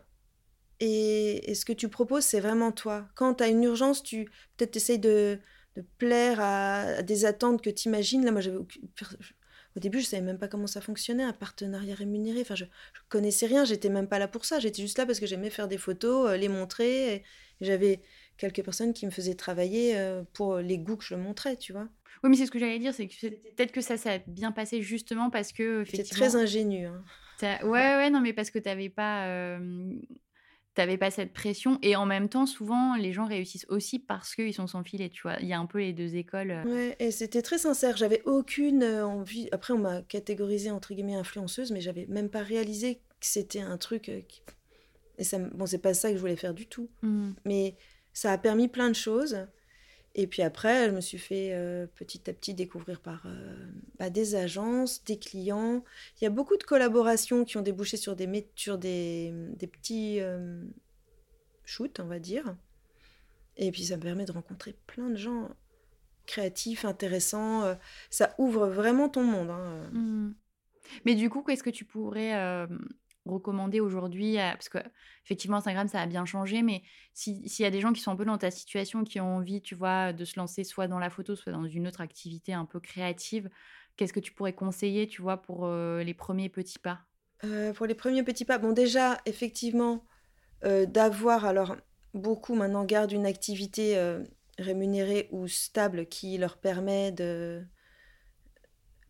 Et, 0.79 1.53
ce 1.55 1.65
que 1.65 1.73
tu 1.73 1.89
proposes, 1.89 2.25
c'est 2.25 2.39
vraiment 2.39 2.71
toi. 2.71 3.07
Quand 3.15 3.35
tu 3.35 3.43
as 3.43 3.47
une 3.47 3.63
urgence, 3.63 4.03
tu 4.03 4.25
peut-être 4.57 4.75
essayes 4.75 4.99
de, 4.99 5.39
de, 5.75 5.85
plaire 5.97 6.39
à, 6.39 7.01
des 7.01 7.25
attentes 7.25 7.61
que 7.61 7.69
tu 7.69 7.87
imagines. 7.87 8.25
Là, 8.25 8.31
moi, 8.31 8.41
j'avais 8.41 8.57
au 8.57 9.79
début, 9.79 9.99
je 9.99 10.05
savais 10.05 10.21
même 10.21 10.37
pas 10.37 10.47
comment 10.47 10.67
ça 10.67 10.79
fonctionnait, 10.79 11.23
un 11.23 11.33
partenariat 11.33 11.95
rémunéré. 11.95 12.41
Enfin, 12.41 12.55
je, 12.55 12.63
je 12.65 13.01
connaissais 13.09 13.45
rien, 13.45 13.65
j'étais 13.65 13.89
même 13.89 14.07
pas 14.07 14.19
là 14.19 14.27
pour 14.27 14.45
ça. 14.45 14.59
J'étais 14.59 14.81
juste 14.81 14.97
là 14.97 15.05
parce 15.05 15.19
que 15.19 15.25
j'aimais 15.25 15.49
faire 15.49 15.67
des 15.67 15.77
photos, 15.77 16.29
euh, 16.29 16.37
les 16.37 16.47
montrer. 16.47 17.15
Et, 17.15 17.23
j'avais 17.61 18.01
quelques 18.37 18.63
personnes 18.63 18.93
qui 18.93 19.05
me 19.05 19.11
faisaient 19.11 19.35
travailler 19.35 19.97
euh, 19.97 20.23
pour 20.33 20.57
les 20.57 20.77
goûts 20.77 20.97
que 20.97 21.05
je 21.05 21.15
montrais, 21.15 21.55
tu 21.55 21.71
vois. 21.71 21.87
Oui, 22.23 22.29
mais 22.29 22.35
c'est 22.35 22.45
ce 22.45 22.51
que 22.51 22.59
j'allais 22.59 22.79
dire, 22.79 22.93
c'est 22.93 23.07
que 23.07 23.27
peut-être 23.27 23.71
que 23.71 23.81
ça 23.81 23.97
s'est 23.97 24.23
bien 24.27 24.51
passé 24.51 24.81
justement 24.81 25.29
parce 25.29 25.51
que. 25.51 25.83
C'était 25.85 26.03
très 26.03 26.35
ingénieux. 26.35 26.87
Hein. 26.87 27.03
Ouais, 27.41 27.59
ouais, 27.63 28.09
non, 28.09 28.21
mais 28.21 28.33
parce 28.33 28.49
que 28.49 28.59
tu 28.59 28.69
n'avais 28.69 28.89
pas, 28.89 29.57
pas 30.75 31.11
cette 31.11 31.33
pression. 31.33 31.79
Et 31.81 31.95
en 31.95 32.05
même 32.05 32.29
temps, 32.29 32.45
souvent, 32.45 32.95
les 32.95 33.13
gens 33.13 33.25
réussissent 33.25 33.65
aussi 33.69 33.99
parce 33.99 34.35
qu'ils 34.35 34.53
sont 34.53 34.67
sans 34.67 34.83
filet, 34.83 35.09
tu 35.09 35.21
vois. 35.23 35.37
Il 35.39 35.47
y 35.47 35.53
a 35.53 35.59
un 35.59 35.65
peu 35.65 35.79
les 35.79 35.93
deux 35.93 36.15
écoles. 36.15 36.63
Ouais, 36.65 36.95
et 36.99 37.11
c'était 37.11 37.41
très 37.41 37.57
sincère. 37.57 37.97
J'avais 37.97 38.21
aucune 38.25 38.83
envie. 38.83 39.49
Après, 39.51 39.73
on 39.73 39.79
m'a 39.79 40.01
catégorisée 40.01 40.71
entre 40.71 40.93
guillemets 40.93 41.15
influenceuse, 41.15 41.71
mais 41.71 41.81
j'avais 41.81 42.05
même 42.07 42.29
pas 42.29 42.41
réalisé 42.41 42.95
que 42.95 43.27
c'était 43.27 43.61
un 43.61 43.77
truc. 43.77 44.11
Qui... 44.27 44.41
Et 45.17 45.23
ça, 45.23 45.39
bon, 45.39 45.65
c'est 45.65 45.79
pas 45.79 45.93
ça 45.93 46.09
que 46.09 46.15
je 46.15 46.21
voulais 46.21 46.35
faire 46.35 46.53
du 46.53 46.67
tout. 46.67 46.89
Mmh. 47.01 47.31
Mais 47.45 47.75
ça 48.13 48.31
a 48.31 48.37
permis 48.37 48.67
plein 48.67 48.89
de 48.89 48.95
choses. 48.95 49.37
Et 50.17 50.27
puis 50.27 50.41
après, 50.41 50.87
je 50.87 50.91
me 50.91 51.01
suis 51.01 51.17
fait 51.17 51.49
euh, 51.51 51.87
petit 51.93 52.29
à 52.29 52.33
petit 52.33 52.53
découvrir 52.53 53.01
par 53.01 53.23
euh, 53.25 53.67
bah, 53.99 54.09
des 54.09 54.35
agences, 54.35 55.03
des 55.03 55.19
clients. 55.19 55.83
Il 56.19 56.23
y 56.23 56.27
a 56.27 56.29
beaucoup 56.29 56.55
de 56.55 56.63
collaborations 56.63 57.43
qui 57.43 57.57
ont 57.57 57.61
débouché 57.61 57.97
sur 57.97 58.15
des, 58.15 58.47
sur 58.55 58.77
des, 58.77 59.33
des 59.57 59.67
petits 59.67 60.21
euh, 60.21 60.63
shoots, 61.65 61.99
on 61.99 62.05
va 62.05 62.19
dire. 62.19 62.55
Et 63.57 63.71
puis 63.73 63.83
ça 63.83 63.97
me 63.97 64.01
permet 64.01 64.23
de 64.23 64.31
rencontrer 64.31 64.73
plein 64.87 65.09
de 65.09 65.17
gens 65.17 65.49
créatifs, 66.27 66.85
intéressants. 66.85 67.77
ça 68.09 68.33
ouvre 68.37 68.67
vraiment 68.67 69.09
ton 69.09 69.23
monde. 69.23 69.49
Hein. 69.49 69.89
Mmh. 69.91 70.33
Mais 71.05 71.15
du 71.15 71.29
coup, 71.29 71.43
qu'est-ce 71.43 71.61
que 71.61 71.69
tu 71.69 71.85
pourrais 71.85 72.33
recommander 73.25 73.79
aujourd'hui 73.79 74.35
Parce 74.35 74.69
que 74.69 74.77
effectivement, 75.25 75.57
Instagram, 75.57 75.87
ça 75.87 76.01
a 76.01 76.05
bien 76.05 76.25
changé, 76.25 76.61
mais 76.61 76.83
s'il 77.13 77.45
y 77.59 77.65
a 77.65 77.71
des 77.71 77.81
gens 77.81 77.93
qui 77.93 78.01
sont 78.01 78.11
un 78.11 78.15
peu 78.15 78.25
dans 78.25 78.37
ta 78.37 78.51
situation, 78.51 79.03
qui 79.03 79.19
ont 79.19 79.37
envie, 79.37 79.61
tu 79.61 79.75
vois, 79.75 80.13
de 80.13 80.25
se 80.25 80.39
lancer 80.39 80.63
soit 80.63 80.87
dans 80.87 80.99
la 80.99 81.09
photo, 81.09 81.35
soit 81.35 81.51
dans 81.51 81.65
une 81.65 81.87
autre 81.87 82.01
activité 82.01 82.53
un 82.53 82.65
peu 82.65 82.79
créative, 82.79 83.49
qu'est-ce 83.97 84.13
que 84.13 84.19
tu 84.19 84.31
pourrais 84.33 84.53
conseiller, 84.53 85.07
tu 85.07 85.21
vois, 85.21 85.41
pour 85.41 85.67
les 85.67 86.13
premiers 86.13 86.49
petits 86.49 86.79
pas? 86.79 87.01
Pour 87.75 87.85
les 87.85 87.95
premiers 87.95 88.23
petits 88.23 88.45
pas, 88.45 88.57
bon, 88.57 88.71
déjà, 88.71 89.19
effectivement, 89.25 90.05
d'avoir, 90.63 91.45
alors, 91.45 91.75
beaucoup 92.13 92.55
maintenant 92.55 92.85
gardent 92.85 93.11
une 93.11 93.25
activité 93.25 93.97
rémunérée 94.57 95.27
ou 95.31 95.47
stable 95.47 96.07
qui 96.07 96.37
leur 96.37 96.57
permet 96.57 97.11
de 97.11 97.63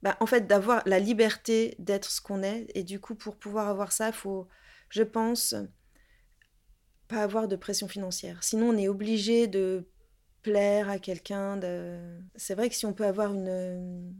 bah, 0.05 0.15
en 0.19 0.27
fait, 0.27 0.45
d'avoir 0.45 0.83
la 0.85 0.99
liberté 0.99 1.73
d'être 1.79 2.11
ce 2.11 2.21
qu'on 2.21 2.43
est. 2.43 2.67
Et 2.75 2.83
du 2.83 2.99
coup, 2.99 3.15
pour 3.15 3.37
pouvoir 3.37 3.69
avoir 3.69 3.91
ça, 3.91 4.09
il 4.09 4.13
faut, 4.13 4.47
je 4.89 5.01
pense, 5.01 5.55
pas 7.07 7.23
avoir 7.23 7.47
de 7.47 7.55
pression 7.55 7.87
financière. 7.87 8.43
Sinon, 8.43 8.69
on 8.69 8.77
est 8.77 8.87
obligé 8.87 9.47
de 9.47 9.89
plaire 10.43 10.91
à 10.91 10.99
quelqu'un. 10.99 11.59
C'est 12.35 12.53
vrai 12.53 12.69
que 12.69 12.75
si 12.75 12.85
on 12.85 12.93
peut 12.93 13.07
avoir 13.07 13.33
une, 13.33 14.13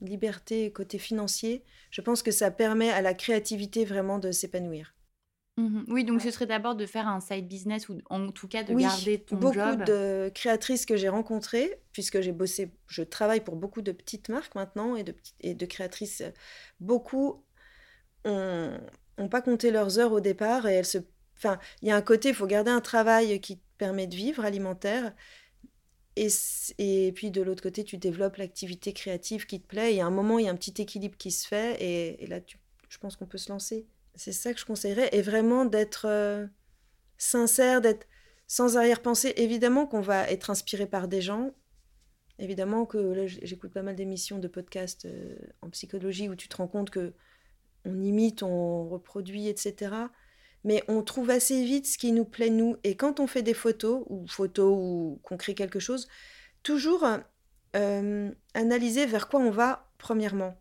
liberté 0.00 0.70
côté 0.70 0.98
financier, 0.98 1.64
je 1.90 2.00
pense 2.00 2.22
que 2.22 2.30
ça 2.30 2.52
permet 2.52 2.90
à 2.90 3.02
la 3.02 3.12
créativité 3.12 3.84
vraiment 3.84 4.20
de 4.20 4.30
s'épanouir. 4.30 4.93
Mmh 5.56 5.84
oui, 5.88 6.04
donc 6.04 6.20
ce 6.20 6.32
serait 6.32 6.46
d'abord 6.46 6.74
de 6.74 6.84
faire 6.84 7.06
un 7.06 7.20
side 7.20 7.46
business 7.46 7.88
ou 7.88 7.98
en 8.10 8.32
tout 8.32 8.48
cas 8.48 8.64
de 8.64 8.74
oui, 8.74 8.82
garder 8.82 9.20
ton 9.20 9.36
beaucoup 9.36 9.54
job. 9.54 9.78
Beaucoup 9.78 9.90
de 9.90 10.32
créatrices 10.34 10.84
que 10.84 10.96
j'ai 10.96 11.08
rencontrées, 11.08 11.80
puisque 11.92 12.20
j'ai 12.20 12.32
bossé, 12.32 12.72
je 12.88 13.02
travaille 13.02 13.40
pour 13.40 13.54
beaucoup 13.54 13.80
de 13.80 13.92
petites 13.92 14.28
marques 14.28 14.56
maintenant 14.56 14.96
et 14.96 15.04
de, 15.04 15.14
et 15.40 15.54
de 15.54 15.66
créatrices, 15.66 16.22
beaucoup 16.80 17.44
n'ont 18.26 19.28
pas 19.30 19.42
compté 19.42 19.70
leurs 19.70 19.98
heures 19.98 20.12
au 20.12 20.20
départ 20.20 20.66
et 20.66 20.74
elles 20.74 20.86
se... 20.86 20.98
Enfin, 21.36 21.58
il 21.82 21.88
y 21.88 21.90
a 21.90 21.96
un 21.96 22.02
côté, 22.02 22.30
il 22.30 22.34
faut 22.34 22.46
garder 22.46 22.70
un 22.70 22.80
travail 22.80 23.40
qui 23.40 23.58
te 23.58 23.62
permet 23.78 24.06
de 24.06 24.14
vivre 24.14 24.44
alimentaire. 24.44 25.12
Et, 26.16 26.28
et 26.78 27.12
puis 27.12 27.30
de 27.30 27.42
l'autre 27.42 27.62
côté, 27.62 27.84
tu 27.84 27.98
développes 27.98 28.36
l'activité 28.36 28.92
créative 28.92 29.46
qui 29.46 29.60
te 29.60 29.66
plaît. 29.66 29.94
Et 29.94 30.00
à 30.00 30.06
un 30.06 30.10
moment, 30.10 30.38
il 30.38 30.46
y 30.46 30.48
a 30.48 30.52
un 30.52 30.56
petit 30.56 30.80
équilibre 30.80 31.16
qui 31.16 31.32
se 31.32 31.46
fait. 31.46 31.76
Et, 31.82 32.22
et 32.22 32.26
là, 32.26 32.40
tu, 32.40 32.58
je 32.88 32.98
pense 32.98 33.16
qu'on 33.16 33.26
peut 33.26 33.38
se 33.38 33.50
lancer. 33.50 33.86
C'est 34.14 34.32
ça 34.32 34.52
que 34.52 34.60
je 34.60 34.64
conseillerais. 34.64 35.08
Et 35.12 35.22
vraiment 35.22 35.64
d'être 35.64 36.06
euh, 36.06 36.46
sincère, 37.18 37.80
d'être 37.80 38.06
sans 38.46 38.76
arrière-pensée. 38.76 39.32
Évidemment 39.36 39.86
qu'on 39.86 40.00
va 40.00 40.28
être 40.30 40.50
inspiré 40.50 40.86
par 40.86 41.08
des 41.08 41.20
gens. 41.20 41.52
Évidemment 42.38 42.84
que 42.84 42.98
là, 42.98 43.26
j'écoute 43.26 43.72
pas 43.72 43.82
mal 43.82 43.94
d'émissions 43.94 44.38
de 44.38 44.48
podcasts 44.48 45.04
euh, 45.04 45.36
en 45.62 45.70
psychologie 45.70 46.28
où 46.28 46.34
tu 46.34 46.48
te 46.48 46.56
rends 46.56 46.68
compte 46.68 46.90
que 46.90 47.14
on 47.84 48.02
imite, 48.02 48.42
on 48.42 48.88
reproduit, 48.88 49.48
etc. 49.48 49.94
Mais 50.64 50.82
on 50.88 51.02
trouve 51.02 51.30
assez 51.30 51.62
vite 51.64 51.86
ce 51.86 51.98
qui 51.98 52.12
nous 52.12 52.24
plaît, 52.24 52.50
nous. 52.50 52.76
Et 52.82 52.96
quand 52.96 53.20
on 53.20 53.26
fait 53.26 53.42
des 53.42 53.54
photos, 53.54 54.04
ou 54.08 54.26
photos, 54.26 54.74
ou 54.74 55.20
qu'on 55.22 55.36
crée 55.36 55.54
quelque 55.54 55.78
chose, 55.78 56.08
toujours 56.62 57.06
euh, 57.76 58.30
analyser 58.54 59.06
vers 59.06 59.28
quoi 59.28 59.40
on 59.40 59.50
va, 59.50 59.90
premièrement. 59.98 60.56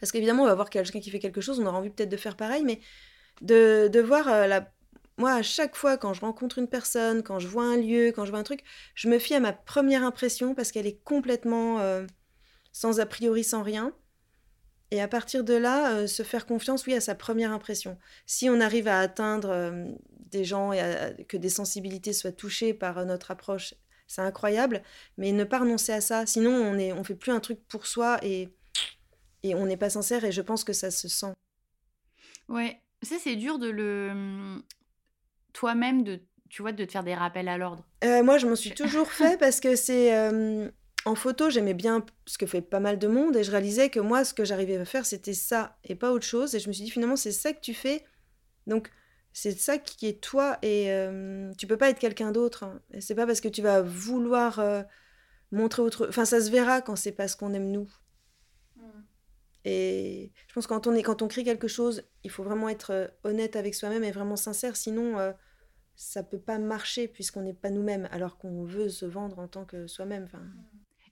Parce 0.00 0.12
qu'évidemment, 0.12 0.44
on 0.44 0.46
va 0.46 0.54
voir 0.54 0.70
quelqu'un 0.70 1.00
qui 1.00 1.10
fait 1.10 1.18
quelque 1.18 1.40
chose, 1.40 1.60
on 1.60 1.66
aura 1.66 1.78
envie 1.78 1.90
peut-être 1.90 2.08
de 2.08 2.16
faire 2.16 2.36
pareil, 2.36 2.64
mais 2.64 2.80
de, 3.42 4.00
voir 4.00 4.28
euh, 4.28 4.46
la... 4.46 4.72
Moi, 5.18 5.32
à 5.32 5.42
chaque 5.42 5.76
fois, 5.76 5.98
quand 5.98 6.14
je 6.14 6.22
rencontre 6.22 6.58
une 6.58 6.68
personne, 6.68 7.22
quand 7.22 7.38
je 7.38 7.46
vois 7.46 7.64
un 7.64 7.76
lieu, 7.76 8.10
quand 8.14 8.24
je 8.24 8.30
vois 8.30 8.40
un 8.40 8.44
truc, 8.44 8.64
je 8.94 9.08
me 9.08 9.18
fie 9.18 9.34
à 9.34 9.40
ma 9.40 9.52
première 9.52 10.02
impression 10.02 10.54
parce 10.54 10.72
qu'elle 10.72 10.86
est 10.86 11.02
complètement 11.04 11.80
euh, 11.80 12.06
sans 12.72 13.00
a 13.00 13.06
priori, 13.06 13.44
sans 13.44 13.62
rien. 13.62 13.92
Et 14.90 15.00
à 15.00 15.08
partir 15.08 15.44
de 15.44 15.54
là, 15.54 15.92
euh, 15.92 16.06
se 16.06 16.22
faire 16.22 16.46
confiance, 16.46 16.86
oui, 16.86 16.94
à 16.94 17.00
sa 17.00 17.14
première 17.14 17.52
impression. 17.52 17.98
Si 18.24 18.48
on 18.48 18.60
arrive 18.60 18.88
à 18.88 18.98
atteindre 18.98 19.72
des 20.30 20.44
gens 20.44 20.72
et 20.72 21.26
que 21.28 21.36
des 21.36 21.50
sensibilités 21.50 22.12
soient 22.12 22.32
touchées 22.32 22.72
par 22.72 23.04
notre 23.04 23.30
approche, 23.30 23.74
c'est 24.06 24.22
incroyable. 24.22 24.82
Mais 25.18 25.32
ne 25.32 25.44
pas 25.44 25.58
renoncer 25.58 25.92
à 25.92 26.00
ça. 26.00 26.26
Sinon, 26.26 26.50
on 26.50 26.74
ne 26.74 26.92
on 26.92 27.04
fait 27.04 27.14
plus 27.14 27.30
un 27.30 27.40
truc 27.40 27.60
pour 27.68 27.86
soi 27.86 28.18
et 28.22 28.48
et 29.42 29.54
on 29.54 29.66
n'est 29.66 29.76
pas 29.76 29.90
sincère 29.90 30.24
et 30.24 30.32
je 30.32 30.42
pense 30.42 30.64
que 30.64 30.72
ça 30.72 30.90
se 30.90 31.08
sent. 31.08 31.32
Ouais, 32.48 32.80
ça 33.02 33.16
c'est 33.22 33.36
dur 33.36 33.58
de 33.58 33.68
le 33.68 34.14
mmh, 34.14 34.62
toi-même 35.52 36.02
de 36.02 36.20
tu 36.48 36.62
vois 36.62 36.72
de 36.72 36.84
te 36.84 36.90
faire 36.90 37.04
des 37.04 37.14
rappels 37.14 37.48
à 37.48 37.56
l'ordre. 37.56 37.86
Euh, 38.04 38.24
moi, 38.24 38.36
je 38.38 38.46
m'en 38.46 38.56
suis 38.56 38.72
toujours 38.72 39.08
fait 39.12 39.38
parce 39.38 39.60
que 39.60 39.76
c'est 39.76 40.12
en 41.06 41.14
photo, 41.14 41.48
j'aimais 41.48 41.74
bien 41.74 42.04
ce 42.26 42.36
que 42.36 42.44
fait 42.44 42.60
pas 42.60 42.80
mal 42.80 42.98
de 42.98 43.06
monde 43.06 43.36
et 43.36 43.44
je 43.44 43.50
réalisais 43.50 43.88
que 43.88 44.00
moi, 44.00 44.24
ce 44.24 44.34
que 44.34 44.44
j'arrivais 44.44 44.76
à 44.76 44.84
faire, 44.84 45.06
c'était 45.06 45.32
ça 45.32 45.78
et 45.84 45.94
pas 45.94 46.12
autre 46.12 46.26
chose. 46.26 46.54
Et 46.54 46.58
je 46.58 46.68
me 46.68 46.72
suis 46.72 46.84
dit 46.84 46.90
finalement, 46.90 47.16
c'est 47.16 47.32
ça 47.32 47.52
que 47.52 47.60
tu 47.60 47.72
fais. 47.72 48.04
Donc, 48.66 48.90
c'est 49.32 49.52
ça 49.52 49.78
qui 49.78 50.06
est 50.06 50.20
toi 50.20 50.58
et 50.62 50.92
tu 51.56 51.66
peux 51.66 51.76
pas 51.76 51.88
être 51.88 51.98
quelqu'un 52.00 52.32
d'autre. 52.32 52.64
Hein. 52.64 52.80
Et 52.92 53.00
c'est 53.00 53.14
pas 53.14 53.26
parce 53.26 53.40
que 53.40 53.48
tu 53.48 53.62
vas 53.62 53.80
vouloir 53.80 54.60
montrer 55.52 55.82
autre. 55.82 56.06
Enfin, 56.08 56.24
ça 56.24 56.40
se 56.40 56.50
verra 56.50 56.82
quand 56.82 56.96
c'est 56.96 57.12
pas 57.12 57.28
ce 57.28 57.36
qu'on 57.36 57.54
aime 57.54 57.70
nous. 57.70 57.88
Et 59.64 60.32
je 60.48 60.54
pense 60.54 60.66
que 60.66 60.72
quand 60.72 60.86
on, 60.86 60.94
est, 60.94 61.02
quand 61.02 61.22
on 61.22 61.28
crée 61.28 61.44
quelque 61.44 61.68
chose, 61.68 62.02
il 62.24 62.30
faut 62.30 62.42
vraiment 62.42 62.68
être 62.68 62.90
euh, 62.92 63.08
honnête 63.24 63.56
avec 63.56 63.74
soi-même 63.74 64.04
et 64.04 64.10
vraiment 64.10 64.36
sincère, 64.36 64.76
sinon 64.76 65.18
euh, 65.18 65.32
ça 65.96 66.22
peut 66.22 66.38
pas 66.38 66.58
marcher 66.58 67.08
puisqu'on 67.08 67.42
n'est 67.42 67.54
pas 67.54 67.70
nous-mêmes, 67.70 68.08
alors 68.10 68.38
qu'on 68.38 68.64
veut 68.64 68.88
se 68.88 69.04
vendre 69.04 69.38
en 69.38 69.48
tant 69.48 69.64
que 69.64 69.86
soi-même. 69.86 70.28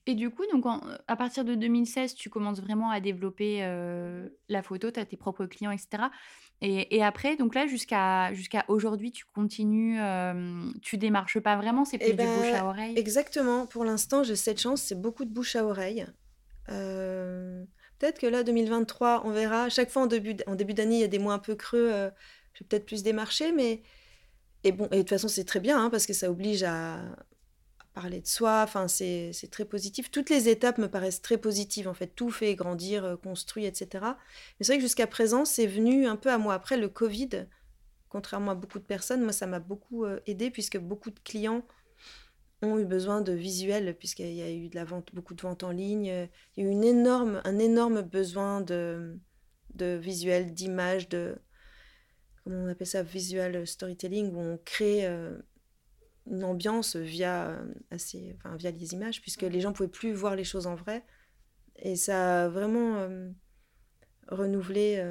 Et 0.06 0.14
du 0.14 0.30
coup, 0.30 0.44
donc 0.50 0.64
à 1.06 1.16
partir 1.16 1.44
de 1.44 1.54
2016, 1.54 2.14
tu 2.14 2.30
commences 2.30 2.62
vraiment 2.62 2.90
à 2.90 3.00
développer 3.00 3.58
euh, 3.62 4.26
la 4.48 4.62
photo, 4.62 4.90
tu 4.90 4.98
as 4.98 5.04
tes 5.04 5.18
propres 5.18 5.44
clients, 5.44 5.70
etc. 5.70 6.04
Et, 6.62 6.96
et 6.96 7.04
après, 7.04 7.36
donc 7.36 7.54
là, 7.54 7.66
jusqu'à 7.66 8.32
jusqu'à 8.32 8.64
aujourd'hui, 8.68 9.12
tu 9.12 9.26
continues, 9.26 9.98
tu 10.80 10.96
démarches 10.96 11.38
pas 11.40 11.56
vraiment, 11.56 11.84
c'est 11.84 11.98
plus 11.98 12.08
eh 12.08 12.14
du 12.14 12.24
bouche 12.24 12.50
ben, 12.50 12.54
à 12.54 12.64
oreille? 12.64 12.98
Exactement. 12.98 13.66
Pour 13.66 13.84
l'instant, 13.84 14.22
j'ai 14.22 14.36
cette 14.36 14.58
chance, 14.58 14.80
c'est 14.80 14.98
beaucoup 14.98 15.26
de 15.26 15.30
bouche 15.30 15.54
à 15.54 15.66
oreille. 15.66 16.06
Euh, 16.70 17.64
Peut-être 17.98 18.18
que 18.20 18.26
là, 18.26 18.44
2023, 18.44 19.22
on 19.24 19.30
verra. 19.30 19.68
Chaque 19.68 19.90
fois, 19.90 20.02
en 20.02 20.06
début, 20.06 20.34
d'année, 20.34 20.96
il 20.96 21.00
y 21.00 21.04
a 21.04 21.08
des 21.08 21.18
mois 21.18 21.34
un 21.34 21.38
peu 21.38 21.54
creux. 21.56 21.90
Euh, 21.92 22.10
je 22.54 22.60
vais 22.62 22.68
peut-être 22.68 22.86
plus 22.86 23.02
démarcher, 23.02 23.52
mais. 23.52 23.82
Et 24.64 24.72
bon, 24.72 24.86
et 24.90 24.96
de 24.96 25.02
toute 25.02 25.10
façon, 25.10 25.28
c'est 25.28 25.44
très 25.44 25.60
bien, 25.60 25.82
hein, 25.82 25.90
parce 25.90 26.06
que 26.06 26.12
ça 26.12 26.30
oblige 26.30 26.64
à, 26.64 27.00
parler 27.94 28.20
de 28.20 28.26
soi. 28.26 28.62
Enfin, 28.62 28.86
c'est 28.88 29.32
très 29.50 29.64
positif. 29.64 30.10
Toutes 30.10 30.30
les 30.30 30.48
étapes 30.48 30.78
me 30.78 30.88
paraissent 30.88 31.22
très 31.22 31.38
positives, 31.38 31.88
en 31.88 31.94
fait. 31.94 32.08
Tout 32.14 32.30
fait 32.30 32.54
grandir, 32.54 33.04
euh, 33.04 33.16
construit, 33.16 33.66
etc. 33.66 33.88
Mais 34.58 34.64
c'est 34.64 34.72
vrai 34.72 34.76
que 34.78 34.82
jusqu'à 34.82 35.06
présent, 35.06 35.44
c'est 35.44 35.66
venu 35.66 36.06
un 36.06 36.16
peu 36.16 36.30
à 36.30 36.38
moi. 36.38 36.54
Après, 36.54 36.76
le 36.76 36.88
Covid, 36.88 37.46
contrairement 38.08 38.52
à 38.52 38.54
beaucoup 38.54 38.78
de 38.78 38.84
personnes, 38.84 39.22
moi, 39.22 39.32
ça 39.32 39.46
m'a 39.46 39.60
beaucoup 39.60 40.04
euh, 40.04 40.20
aidé, 40.26 40.50
puisque 40.50 40.78
beaucoup 40.78 41.10
de 41.10 41.18
clients 41.20 41.64
ont 42.62 42.78
eu 42.78 42.84
besoin 42.84 43.20
de 43.20 43.32
visuels, 43.32 43.94
puisqu'il 43.96 44.32
y 44.32 44.42
a 44.42 44.50
eu 44.50 44.68
de 44.68 44.74
la 44.74 44.84
vente, 44.84 45.14
beaucoup 45.14 45.34
de 45.34 45.42
ventes 45.42 45.62
en 45.62 45.70
ligne. 45.70 46.06
Il 46.56 46.64
y 46.64 46.66
a 46.66 46.68
eu 46.68 46.72
une 46.72 46.84
énorme, 46.84 47.40
un 47.44 47.58
énorme 47.58 48.02
besoin 48.02 48.60
de, 48.60 49.18
de 49.74 49.96
visuels, 49.96 50.52
d'images, 50.52 51.08
de. 51.08 51.36
Comment 52.44 52.64
on 52.64 52.68
appelle 52.68 52.86
ça 52.86 53.02
Visual 53.02 53.66
storytelling, 53.66 54.32
où 54.34 54.40
on 54.40 54.58
crée 54.64 55.06
euh, 55.06 55.38
une 56.26 56.44
ambiance 56.44 56.96
via, 56.96 57.50
euh, 57.50 57.74
assez, 57.90 58.34
enfin, 58.36 58.56
via 58.56 58.70
les 58.70 58.92
images, 58.92 59.20
puisque 59.20 59.42
les 59.42 59.60
gens 59.60 59.70
ne 59.70 59.74
pouvaient 59.74 59.88
plus 59.88 60.12
voir 60.12 60.34
les 60.34 60.44
choses 60.44 60.66
en 60.66 60.74
vrai. 60.74 61.04
Et 61.76 61.94
ça 61.94 62.44
a 62.44 62.48
vraiment 62.48 62.96
euh, 62.96 63.30
renouvelé. 64.28 65.04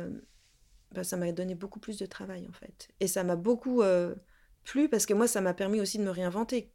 Bah, 0.92 1.04
ça 1.04 1.16
m'a 1.16 1.32
donné 1.32 1.56
beaucoup 1.56 1.80
plus 1.80 1.98
de 1.98 2.06
travail, 2.06 2.46
en 2.50 2.54
fait. 2.54 2.90
Et 3.00 3.08
ça 3.08 3.24
m'a 3.24 3.38
beaucoup 3.38 3.84
plu, 4.64 4.90
parce 4.90 5.06
que 5.06 5.14
moi, 5.14 5.28
ça 5.28 5.40
m'a 5.40 5.54
permis 5.54 5.80
aussi 5.80 5.98
de 5.98 6.04
me 6.04 6.10
réinventer 6.10 6.74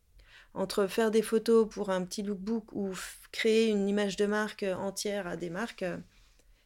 entre 0.54 0.86
faire 0.86 1.10
des 1.10 1.22
photos 1.22 1.68
pour 1.68 1.90
un 1.90 2.04
petit 2.04 2.22
lookbook 2.22 2.72
ou 2.72 2.92
créer 3.30 3.68
une 3.68 3.88
image 3.88 4.16
de 4.16 4.26
marque 4.26 4.62
euh, 4.62 4.74
entière 4.74 5.26
à 5.26 5.36
des 5.36 5.50
marques, 5.50 5.82
euh, 5.82 5.96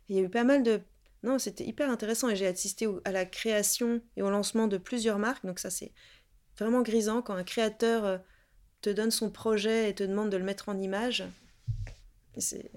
il 0.08 0.16
y 0.16 0.18
a 0.18 0.22
eu 0.22 0.28
pas 0.28 0.44
mal 0.44 0.62
de... 0.62 0.80
Non, 1.22 1.38
c'était 1.38 1.64
hyper 1.64 1.90
intéressant 1.90 2.28
et 2.28 2.36
j'ai 2.36 2.46
assisté 2.46 2.88
à 3.04 3.12
la 3.12 3.24
création 3.24 4.00
et 4.16 4.22
au 4.22 4.30
lancement 4.30 4.66
de 4.66 4.76
plusieurs 4.76 5.18
marques. 5.18 5.46
Donc 5.46 5.58
ça, 5.58 5.70
c'est 5.70 5.92
vraiment 6.58 6.82
grisant 6.82 7.22
quand 7.22 7.34
un 7.34 7.44
créateur 7.44 8.04
euh, 8.04 8.18
te 8.80 8.90
donne 8.90 9.10
son 9.10 9.30
projet 9.30 9.90
et 9.90 9.94
te 9.94 10.04
demande 10.04 10.30
de 10.30 10.36
le 10.36 10.44
mettre 10.44 10.68
en 10.68 10.78
image. 10.78 11.24
C'est 12.36 12.70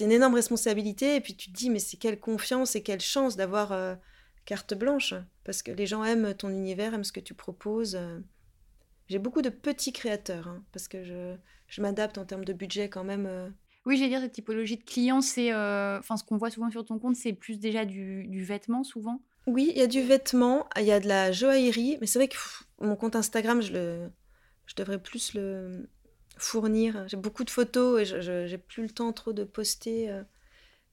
une 0.00 0.12
énorme 0.12 0.34
responsabilité 0.34 1.16
et 1.16 1.20
puis 1.20 1.36
tu 1.36 1.50
te 1.50 1.56
dis, 1.56 1.70
mais 1.70 1.78
c'est 1.78 1.96
quelle 1.96 2.18
confiance 2.18 2.74
et 2.76 2.82
quelle 2.82 3.00
chance 3.00 3.36
d'avoir 3.36 3.96
carte 4.44 4.74
blanche 4.74 5.14
parce 5.44 5.62
que 5.62 5.70
les 5.70 5.86
gens 5.86 6.02
aiment 6.02 6.34
ton 6.34 6.48
univers, 6.48 6.92
aiment 6.92 7.04
ce 7.04 7.12
que 7.12 7.20
tu 7.20 7.34
proposes. 7.34 7.96
J'ai 9.08 9.18
beaucoup 9.18 9.42
de 9.42 9.50
petits 9.50 9.92
créateurs, 9.92 10.48
hein, 10.48 10.64
parce 10.72 10.88
que 10.88 11.04
je, 11.04 11.36
je 11.68 11.80
m'adapte 11.80 12.18
en 12.18 12.24
termes 12.24 12.44
de 12.44 12.52
budget 12.52 12.88
quand 12.88 13.04
même. 13.04 13.26
Euh. 13.26 13.48
Oui, 13.84 13.96
j'allais 13.96 14.10
dire, 14.10 14.20
cette 14.20 14.32
typologie 14.32 14.76
de 14.76 14.82
clients, 14.82 15.20
c'est. 15.20 15.52
Euh, 15.52 15.98
enfin, 15.98 16.16
ce 16.16 16.24
qu'on 16.24 16.36
voit 16.36 16.50
souvent 16.50 16.70
sur 16.70 16.84
ton 16.84 16.98
compte, 16.98 17.14
c'est 17.14 17.32
plus 17.32 17.60
déjà 17.60 17.84
du, 17.84 18.26
du 18.26 18.44
vêtement, 18.44 18.82
souvent? 18.82 19.22
Oui, 19.46 19.70
il 19.70 19.78
y 19.78 19.82
a 19.82 19.86
du 19.86 20.02
vêtement, 20.02 20.66
il 20.76 20.84
y 20.84 20.92
a 20.92 20.98
de 20.98 21.06
la 21.06 21.30
joaillerie, 21.30 21.98
mais 22.00 22.08
c'est 22.08 22.18
vrai 22.18 22.26
que 22.26 22.36
mon 22.80 22.96
compte 22.96 23.14
Instagram, 23.14 23.62
je, 23.62 23.72
le, 23.72 24.10
je 24.66 24.74
devrais 24.74 25.00
plus 25.00 25.34
le 25.34 25.88
fournir. 26.36 27.06
J'ai 27.06 27.16
beaucoup 27.16 27.44
de 27.44 27.50
photos 27.50 28.00
et 28.00 28.04
je 28.04 28.50
n'ai 28.50 28.58
plus 28.58 28.82
le 28.82 28.90
temps 28.90 29.12
trop 29.12 29.32
de 29.32 29.44
poster. 29.44 30.10
Euh. 30.10 30.24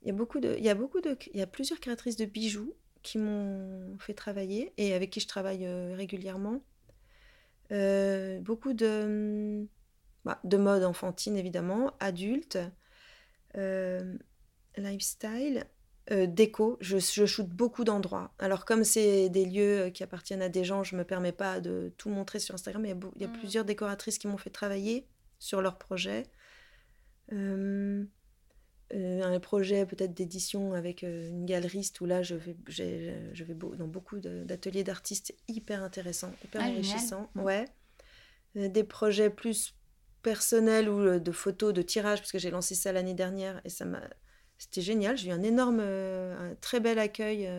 Il 0.03 0.09
y 0.09 0.11
a 0.11 0.13
beaucoup 0.13 0.39
de, 0.39 0.55
il 0.57 0.63
y 0.63 0.69
a 0.69 0.75
beaucoup 0.75 1.01
de, 1.01 1.17
il 1.33 1.39
y 1.39 1.41
a 1.41 1.47
plusieurs 1.47 1.79
créatrices 1.79 2.17
de 2.17 2.25
bijoux 2.25 2.75
qui 3.01 3.17
m'ont 3.17 3.97
fait 3.99 4.13
travailler 4.13 4.73
et 4.77 4.93
avec 4.93 5.09
qui 5.09 5.19
je 5.19 5.27
travaille 5.27 5.65
régulièrement. 5.93 6.61
Beaucoup 8.41 8.73
de, 8.73 9.67
bah, 10.25 10.39
de 10.43 10.57
mode 10.57 10.83
enfantine, 10.83 11.35
évidemment, 11.37 11.93
adulte, 11.99 12.59
lifestyle, 14.77 15.65
déco. 16.09 16.77
Je, 16.81 16.97
je 16.97 17.25
shoote 17.25 17.49
beaucoup 17.49 17.83
d'endroits. 17.83 18.33
Alors, 18.39 18.65
comme 18.65 18.83
c'est 18.83 19.29
des 19.29 19.45
lieux 19.45 19.89
qui 19.93 20.03
appartiennent 20.03 20.41
à 20.41 20.49
des 20.49 20.63
gens, 20.63 20.83
je 20.83 20.95
ne 20.95 20.99
me 20.99 21.05
permets 21.05 21.31
pas 21.31 21.59
de 21.59 21.93
tout 21.97 22.09
montrer 22.09 22.39
sur 22.39 22.55
Instagram. 22.55 22.81
Mais 22.81 22.95
il 23.15 23.21
y 23.21 23.25
a, 23.25 23.27
mmh. 23.27 23.33
plusieurs 23.33 23.65
décoratrices 23.65 24.17
qui 24.17 24.27
m'ont 24.27 24.37
fait 24.37 24.49
travailler 24.49 25.07
sur 25.39 25.61
leurs 25.61 25.77
projets. 25.77 26.27
Euh, 28.93 29.23
un 29.23 29.39
projet 29.39 29.85
peut-être 29.87 30.13
d'édition 30.13 30.73
avec 30.73 31.03
euh, 31.03 31.27
une 31.29 31.45
galeriste 31.45 31.99
où 32.01 32.05
là 32.05 32.21
je 32.21 32.35
vais, 32.35 32.55
je 32.67 33.43
vais 33.43 33.55
dans 33.55 33.87
beaucoup 33.87 34.19
d'ateliers 34.19 34.83
d'artistes 34.83 35.33
hyper 35.47 35.81
intéressants, 35.83 36.31
hyper 36.43 36.61
ah, 36.63 36.67
enrichissants. 36.67 37.29
Ouais. 37.35 37.65
Euh, 38.55 38.67
des 38.67 38.83
projets 38.83 39.31
plus 39.31 39.73
personnels 40.21 40.89
ou 40.89 41.19
de 41.19 41.31
photos, 41.31 41.73
de 41.73 41.81
tirages, 41.81 42.19
parce 42.19 42.31
que 42.31 42.37
j'ai 42.37 42.51
lancé 42.51 42.75
ça 42.75 42.91
l'année 42.91 43.15
dernière 43.15 43.61
et 43.65 43.69
ça 43.69 43.85
m'a. 43.85 44.01
C'était 44.59 44.81
génial. 44.81 45.17
J'ai 45.17 45.29
eu 45.29 45.33
un 45.33 45.41
énorme, 45.41 45.79
un 45.79 46.55
très 46.61 46.79
bel 46.79 46.99
accueil. 46.99 47.49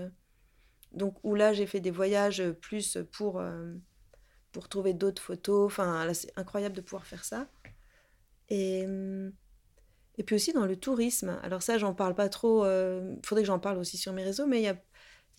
donc 0.92 1.16
où 1.25 1.35
là 1.35 1.53
j'ai 1.53 1.66
fait 1.66 1.81
des 1.81 1.90
voyages 1.90 2.42
plus 2.62 2.97
pour, 3.11 3.42
pour 4.53 4.68
trouver 4.68 4.94
d'autres 4.94 5.20
photos. 5.20 5.66
Enfin 5.66 6.07
là 6.07 6.14
c'est 6.14 6.33
incroyable 6.37 6.77
de 6.77 6.81
pouvoir 6.81 7.07
faire 7.07 7.25
ça. 7.25 7.49
Et. 8.49 8.87
Et 10.18 10.22
puis 10.22 10.37
aussi 10.37 10.53
dans 10.53 10.66
le 10.66 10.77
tourisme. 10.77 11.38
Alors 11.42 11.62
ça, 11.62 11.79
j'en 11.79 11.94
parle 11.94 12.14
pas 12.14 12.29
trop. 12.29 12.64
Il 12.64 12.68
euh, 12.68 13.14
faudrait 13.24 13.42
que 13.42 13.48
j'en 13.48 13.59
parle 13.59 13.79
aussi 13.79 13.96
sur 13.96 14.12
mes 14.12 14.22
réseaux. 14.22 14.46
Mais 14.46 14.72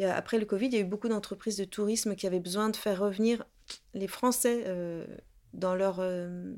après 0.04 0.38
le 0.38 0.46
Covid, 0.46 0.68
il 0.68 0.74
y 0.74 0.78
a 0.78 0.82
eu 0.82 0.86
beaucoup 0.86 1.08
d'entreprises 1.08 1.58
de 1.58 1.66
tourisme 1.66 2.16
qui 2.16 2.28
avaient 2.28 2.40
besoin 2.40 2.70
de 2.70 2.76
faire 2.76 3.00
revenir 3.00 3.46
les 3.94 4.08
Français 4.08 4.64
euh, 4.68 5.06
dans, 5.54 5.76
leur, 5.76 6.00
euh, 6.00 6.54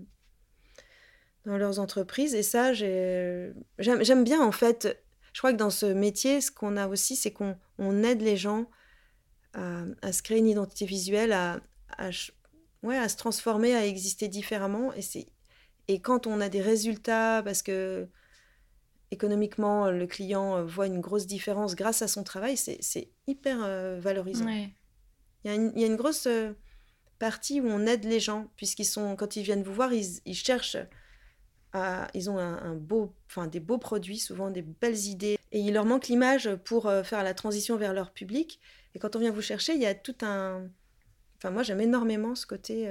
dans 1.45 1.57
leurs 1.57 1.79
entreprises. 1.79 2.33
Et 2.33 2.43
ça, 2.43 2.73
j'aime 2.73 3.53
bien 4.23 4.41
en 4.41 4.51
fait. 4.51 5.03
Je 5.33 5.39
crois 5.39 5.51
que 5.51 5.57
dans 5.57 5.69
ce 5.69 5.85
métier, 5.85 6.41
ce 6.41 6.49
qu'on 6.49 6.77
a 6.77 6.87
aussi, 6.87 7.15
c'est 7.15 7.31
qu'on 7.31 7.55
on 7.77 8.01
aide 8.03 8.21
les 8.21 8.37
gens 8.37 8.69
à, 9.53 10.11
se 10.11 10.21
créer 10.21 10.37
une 10.37 10.47
identité 10.47 10.85
visuelle, 10.85 11.31
à, 11.31 11.59
à 11.97 12.11
se 12.11 13.17
transformer, 13.17 13.75
à 13.75 13.85
exister 13.85 14.27
différemment. 14.27 14.93
Et 14.93 15.03
c'est 15.03 15.27
et 15.87 15.99
quand 15.99 16.27
on 16.27 16.41
a 16.41 16.49
des 16.49 16.61
résultats, 16.61 17.41
parce 17.43 17.61
que 17.61 18.07
économiquement, 19.11 19.89
le 19.89 20.05
client 20.05 20.65
voit 20.65 20.87
une 20.87 20.99
grosse 20.99 21.27
différence 21.27 21.75
grâce 21.75 22.01
à 22.01 22.07
son 22.07 22.23
travail, 22.23 22.57
c'est 22.57 23.09
hyper 23.25 23.59
euh, 23.63 23.99
valorisant. 23.99 24.47
Il, 24.47 24.71
y 25.45 25.49
a 25.49 25.87
une, 25.87 25.95
grosse 25.95 26.27
euh, 26.27 26.51
partie 27.19 27.61
où 27.61 27.67
on 27.67 27.85
aide 27.85 28.03
les 28.03 28.19
gens, 28.19 28.51
puisqu'ils 28.57 28.85
sont, 28.85 29.15
quand 29.15 29.37
ils 29.37 29.43
viennent 29.43 29.63
vous 29.63 29.73
voir, 29.73 29.93
ils, 29.93 30.35
cherchent 30.35 30.77
à, 31.71 32.09
ils 32.13 32.29
ont 32.29 32.37
un, 32.37 32.75
beau, 32.75 33.13
enfin 33.27 33.47
des 33.47 33.61
beaux 33.61 33.77
produits, 33.77 34.19
souvent 34.19 34.51
des 34.51 34.61
belles 34.61 35.05
idées, 35.05 35.37
et 35.53 35.59
il 35.59 35.73
leur 35.73 35.85
manque 35.85 36.07
l'image 36.07 36.53
pour 36.65 36.87
euh, 36.87 37.03
faire 37.03 37.23
la 37.23 37.33
transition 37.33 37.77
vers 37.77 37.93
leur 37.93 38.11
public. 38.11 38.59
Et 38.93 38.99
quand 38.99 39.15
on 39.15 39.19
vient 39.19 39.31
vous 39.31 39.41
chercher, 39.41 39.73
il 39.73 39.81
y 39.81 39.85
a 39.85 39.95
tout 39.95 40.17
un, 40.21 40.67
enfin 41.37 41.51
moi 41.51 41.63
j'aime 41.63 41.79
énormément 41.79 42.35
ce 42.35 42.45
côté 42.45 42.89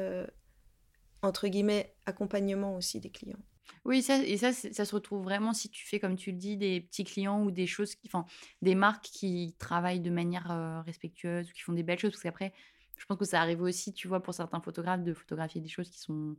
entre 1.22 1.48
guillemets, 1.48 1.95
accompagnement 2.06 2.76
aussi 2.76 3.00
des 3.00 3.10
clients. 3.10 3.38
Oui, 3.84 4.02
ça, 4.02 4.18
et 4.18 4.36
ça, 4.36 4.52
ça 4.52 4.84
se 4.84 4.94
retrouve 4.94 5.22
vraiment 5.22 5.52
si 5.52 5.68
tu 5.70 5.86
fais, 5.86 6.00
comme 6.00 6.16
tu 6.16 6.30
le 6.30 6.36
dis, 6.36 6.56
des 6.56 6.80
petits 6.80 7.04
clients 7.04 7.42
ou 7.42 7.50
des 7.50 7.66
choses, 7.66 7.94
qui, 7.94 8.08
enfin, 8.08 8.24
des 8.62 8.74
marques 8.74 9.04
qui 9.04 9.54
travaillent 9.58 10.00
de 10.00 10.10
manière 10.10 10.50
euh, 10.50 10.80
respectueuse 10.82 11.50
ou 11.50 11.52
qui 11.52 11.62
font 11.62 11.72
des 11.72 11.82
belles 11.82 11.98
choses. 11.98 12.12
Parce 12.12 12.22
qu'après, 12.22 12.52
je 12.96 13.04
pense 13.06 13.18
que 13.18 13.24
ça 13.24 13.40
arrive 13.40 13.62
aussi, 13.62 13.92
tu 13.92 14.08
vois, 14.08 14.22
pour 14.22 14.34
certains 14.34 14.60
photographes, 14.60 15.02
de 15.02 15.12
photographier 15.12 15.60
des 15.60 15.68
choses 15.68 15.90
qui 15.90 16.00
sont 16.00 16.36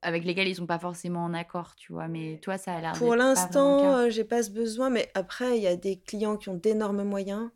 avec 0.00 0.24
lesquelles 0.24 0.48
ils 0.48 0.54
sont 0.54 0.66
pas 0.66 0.78
forcément 0.78 1.24
en 1.24 1.34
accord, 1.34 1.74
tu 1.74 1.92
vois. 1.92 2.08
Mais 2.08 2.38
toi, 2.40 2.56
ça 2.56 2.74
a 2.74 2.80
l'air. 2.80 2.92
Pour 2.92 3.16
l'instant, 3.16 3.96
euh, 3.96 4.10
j'ai 4.10 4.24
pas 4.24 4.42
ce 4.42 4.50
besoin, 4.50 4.90
mais 4.90 5.10
après, 5.14 5.56
il 5.56 5.62
y 5.62 5.66
a 5.66 5.76
des 5.76 5.98
clients 5.98 6.36
qui 6.36 6.48
ont 6.48 6.54
d'énormes 6.54 7.02
moyens 7.02 7.50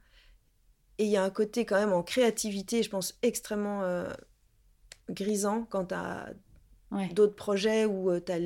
et 0.98 1.04
il 1.04 1.10
y 1.10 1.16
a 1.16 1.22
un 1.22 1.30
côté 1.30 1.64
quand 1.64 1.78
même 1.78 1.92
en 1.92 2.02
créativité, 2.02 2.82
je 2.82 2.90
pense 2.90 3.18
extrêmement 3.22 3.82
euh, 3.82 4.12
grisant 5.08 5.66
quand 5.70 5.86
tu 5.86 5.94
as 5.94 6.32
d'autres 7.12 7.34
projets 7.34 7.84
où 7.84 8.10
euh, 8.10 8.20
tu 8.24 8.32
as. 8.32 8.38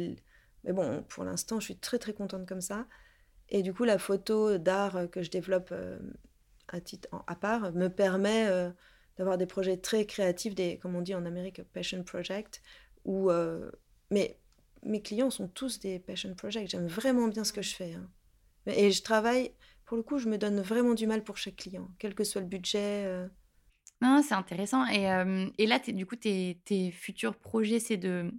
Mais 0.65 0.73
bon, 0.73 1.05
pour 1.09 1.25
l'instant, 1.25 1.61
je 1.61 1.67
suis 1.67 1.77
très 1.77 1.99
très 1.99 2.13
contente 2.13 2.47
comme 2.47 2.61
ça. 2.61 2.87
Et 3.49 3.63
du 3.63 3.73
coup, 3.73 3.85
la 3.85 3.99
photo 3.99 4.59
d'art 4.59 4.97
euh, 4.97 5.07
que 5.07 5.23
je 5.23 5.31
développe 5.31 5.69
euh, 5.73 5.99
à, 6.69 6.81
titre, 6.81 7.09
à 7.27 7.37
part 7.37 7.73
me 7.73 7.89
permet 7.89 8.49
d'avoir 9.17 9.39
des 9.39 9.47
projets 9.47 9.77
très 9.77 10.05
créatifs, 10.05 10.55
des, 10.55 10.79
comme 10.79 10.97
on 10.97 11.03
dit 11.03 11.15
en 11.15 11.25
Amérique, 11.25 11.63
passion 11.73 12.03
project. 12.03 12.61
Où, 13.05 13.31
mais 14.11 14.37
mes 14.83 15.01
clients 15.01 15.31
sont 15.31 15.47
tous 15.47 15.79
des 15.79 16.01
passion 16.01 16.35
projects. 16.35 16.69
J'aime 16.69 16.89
vraiment 16.89 17.29
bien 17.29 17.45
ce 17.45 17.53
que 17.53 17.63
je 17.63 17.73
fais. 17.73 17.95
Hein. 17.95 18.09
Et 18.67 18.91
je 18.91 19.01
travaille, 19.01 19.53
pour 19.85 19.97
le 19.97 20.03
coup, 20.03 20.19
je 20.19 20.29
me 20.29 20.39
donne 20.39 20.61
vraiment 20.61 20.95
du 20.95 21.07
mal 21.07 21.23
pour 21.23 21.37
chaque 21.37 21.55
client, 21.55 21.89
quel 22.01 22.17
que 22.17 22.25
soit 22.25 22.41
le 22.41 22.49
budget. 22.49 23.29
Non, 24.03 24.23
c'est 24.23 24.35
intéressant. 24.35 24.87
Et, 24.87 25.05
et 25.59 25.67
là, 25.67 25.79
du 25.79 26.07
coup, 26.07 26.17
tes, 26.17 26.59
tes 26.65 26.91
futurs 26.91 27.35
projets, 27.37 27.81
c'est 27.81 27.97
de 27.97 28.31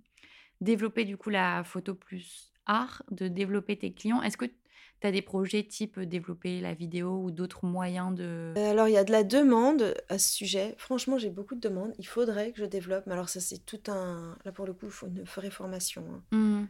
développer 0.62 1.06
du 1.06 1.17
coup 1.17 1.30
la 1.30 1.63
photo 1.63 1.93
plus 1.93 2.54
art, 2.65 3.04
de 3.12 3.28
développer 3.28 3.78
tes 3.78 3.93
clients. 3.93 4.22
Est-ce 4.22 4.38
que 4.38 4.46
tu 4.46 5.08
as 5.08 5.12
des 5.12 5.22
projets 5.22 5.63
type 5.63 6.00
développer 6.00 6.60
la 6.60 6.74
vidéo 6.74 7.22
ou 7.24 7.32
d'autres 7.32 7.65
moyens 7.65 8.13
de... 8.15 8.54
Alors, 8.58 8.88
il 8.88 8.93
y 8.93 8.98
a 8.98 9.04
de 9.04 9.12
la 9.12 9.24
demande 9.24 9.96
à 10.10 10.17
ce 10.17 10.34
sujet. 10.34 10.76
Franchement, 10.78 11.17
j'ai 11.17 11.30
beaucoup 11.30 11.56
de 11.56 11.60
demandes. 11.60 11.93
Il 12.00 12.08
faudrait 12.08 12.52
que 12.52 12.60
je 12.60 12.65
développe. 12.65 13.06
Mais 13.06 13.13
alors, 13.13 13.30
ça, 13.30 13.39
c'est 13.39 13.65
tout 13.65 13.82
un... 13.88 14.36
Là, 14.43 14.52
pour 14.52 14.65
le 14.65 14.74
coup, 14.74 14.88
il 14.88 14.91
faut 14.91 15.08
une 15.08 15.24
vraie 15.24 15.52
formation. 15.52 16.04
Hein. 16.12 16.38
Mmh. 16.38 16.65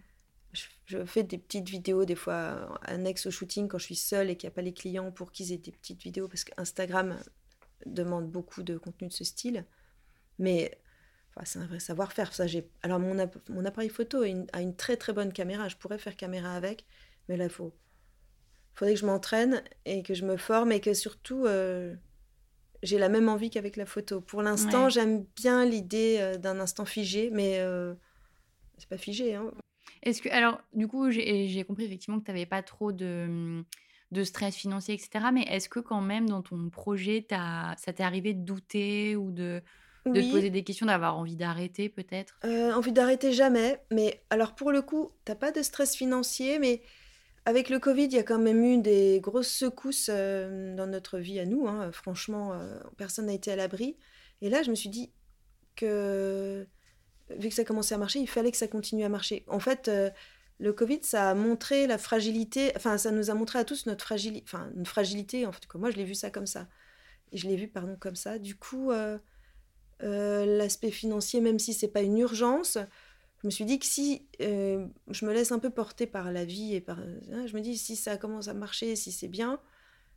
Je, 0.85 1.05
fais 1.05 1.23
des 1.23 1.37
petites 1.37 1.69
vidéos, 1.69 2.05
des 2.05 2.15
fois 2.15 2.79
annexes 2.83 3.27
au 3.27 3.31
shooting 3.31 3.67
quand 3.67 3.77
je 3.77 3.85
suis 3.85 3.95
seule 3.95 4.29
et 4.29 4.35
qu'il 4.37 4.47
n'y 4.47 4.53
a 4.53 4.55
pas 4.55 4.61
les 4.61 4.73
clients 4.73 5.11
pour 5.11 5.31
qu'ils 5.31 5.51
aient 5.51 5.57
des 5.57 5.71
petites 5.71 6.01
vidéos 6.01 6.27
parce 6.27 6.45
qu'Instagram 6.45 7.19
demande 7.85 8.29
beaucoup 8.29 8.63
de 8.63 8.77
contenu 8.77 9.07
de 9.07 9.13
ce 9.13 9.23
style. 9.23 9.65
Mais 10.39 10.77
enfin, 11.29 11.45
c'est 11.45 11.59
un 11.59 11.67
vrai 11.67 11.79
savoir-faire. 11.79 12.33
Ça, 12.33 12.47
j'ai... 12.47 12.69
Alors, 12.83 12.99
mon, 12.99 13.15
mon 13.49 13.65
appareil 13.65 13.89
photo 13.89 14.21
a 14.21 14.27
une, 14.27 14.47
a 14.53 14.61
une, 14.61 14.75
très 14.75 14.97
très 14.97 15.13
bonne 15.13 15.33
caméra. 15.33 15.67
Je 15.67 15.75
pourrais 15.77 15.97
faire 15.97 16.15
caméra 16.15 16.55
avec, 16.55 16.85
mais 17.27 17.37
là, 17.37 17.45
il 17.45 17.49
faut... 17.49 17.73
faudrait 18.73 18.93
que 18.93 18.99
je 18.99 19.05
m'entraîne 19.05 19.63
et 19.85 20.03
que 20.03 20.13
je 20.13 20.25
me 20.25 20.37
forme 20.37 20.71
et 20.71 20.79
que 20.79 20.93
surtout, 20.93 21.45
euh, 21.45 21.95
j'ai 22.83 22.99
la 22.99 23.09
même 23.09 23.29
envie 23.29 23.49
qu'avec 23.49 23.75
la 23.75 23.85
photo. 23.85 24.21
Pour 24.21 24.41
l'instant, 24.41 24.89
j'aime 24.89 25.25
bien 25.35 25.65
l'idée 25.65 26.17
euh, 26.19 26.37
d'un 26.37 26.59
instant 26.59 26.85
figé, 26.85 27.29
mais 27.31 27.59
euh, 27.59 27.95
c'est 28.77 28.89
pas 28.89 28.97
figé. 28.97 29.35
Hein. 29.35 29.51
Est-ce 30.03 30.21
que, 30.21 30.29
alors, 30.29 30.61
du 30.73 30.87
coup, 30.87 31.09
j'ai, 31.09 31.47
j'ai 31.47 31.63
compris 31.63 31.85
effectivement 31.85 32.19
que 32.19 32.25
tu 32.25 32.31
n'avais 32.31 32.45
pas 32.45 32.61
trop 32.61 32.91
de 32.91 33.63
de 34.11 34.23
stress 34.23 34.55
financier, 34.55 34.93
etc. 34.93 35.25
Mais 35.33 35.43
est-ce 35.43 35.69
que 35.69 35.79
quand 35.79 36.01
même 36.01 36.29
dans 36.29 36.41
ton 36.41 36.69
projet, 36.69 37.25
ça 37.29 37.75
t'est 37.93 38.03
arrivé 38.03 38.33
de 38.33 38.43
douter 38.43 39.15
ou 39.15 39.31
de, 39.31 39.61
de 40.05 40.21
te 40.21 40.31
poser 40.31 40.49
des 40.49 40.63
questions, 40.63 40.85
d'avoir 40.85 41.17
envie 41.17 41.35
d'arrêter 41.35 41.89
peut-être? 41.89 42.39
Euh, 42.45 42.73
Envie 42.73 42.91
d'arrêter 42.93 43.33
jamais. 43.33 43.81
Mais 43.91 44.23
alors 44.29 44.55
pour 44.55 44.71
le 44.71 44.81
coup, 44.81 45.11
t'as 45.25 45.35
pas 45.35 45.51
de 45.51 45.61
stress 45.61 45.95
financier, 45.95 46.59
mais 46.59 46.81
avec 47.45 47.69
le 47.69 47.79
Covid, 47.79 48.05
il 48.05 48.13
y 48.13 48.19
a 48.19 48.23
quand 48.23 48.39
même 48.39 48.63
eu 48.63 48.77
des 48.81 49.19
grosses 49.21 49.51
secousses 49.51 50.09
euh, 50.11 50.75
dans 50.75 50.87
notre 50.87 51.17
vie 51.17 51.39
à 51.39 51.45
nous. 51.45 51.67
Hein. 51.67 51.91
Franchement, 51.91 52.53
euh, 52.53 52.79
personne 52.97 53.25
n'a 53.27 53.33
été 53.33 53.51
à 53.51 53.55
l'abri. 53.55 53.97
Et 54.41 54.49
là, 54.49 54.63
je 54.63 54.69
me 54.69 54.75
suis 54.75 54.89
dit 54.89 55.11
que 55.75 56.65
vu 57.29 57.49
que 57.49 57.55
ça 57.55 57.65
commençait 57.65 57.95
à 57.95 57.97
marcher, 57.97 58.19
il 58.19 58.27
fallait 58.27 58.51
que 58.51 58.57
ça 58.57 58.67
continue 58.67 59.03
à 59.03 59.09
marcher. 59.09 59.43
En 59.47 59.59
fait, 59.59 59.91
le 60.59 60.73
Covid, 60.73 60.99
ça 61.03 61.29
a 61.29 61.33
montré 61.35 61.85
la 61.85 61.97
fragilité, 61.97 62.71
enfin, 62.75 62.97
ça 62.97 63.11
nous 63.11 63.29
a 63.29 63.33
montré 63.33 63.59
à 63.59 63.65
tous 63.65 63.85
notre 63.85 64.03
fragilité, 64.03 64.43
enfin, 64.47 64.71
une 64.75 64.85
fragilité, 64.85 65.45
en 65.45 65.51
fait, 65.51 65.61
moi, 65.75 65.91
je 65.91 65.97
l'ai 65.97 66.03
vu 66.03 66.15
ça 66.15 66.31
comme 66.31 66.47
ça. 66.47 66.67
Et 67.31 67.37
je 67.37 67.47
l'ai 67.47 67.55
vu, 67.55 67.67
pardon, 67.67 67.95
comme 67.99 68.15
ça. 68.15 68.39
Du 68.39 68.55
coup, 68.55 68.91
euh, 68.91 69.17
euh, 70.03 70.45
l'aspect 70.57 70.91
financier, 70.91 71.41
même 71.41 71.59
si 71.59 71.73
c'est 71.73 71.87
pas 71.87 72.01
une 72.01 72.17
urgence, 72.17 72.77
je 73.41 73.47
me 73.47 73.51
suis 73.51 73.65
dit 73.65 73.77
que 73.77 73.85
si 73.85 74.25
euh, 74.41 74.87
je 75.09 75.25
me 75.25 75.33
laisse 75.33 75.51
un 75.51 75.59
peu 75.59 75.69
porter 75.69 76.07
par 76.07 76.31
la 76.31 76.45
vie 76.45 76.73
et 76.73 76.81
par. 76.81 76.99
Hein, 76.99 77.45
je 77.45 77.55
me 77.55 77.61
dis, 77.61 77.77
si 77.77 77.95
ça 77.95 78.17
commence 78.17 78.47
à 78.47 78.53
marcher, 78.53 78.95
si 78.95 79.11
c'est 79.11 79.27
bien, 79.27 79.59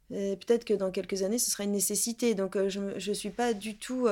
peut-être 0.09 0.64
que 0.64 0.74
dans 0.74 0.90
quelques 0.90 1.22
années, 1.22 1.38
ce 1.38 1.50
sera 1.50 1.64
une 1.64 1.72
nécessité. 1.72 2.35
Donc, 2.35 2.57
je 2.68 2.81
ne 2.81 3.14
suis 3.14 3.31
pas 3.31 3.53
du 3.53 3.76
tout 3.76 4.09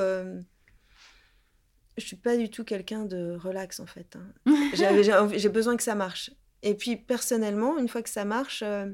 je 1.99 2.05
suis 2.05 2.15
pas 2.15 2.37
du 2.37 2.49
tout 2.49 2.63
quelqu'un 2.63 3.05
de 3.05 3.35
relax 3.35 3.79
en 3.79 3.85
fait. 3.85 4.15
Hein. 4.15 4.71
J'ai 5.33 5.49
besoin 5.49 5.77
que 5.77 5.83
ça 5.83 5.95
marche. 5.95 6.31
Et 6.61 6.75
puis 6.75 6.97
personnellement, 6.97 7.77
une 7.77 7.87
fois 7.87 8.01
que 8.01 8.09
ça 8.09 8.25
marche, 8.25 8.63
euh, 8.63 8.87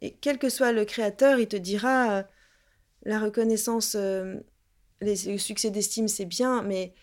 et 0.00 0.14
quel 0.14 0.38
que 0.38 0.48
soit 0.48 0.72
le 0.72 0.84
créateur, 0.84 1.38
il 1.38 1.48
te 1.48 1.56
dira 1.56 2.18
euh, 2.18 2.22
la 3.04 3.18
reconnaissance, 3.18 3.94
euh, 3.94 4.36
les, 5.00 5.14
le 5.32 5.38
succès 5.38 5.70
d'estime, 5.70 6.08
c'est 6.08 6.24
bien, 6.24 6.62
mais 6.62 6.94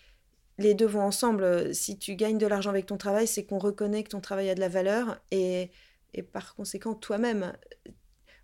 les 0.58 0.74
deux 0.74 0.86
vont 0.86 1.02
ensemble. 1.02 1.74
Si 1.74 1.98
tu 1.98 2.14
gagnes 2.14 2.38
de 2.38 2.46
l'argent 2.46 2.70
avec 2.70 2.86
ton 2.86 2.96
travail, 2.96 3.26
c'est 3.26 3.44
qu'on 3.44 3.58
reconnaît 3.58 4.02
que 4.02 4.10
ton 4.10 4.20
travail 4.20 4.50
a 4.50 4.54
de 4.54 4.60
la 4.60 4.68
valeur 4.68 5.20
et, 5.30 5.70
et 6.14 6.22
par 6.22 6.54
conséquent 6.54 6.94
toi-même. 6.94 7.52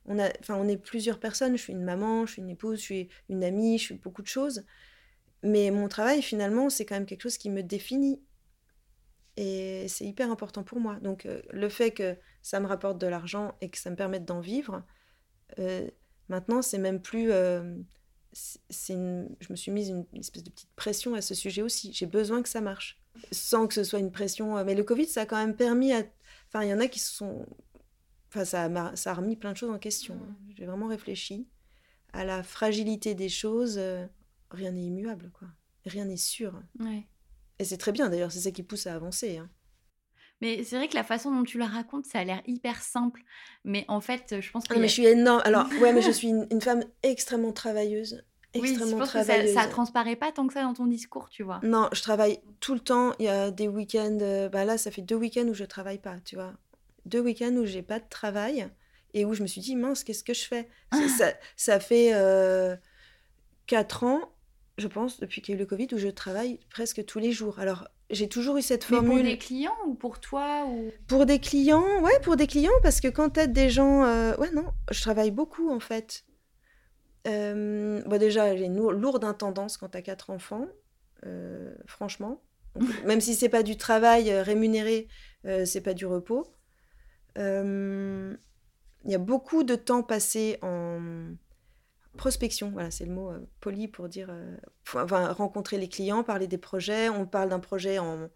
On, 0.06 0.18
a, 0.18 0.30
on 0.48 0.68
est 0.68 0.76
plusieurs 0.76 1.18
personnes. 1.18 1.56
Je 1.56 1.62
suis 1.62 1.72
une 1.72 1.84
maman, 1.84 2.26
je 2.26 2.32
suis 2.32 2.42
une 2.42 2.50
épouse, 2.50 2.78
je 2.78 2.84
suis 2.84 3.08
une 3.28 3.44
amie, 3.44 3.78
je 3.78 3.84
suis 3.84 3.94
beaucoup 3.94 4.22
de 4.22 4.28
choses. 4.28 4.64
Mais 5.42 5.70
mon 5.70 5.88
travail, 5.88 6.22
finalement, 6.22 6.70
c'est 6.70 6.84
quand 6.84 6.94
même 6.94 7.06
quelque 7.06 7.22
chose 7.22 7.38
qui 7.38 7.50
me 7.50 7.62
définit. 7.62 8.20
Et 9.36 9.86
c'est 9.88 10.06
hyper 10.06 10.30
important 10.30 10.62
pour 10.62 10.80
moi. 10.80 10.96
Donc, 11.00 11.26
euh, 11.26 11.42
le 11.50 11.68
fait 11.68 11.90
que 11.90 12.16
ça 12.42 12.58
me 12.60 12.66
rapporte 12.66 12.98
de 12.98 13.06
l'argent 13.06 13.54
et 13.60 13.68
que 13.68 13.78
ça 13.78 13.90
me 13.90 13.96
permette 13.96 14.24
d'en 14.24 14.40
vivre, 14.40 14.82
euh, 15.58 15.86
maintenant, 16.28 16.62
c'est 16.62 16.78
même 16.78 17.00
plus. 17.02 17.30
Euh, 17.30 17.76
c'est 18.32 18.94
je 18.94 19.46
me 19.50 19.56
suis 19.56 19.70
mise 19.70 19.88
une, 19.88 20.04
espèce 20.14 20.42
de 20.42 20.50
petite 20.50 20.74
pression 20.76 21.14
à 21.14 21.20
ce 21.20 21.34
sujet 21.34 21.62
aussi. 21.62 21.92
J'ai 21.92 22.06
besoin 22.06 22.42
que 22.42 22.48
ça 22.48 22.60
marche. 22.60 23.00
Sans 23.30 23.66
que 23.66 23.72
ce 23.72 23.84
soit 23.84 23.98
une 23.98 24.12
pression. 24.12 24.62
Mais 24.64 24.74
le 24.74 24.84
Covid, 24.84 25.06
ça 25.06 25.22
a 25.22 25.26
quand 25.26 25.38
même 25.38 25.56
permis 25.56 25.92
à. 25.92 26.02
Enfin, 26.48 26.64
il 26.64 26.70
y 26.70 26.74
en 26.74 26.80
a 26.80 26.88
qui 26.88 26.98
se 26.98 27.14
sont. 27.14 27.46
Enfin, 28.28 28.44
ça 28.44 28.64
a, 28.64 28.96
ça 28.96 29.10
a 29.12 29.14
remis 29.14 29.36
plein 29.36 29.52
de 29.52 29.56
choses 29.56 29.70
en 29.70 29.78
question. 29.78 30.18
J'ai 30.54 30.66
vraiment 30.66 30.88
réfléchi 30.88 31.46
à 32.12 32.24
la 32.24 32.42
fragilité 32.42 33.14
des 33.14 33.28
choses. 33.28 33.78
Rien 34.50 34.72
n'est 34.72 34.84
immuable, 34.84 35.30
quoi. 35.32 35.48
Rien 35.84 36.04
n'est 36.04 36.16
sûr. 36.16 36.60
Ouais. 36.80 37.06
Et 37.58 37.64
c'est 37.64 37.78
très 37.78 37.92
bien 37.92 38.08
d'ailleurs, 38.08 38.32
c'est 38.32 38.40
ça 38.40 38.50
qui 38.50 38.62
pousse 38.62 38.86
à 38.86 38.94
avancer. 38.94 39.38
Hein. 39.38 39.48
Mais 40.42 40.64
c'est 40.64 40.76
vrai 40.76 40.88
que 40.88 40.94
la 40.94 41.04
façon 41.04 41.34
dont 41.34 41.44
tu 41.44 41.58
le 41.58 41.64
racontes, 41.64 42.04
ça 42.04 42.18
a 42.18 42.24
l'air 42.24 42.42
hyper 42.46 42.82
simple. 42.82 43.22
Mais 43.64 43.84
en 43.88 44.00
fait, 44.00 44.40
je 44.40 44.50
pense 44.50 44.68
que. 44.68 44.74
Ah, 44.74 44.78
mais 44.78 44.88
je 44.88 44.92
suis 44.92 45.06
énorme. 45.06 45.40
Alors, 45.44 45.66
ouais, 45.80 45.92
mais 45.92 46.02
je 46.02 46.10
suis 46.10 46.28
une, 46.28 46.60
femme 46.60 46.84
extrêmement 47.02 47.52
travailleuse. 47.52 48.22
Extrêmement 48.52 48.84
oui, 48.84 48.90
je 48.90 48.96
pense 48.96 49.08
travailleuse. 49.08 49.54
Que 49.54 49.54
ça, 49.54 49.62
ça 49.62 49.68
transparaît 49.68 50.16
pas 50.16 50.32
tant 50.32 50.46
que 50.46 50.52
ça 50.52 50.62
dans 50.62 50.74
ton 50.74 50.86
discours, 50.86 51.30
tu 51.30 51.42
vois. 51.42 51.60
Non, 51.62 51.88
je 51.92 52.02
travaille 52.02 52.40
tout 52.60 52.74
le 52.74 52.80
temps. 52.80 53.14
Il 53.18 53.24
y 53.24 53.28
a 53.28 53.50
des 53.50 53.68
week-ends. 53.68 54.18
Euh, 54.20 54.48
bah 54.48 54.64
là, 54.64 54.76
ça 54.76 54.90
fait 54.90 55.02
deux 55.02 55.16
week-ends 55.16 55.46
où 55.48 55.54
je 55.54 55.64
travaille 55.64 55.98
pas, 55.98 56.16
tu 56.24 56.36
vois. 56.36 56.52
Deux 57.06 57.20
week-ends 57.20 57.54
où 57.54 57.64
j'ai 57.64 57.82
pas 57.82 57.98
de 57.98 58.08
travail 58.08 58.68
et 59.14 59.24
où 59.24 59.32
je 59.32 59.42
me 59.42 59.46
suis 59.46 59.62
dit, 59.62 59.76
mince, 59.76 60.04
qu'est-ce 60.04 60.24
que 60.24 60.34
je 60.34 60.44
fais? 60.44 60.68
Ça, 61.16 61.32
ça, 61.56 61.80
fait 61.80 62.10
euh, 62.12 62.76
quatre 63.66 64.04
ans 64.04 64.30
je 64.78 64.88
pense, 64.88 65.20
depuis 65.20 65.40
qu'il 65.40 65.54
y 65.54 65.56
a 65.56 65.58
eu 65.58 65.60
le 65.60 65.66
Covid, 65.66 65.88
où 65.92 65.98
je 65.98 66.08
travaille 66.08 66.60
presque 66.70 67.04
tous 67.04 67.18
les 67.18 67.32
jours. 67.32 67.58
Alors, 67.58 67.88
j'ai 68.10 68.28
toujours 68.28 68.58
eu 68.58 68.62
cette 68.62 68.84
formule. 68.84 69.16
pour 69.16 69.24
des 69.24 69.38
clients 69.38 69.76
ou 69.86 69.94
pour 69.94 70.20
toi 70.20 70.66
ou... 70.66 70.92
Pour 71.06 71.26
des 71.26 71.38
clients, 71.38 72.02
ouais, 72.02 72.20
pour 72.22 72.36
des 72.36 72.46
clients, 72.46 72.78
parce 72.82 73.00
que 73.00 73.08
quand 73.08 73.30
t'aides 73.30 73.52
des 73.52 73.70
gens. 73.70 74.04
Euh, 74.04 74.36
ouais, 74.36 74.50
non, 74.52 74.66
je 74.90 75.00
travaille 75.00 75.30
beaucoup 75.30 75.70
en 75.70 75.80
fait. 75.80 76.24
Euh... 77.26 78.02
Bon, 78.06 78.18
déjà, 78.18 78.54
j'ai 78.56 78.66
une 78.66 78.76
lourde 78.76 79.24
intendance 79.24 79.76
quand 79.78 79.88
t'as 79.88 80.02
quatre 80.02 80.30
enfants, 80.30 80.66
euh, 81.24 81.74
franchement. 81.86 82.42
même 83.06 83.22
si 83.22 83.34
c'est 83.34 83.48
pas 83.48 83.62
du 83.62 83.78
travail 83.78 84.30
rémunéré, 84.40 85.08
c'est 85.64 85.80
pas 85.80 85.94
du 85.94 86.04
repos. 86.04 86.46
Il 87.36 88.36
y 89.06 89.14
a 89.14 89.18
beaucoup 89.18 89.62
de 89.62 89.76
temps 89.76 90.02
passé 90.02 90.58
en 90.60 91.00
prospection, 92.16 92.70
voilà, 92.70 92.90
c'est 92.90 93.04
le 93.04 93.12
mot 93.12 93.30
euh, 93.30 93.38
poli 93.60 93.88
pour 93.88 94.08
dire, 94.08 94.28
euh, 94.30 94.56
enfin, 94.94 95.32
rencontrer 95.32 95.78
les 95.78 95.88
clients, 95.88 96.22
parler 96.22 96.46
des 96.46 96.58
projets. 96.58 97.08
On 97.08 97.26
parle 97.26 97.50
d'un 97.50 97.60
projet 97.60 97.98
en, 97.98 98.28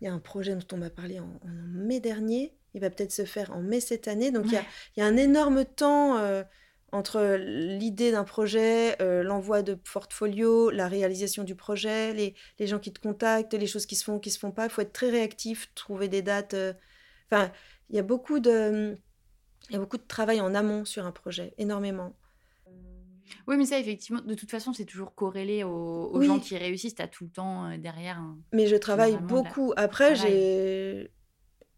il 0.00 0.04
y 0.04 0.08
a 0.08 0.12
un 0.12 0.18
projet 0.18 0.54
dont 0.54 0.66
on 0.72 0.76
m'a 0.78 0.90
parlé 0.90 1.20
en, 1.20 1.40
mai 1.72 2.00
dernier. 2.00 2.54
Il 2.74 2.80
va 2.80 2.90
peut-être 2.90 3.12
se 3.12 3.24
faire 3.24 3.52
en 3.52 3.60
mai 3.60 3.80
cette 3.80 4.08
année. 4.08 4.30
Donc 4.30 4.46
il, 4.46 4.58
y 4.96 5.02
a, 5.02 5.06
un 5.06 5.16
énorme 5.16 5.64
temps 5.64 6.16
euh, 6.18 6.42
entre 6.90 7.36
l'idée 7.36 8.12
d'un 8.12 8.24
projet, 8.24 8.96
l'envoi 9.22 9.62
de 9.62 9.74
portfolio, 9.74 10.70
la 10.70 10.88
réalisation 10.88 11.42
du 11.42 11.54
projet, 11.54 12.12
les, 12.12 12.34
les, 12.58 12.66
gens 12.66 12.78
qui 12.78 12.92
te 12.92 13.00
contactent, 13.00 13.54
les 13.54 13.66
choses 13.66 13.86
qui 13.86 13.96
se 13.96 14.04
font, 14.04 14.18
qui 14.18 14.30
se 14.30 14.38
font 14.38 14.52
pas. 14.52 14.64
Il 14.64 14.70
faut 14.70 14.82
être 14.82 14.92
très 14.92 15.10
réactif, 15.10 15.72
trouver 15.74 16.08
des 16.08 16.22
dates. 16.22 16.56
Enfin, 17.30 17.50
il 17.88 17.96
y 17.96 17.98
a 17.98 18.02
beaucoup 18.02 18.40
de, 18.40 18.98
il 19.68 19.72
y 19.72 19.76
a 19.76 19.78
beaucoup 19.78 19.96
de 19.96 20.06
travail 20.06 20.40
en 20.40 20.54
amont 20.54 20.84
sur 20.84 21.06
un 21.06 21.12
projet, 21.12 21.54
énormément. 21.58 22.14
Oui, 23.46 23.56
mais 23.56 23.66
ça, 23.66 23.78
effectivement, 23.78 24.20
de 24.20 24.34
toute 24.34 24.50
façon, 24.50 24.72
c'est 24.72 24.84
toujours 24.84 25.14
corrélé 25.14 25.64
aux, 25.64 26.22
gens 26.22 26.38
qui 26.38 26.56
réussissent. 26.56 26.94
Tu 26.94 27.02
as 27.02 27.08
tout 27.08 27.24
le 27.24 27.30
temps 27.30 27.66
euh, 27.66 27.78
derrière. 27.78 28.22
mais 28.52 28.66
je 28.66 28.76
travaille 28.76 29.16
beaucoup. 29.16 29.72
Après, 29.76 30.14
j'ai 30.14 31.10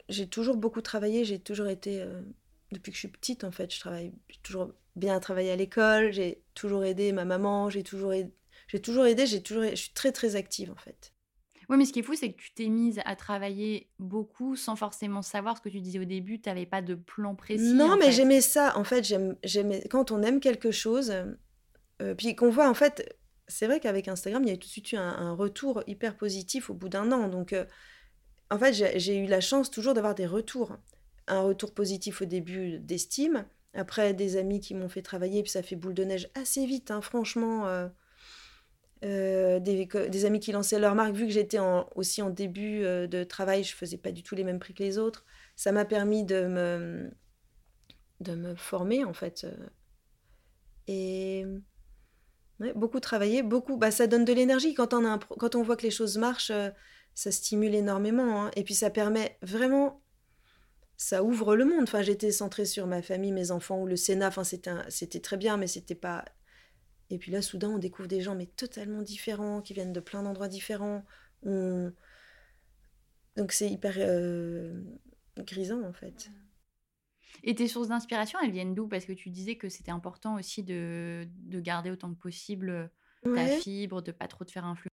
j'ai 0.08 0.26
toujours 0.26 0.56
beaucoup 0.56 0.82
travaillé. 0.82 1.24
J'ai 1.24 1.38
toujours 1.38 1.68
été, 1.68 2.00
euh, 2.00 2.20
depuis 2.72 2.90
que 2.90 2.96
je 2.96 3.00
suis 3.00 3.08
petite, 3.08 3.44
en 3.44 3.50
fait, 3.50 3.72
je 3.72 3.80
travaille 3.80 4.12
j'ai 4.28 4.40
toujours 4.42 4.72
bien 4.96 5.18
travaillé 5.20 5.50
à 5.50 5.56
l'école. 5.56 6.12
J'ai 6.12 6.42
toujours 6.54 6.84
aidé 6.84 7.12
ma 7.12 7.24
maman. 7.24 7.70
J'ai 7.70 7.82
toujours, 7.82 8.12
aidé, 8.12 8.32
j'ai 8.68 8.80
toujours 8.80 9.06
aidé. 9.06 9.26
J'ai 9.26 9.42
toujours, 9.42 9.64
je 9.64 9.74
suis 9.74 9.92
très, 9.92 10.12
très 10.12 10.36
active, 10.36 10.70
en 10.70 10.76
fait. 10.76 11.12
Oui, 11.70 11.78
mais 11.78 11.86
ce 11.86 11.94
qui 11.94 12.00
est 12.00 12.02
fou, 12.02 12.14
c'est 12.14 12.32
que 12.32 12.36
tu 12.36 12.52
t'es 12.52 12.68
mise 12.68 13.00
à 13.06 13.16
travailler 13.16 13.88
beaucoup 13.98 14.54
sans 14.54 14.76
forcément 14.76 15.22
savoir 15.22 15.56
ce 15.56 15.62
que 15.62 15.70
tu 15.70 15.80
disais 15.80 15.98
au 15.98 16.04
début. 16.04 16.38
Tu 16.38 16.50
n'avais 16.50 16.66
pas 16.66 16.82
de 16.82 16.94
plan 16.94 17.34
précis. 17.34 17.72
Non, 17.72 17.96
mais 17.96 18.12
j'aimais 18.12 18.42
ça. 18.42 18.76
En 18.76 18.84
fait, 18.84 19.02
j'aimais 19.42 19.82
quand 19.88 20.10
on 20.10 20.22
aime 20.22 20.40
quelque 20.40 20.70
chose, 20.70 21.14
euh, 22.04 22.14
puis 22.14 22.34
qu'on 22.36 22.50
voit, 22.50 22.68
en 22.68 22.74
fait, 22.74 23.16
c'est 23.48 23.66
vrai 23.66 23.80
qu'avec 23.80 24.08
Instagram, 24.08 24.42
il 24.44 24.50
y 24.50 24.52
a 24.52 24.56
tout 24.56 24.66
de 24.66 24.72
suite 24.72 24.92
eu 24.92 24.96
un, 24.96 25.32
retour 25.32 25.82
hyper 25.86 26.16
positif 26.16 26.70
au 26.70 26.74
bout 26.74 26.88
d'un 26.88 27.10
an. 27.12 27.28
Donc, 27.28 27.52
euh, 27.52 27.64
en 28.50 28.58
fait, 28.58 28.72
j'ai 28.72 29.16
eu 29.18 29.26
la 29.26 29.40
chance 29.40 29.70
toujours 29.70 29.94
d'avoir 29.94 30.14
des 30.14 30.26
retours. 30.26 30.76
Un 31.26 31.40
retour 31.40 31.72
positif 31.72 32.22
au 32.22 32.26
début 32.26 32.78
d'estime, 32.78 33.46
après 33.72 34.12
des 34.12 34.36
amis 34.36 34.60
qui 34.60 34.74
m'ont 34.74 34.88
fait 34.88 35.02
travailler, 35.02 35.42
puis 35.42 35.50
ça 35.50 35.62
fait 35.62 35.76
boule 35.76 35.94
de 35.94 36.04
neige 36.04 36.28
assez 36.34 36.66
vite, 36.66 36.90
hein, 36.90 37.00
franchement. 37.00 37.66
Euh, 39.04 39.58
des, 39.60 40.24
amis 40.24 40.40
qui 40.40 40.52
lançaient 40.52 40.78
leur 40.78 40.94
marque, 40.94 41.14
vu 41.14 41.26
que 41.26 41.32
j'étais 41.32 41.58
aussi 41.94 42.22
en 42.22 42.30
début 42.30 42.82
de 42.82 43.24
travail, 43.24 43.64
je 43.64 43.74
faisais 43.74 43.98
pas 43.98 44.12
du 44.12 44.22
tout 44.22 44.34
les 44.34 44.44
mêmes 44.44 44.58
prix 44.58 44.74
que 44.74 44.82
les 44.82 44.98
autres. 44.98 45.24
Ça 45.56 45.72
m'a 45.72 45.84
permis 45.84 46.24
de 46.24 46.46
me, 46.46 47.10
de 48.20 48.34
me 48.34 48.54
former, 48.54 49.04
en 49.04 49.14
fait. 49.14 49.46
Et 50.86 51.46
beaucoup 52.74 53.00
travailler, 53.00 53.42
beaucoup. 53.42 53.76
Bah, 53.76 53.90
ça 53.90 54.06
donne 54.06 54.24
de 54.24 54.32
l'énergie. 54.32 54.74
Quand, 54.74 54.94
on 54.94 55.62
voit 55.62 55.76
que 55.76 55.82
les 55.82 55.90
choses 55.90 56.18
marchent, 56.18 56.50
euh, 56.50 56.70
ça 57.14 57.32
stimule 57.32 57.74
énormément. 57.74 58.44
Hein. 58.44 58.50
Et 58.56 58.64
puis 58.64 58.74
ça 58.74 58.90
permet 58.90 59.38
vraiment. 59.42 60.02
Ça 60.96 61.24
ouvre 61.24 61.56
le 61.56 61.64
monde. 61.64 61.82
Enfin, 61.82 62.02
j'étais 62.02 62.30
centrée 62.30 62.64
sur 62.64 62.86
ma 62.86 63.02
famille, 63.02 63.32
mes 63.32 63.50
enfants 63.50 63.80
ou 63.82 63.86
le 63.86 63.96
Sénat. 63.96 64.28
Enfin, 64.28 64.44
c'était 64.44 65.20
très 65.20 65.36
bien, 65.36 65.56
mais 65.56 65.66
c'était 65.66 65.96
pas. 65.96 66.24
Et 67.10 67.18
puis 67.18 67.32
là, 67.32 67.42
soudain, 67.42 67.70
on 67.70 67.78
découvre 67.78 68.08
des 68.08 68.20
gens, 68.20 68.34
mais 68.34 68.46
totalement 68.46 69.02
différents, 69.02 69.60
qui 69.60 69.74
viennent 69.74 69.92
de 69.92 70.00
plein 70.00 70.22
d'endroits 70.22 70.48
différents. 70.48 71.04
On... 71.44 71.92
Donc 73.36 73.52
c'est 73.52 73.68
hyper 73.68 73.94
euh, 73.98 74.80
grisant, 75.38 75.82
en 75.82 75.92
fait. 75.92 76.30
Et 77.42 77.54
tes 77.54 77.68
sources 77.68 77.88
d'inspiration, 77.88 78.38
elles 78.42 78.50
viennent 78.50 78.74
d'où? 78.74 78.88
Parce 78.88 79.04
que 79.04 79.12
tu 79.12 79.30
disais 79.30 79.56
que 79.56 79.68
c'était 79.68 79.90
important 79.90 80.36
aussi 80.36 80.62
de, 80.62 81.26
de, 81.42 81.60
garder 81.60 81.90
autant 81.90 82.12
que 82.14 82.18
possible 82.18 82.90
ta 83.22 83.46
fibre, 83.46 84.02
de 84.02 84.12
pas 84.12 84.28
trop 84.28 84.44
te 84.44 84.52
faire 84.52 84.64
influencer. 84.64 84.88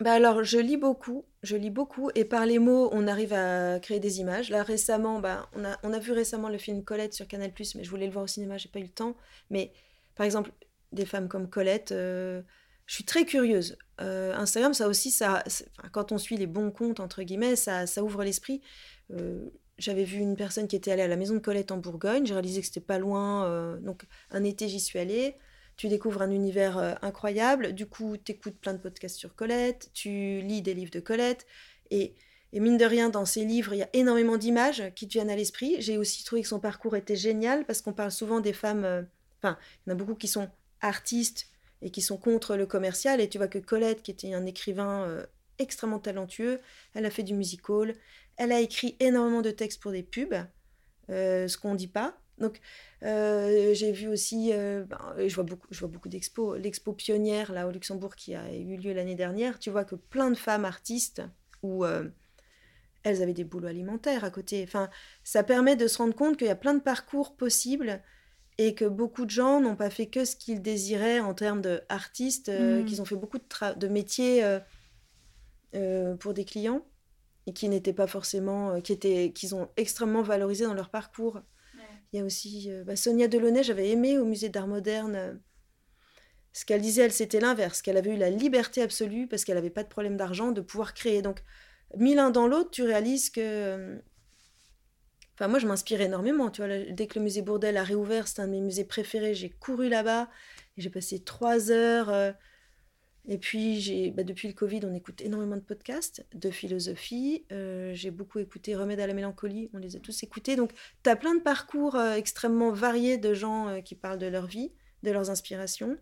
Bah 0.00 0.12
alors, 0.12 0.44
je 0.44 0.58
lis 0.58 0.76
beaucoup, 0.76 1.24
je 1.42 1.56
lis 1.56 1.70
beaucoup, 1.70 2.10
et 2.14 2.24
par 2.24 2.46
les 2.46 2.60
mots, 2.60 2.88
on 2.92 3.08
arrive 3.08 3.32
à 3.32 3.80
créer 3.80 3.98
des 3.98 4.20
images. 4.20 4.48
Là, 4.48 4.62
récemment, 4.62 5.18
bah, 5.18 5.50
on, 5.56 5.64
a, 5.64 5.76
on 5.82 5.92
a 5.92 5.98
vu 5.98 6.12
récemment 6.12 6.48
le 6.48 6.58
film 6.58 6.84
Colette 6.84 7.14
sur 7.14 7.26
Canal+, 7.26 7.52
mais 7.74 7.82
je 7.82 7.90
voulais 7.90 8.06
le 8.06 8.12
voir 8.12 8.24
au 8.24 8.28
cinéma, 8.28 8.58
j'ai 8.58 8.68
pas 8.68 8.78
eu 8.78 8.84
le 8.84 8.88
temps. 8.90 9.16
Mais, 9.50 9.72
par 10.14 10.24
exemple, 10.24 10.52
des 10.92 11.04
femmes 11.04 11.28
comme 11.28 11.50
Colette, 11.50 11.90
euh, 11.90 12.42
je 12.86 12.94
suis 12.94 13.04
très 13.04 13.24
curieuse. 13.24 13.76
Euh, 14.00 14.36
Instagram, 14.36 14.72
ça 14.72 14.86
aussi, 14.86 15.10
ça, 15.10 15.42
quand 15.90 16.12
on 16.12 16.18
suit 16.18 16.36
les 16.36 16.46
bons 16.46 16.70
comptes, 16.70 17.00
entre 17.00 17.24
guillemets, 17.24 17.56
ça, 17.56 17.88
ça 17.88 18.04
ouvre 18.04 18.22
l'esprit. 18.22 18.62
Euh, 19.10 19.50
j'avais 19.78 20.04
vu 20.04 20.18
une 20.18 20.36
personne 20.36 20.66
qui 20.66 20.76
était 20.76 20.90
allée 20.90 21.02
à 21.02 21.08
la 21.08 21.16
maison 21.16 21.34
de 21.34 21.38
Colette 21.38 21.70
en 21.70 21.78
Bourgogne. 21.78 22.26
J'ai 22.26 22.34
réalisé 22.34 22.60
que 22.60 22.66
c'était 22.66 22.80
pas 22.80 22.98
loin. 22.98 23.46
Euh, 23.46 23.78
donc, 23.78 24.02
un 24.30 24.44
été, 24.44 24.68
j'y 24.68 24.80
suis 24.80 24.98
allée. 24.98 25.36
Tu 25.76 25.88
découvres 25.88 26.22
un 26.22 26.30
univers 26.30 26.78
euh, 26.78 26.94
incroyable. 27.02 27.72
Du 27.72 27.86
coup, 27.86 28.16
tu 28.16 28.32
écoutes 28.32 28.58
plein 28.58 28.74
de 28.74 28.78
podcasts 28.78 29.16
sur 29.16 29.36
Colette. 29.36 29.90
Tu 29.94 30.40
lis 30.40 30.62
des 30.62 30.74
livres 30.74 30.90
de 30.90 30.98
Colette. 30.98 31.46
Et, 31.90 32.14
et 32.52 32.60
mine 32.60 32.76
de 32.76 32.84
rien, 32.84 33.08
dans 33.08 33.24
ces 33.24 33.44
livres, 33.44 33.72
il 33.72 33.78
y 33.78 33.82
a 33.82 33.88
énormément 33.92 34.36
d'images 34.36 34.82
qui 34.96 35.06
te 35.06 35.12
viennent 35.12 35.30
à 35.30 35.36
l'esprit. 35.36 35.76
J'ai 35.78 35.96
aussi 35.96 36.24
trouvé 36.24 36.42
que 36.42 36.48
son 36.48 36.60
parcours 36.60 36.96
était 36.96 37.16
génial 37.16 37.64
parce 37.64 37.80
qu'on 37.80 37.92
parle 37.92 38.10
souvent 38.10 38.40
des 38.40 38.52
femmes. 38.52 38.84
Euh, 38.84 39.02
enfin, 39.40 39.56
il 39.86 39.90
y 39.90 39.92
en 39.92 39.94
a 39.94 39.98
beaucoup 39.98 40.16
qui 40.16 40.28
sont 40.28 40.48
artistes 40.80 41.46
et 41.82 41.90
qui 41.90 42.02
sont 42.02 42.16
contre 42.16 42.56
le 42.56 42.66
commercial. 42.66 43.20
Et 43.20 43.28
tu 43.28 43.38
vois 43.38 43.48
que 43.48 43.58
Colette, 43.58 44.02
qui 44.02 44.10
était 44.10 44.34
un 44.34 44.44
écrivain 44.44 45.24
extrêmement 45.58 45.98
talentueux, 45.98 46.60
elle 46.94 47.06
a 47.06 47.10
fait 47.10 47.22
du 47.22 47.34
musical, 47.34 47.94
elle 48.38 48.52
a 48.52 48.60
écrit 48.60 48.96
énormément 49.00 49.42
de 49.42 49.50
textes 49.50 49.82
pour 49.82 49.92
des 49.92 50.04
pubs, 50.04 50.34
euh, 51.10 51.48
ce 51.48 51.58
qu'on 51.58 51.72
ne 51.72 51.76
dit 51.76 51.88
pas. 51.88 52.16
Donc, 52.38 52.60
euh, 53.02 53.74
j'ai 53.74 53.90
vu 53.90 54.06
aussi, 54.06 54.52
euh, 54.52 54.84
ben, 54.84 55.14
je 55.26 55.34
vois 55.34 55.42
beaucoup, 55.42 55.66
je 55.70 55.80
vois 55.80 55.88
beaucoup 55.88 56.08
d'expos. 56.08 56.56
L'expo 56.56 56.92
pionnière, 56.92 57.52
là, 57.52 57.66
au 57.66 57.72
Luxembourg, 57.72 58.14
qui 58.14 58.36
a 58.36 58.54
eu 58.54 58.76
lieu 58.76 58.92
l'année 58.92 59.16
dernière, 59.16 59.58
tu 59.58 59.70
vois 59.70 59.84
que 59.84 59.96
plein 59.96 60.30
de 60.30 60.36
femmes 60.36 60.64
artistes, 60.64 61.22
où 61.64 61.84
elles 63.02 63.22
avaient 63.22 63.32
des 63.32 63.42
boulots 63.42 63.66
alimentaires 63.66 64.22
à 64.22 64.30
côté. 64.30 64.62
Enfin, 64.62 64.88
ça 65.24 65.42
permet 65.42 65.74
de 65.74 65.88
se 65.88 65.98
rendre 65.98 66.14
compte 66.14 66.36
qu'il 66.36 66.46
y 66.46 66.50
a 66.50 66.56
plein 66.56 66.74
de 66.74 66.80
parcours 66.80 67.34
possibles 67.34 68.00
et 68.58 68.74
que 68.76 68.84
beaucoup 68.84 69.24
de 69.24 69.30
gens 69.30 69.60
n'ont 69.60 69.74
pas 69.74 69.90
fait 69.90 70.06
que 70.06 70.24
ce 70.24 70.36
qu'ils 70.36 70.62
désiraient 70.62 71.18
en 71.18 71.34
termes 71.34 71.60
d'artistes, 71.60 72.48
mmh. 72.48 72.84
qu'ils 72.84 73.02
ont 73.02 73.04
fait 73.04 73.16
beaucoup 73.16 73.38
de, 73.38 73.74
de 73.74 73.88
métiers 73.88 74.58
pour 76.20 76.34
des 76.34 76.44
clients 76.44 76.84
et 77.48 77.52
qui 77.54 77.68
n'étaient 77.70 77.94
pas 77.94 78.06
forcément, 78.06 78.74
euh, 78.74 78.80
qui 78.80 78.92
étaient, 78.92 79.32
qu'ils 79.34 79.54
ont 79.54 79.70
extrêmement 79.78 80.22
valorisé 80.22 80.66
dans 80.66 80.74
leur 80.74 80.90
parcours. 80.90 81.40
Il 82.12 82.18
y 82.18 82.22
a 82.22 82.24
aussi 82.24 82.70
euh, 82.70 82.84
bah, 82.84 82.94
Sonia 82.94 83.26
Delaunay, 83.26 83.62
j'avais 83.62 83.88
aimé 83.88 84.18
au 84.18 84.26
musée 84.26 84.50
d'art 84.50 84.66
moderne. 84.66 85.16
euh, 85.16 85.34
ce 86.52 86.66
qu'elle 86.66 86.82
disait, 86.82 87.02
elle, 87.02 87.12
c'était 87.12 87.40
l'inverse, 87.40 87.80
qu'elle 87.80 87.96
avait 87.96 88.14
eu 88.14 88.18
la 88.18 88.28
liberté 88.28 88.82
absolue, 88.82 89.26
parce 89.28 89.44
qu'elle 89.44 89.54
n'avait 89.54 89.70
pas 89.70 89.82
de 89.82 89.88
problème 89.88 90.16
d'argent, 90.16 90.52
de 90.52 90.60
pouvoir 90.60 90.92
créer. 90.92 91.22
Donc, 91.22 91.42
mis 91.96 92.14
l'un 92.14 92.30
dans 92.30 92.46
l'autre, 92.46 92.70
tu 92.70 92.82
réalises 92.82 93.30
que... 93.30 93.98
Enfin, 95.34 95.48
moi, 95.48 95.58
je 95.58 95.66
m'inspire 95.66 96.00
énormément. 96.00 96.50
Tu 96.50 96.60
vois, 96.60 96.68
là, 96.68 96.84
dès 96.90 97.06
que 97.06 97.18
le 97.18 97.24
musée 97.24 97.42
Bourdelle 97.42 97.76
a 97.76 97.84
réouvert, 97.84 98.28
c'est 98.28 98.42
un 98.42 98.46
de 98.46 98.52
mes 98.52 98.60
musées 98.60 98.84
préférés. 98.84 99.34
J'ai 99.34 99.50
couru 99.50 99.88
là-bas 99.88 100.28
et 100.76 100.82
j'ai 100.82 100.90
passé 100.90 101.22
trois 101.22 101.70
heures. 101.70 102.10
euh, 102.10 102.32
et 103.30 103.36
puis, 103.36 103.78
j'ai, 103.78 104.10
bah, 104.10 104.24
depuis 104.24 104.48
le 104.48 104.54
Covid, 104.54 104.80
on 104.84 104.94
écoute 104.94 105.20
énormément 105.20 105.56
de 105.56 105.60
podcasts 105.60 106.26
de 106.34 106.50
philosophie. 106.50 107.44
Euh, 107.52 107.92
j'ai 107.92 108.10
beaucoup 108.10 108.38
écouté 108.38 108.74
Remède 108.74 109.00
à 109.00 109.06
la 109.06 109.12
mélancolie. 109.12 109.68
On 109.74 109.78
les 109.78 109.96
a 109.96 110.00
tous 110.00 110.22
écoutés. 110.22 110.56
Donc, 110.56 110.72
tu 111.04 111.10
as 111.10 111.16
plein 111.16 111.34
de 111.34 111.42
parcours 111.42 111.94
euh, 111.94 112.14
extrêmement 112.14 112.72
variés 112.72 113.18
de 113.18 113.34
gens 113.34 113.68
euh, 113.68 113.80
qui 113.82 113.94
parlent 113.94 114.18
de 114.18 114.26
leur 114.26 114.46
vie, 114.46 114.72
de 115.02 115.10
leurs 115.10 115.28
inspirations. 115.28 115.98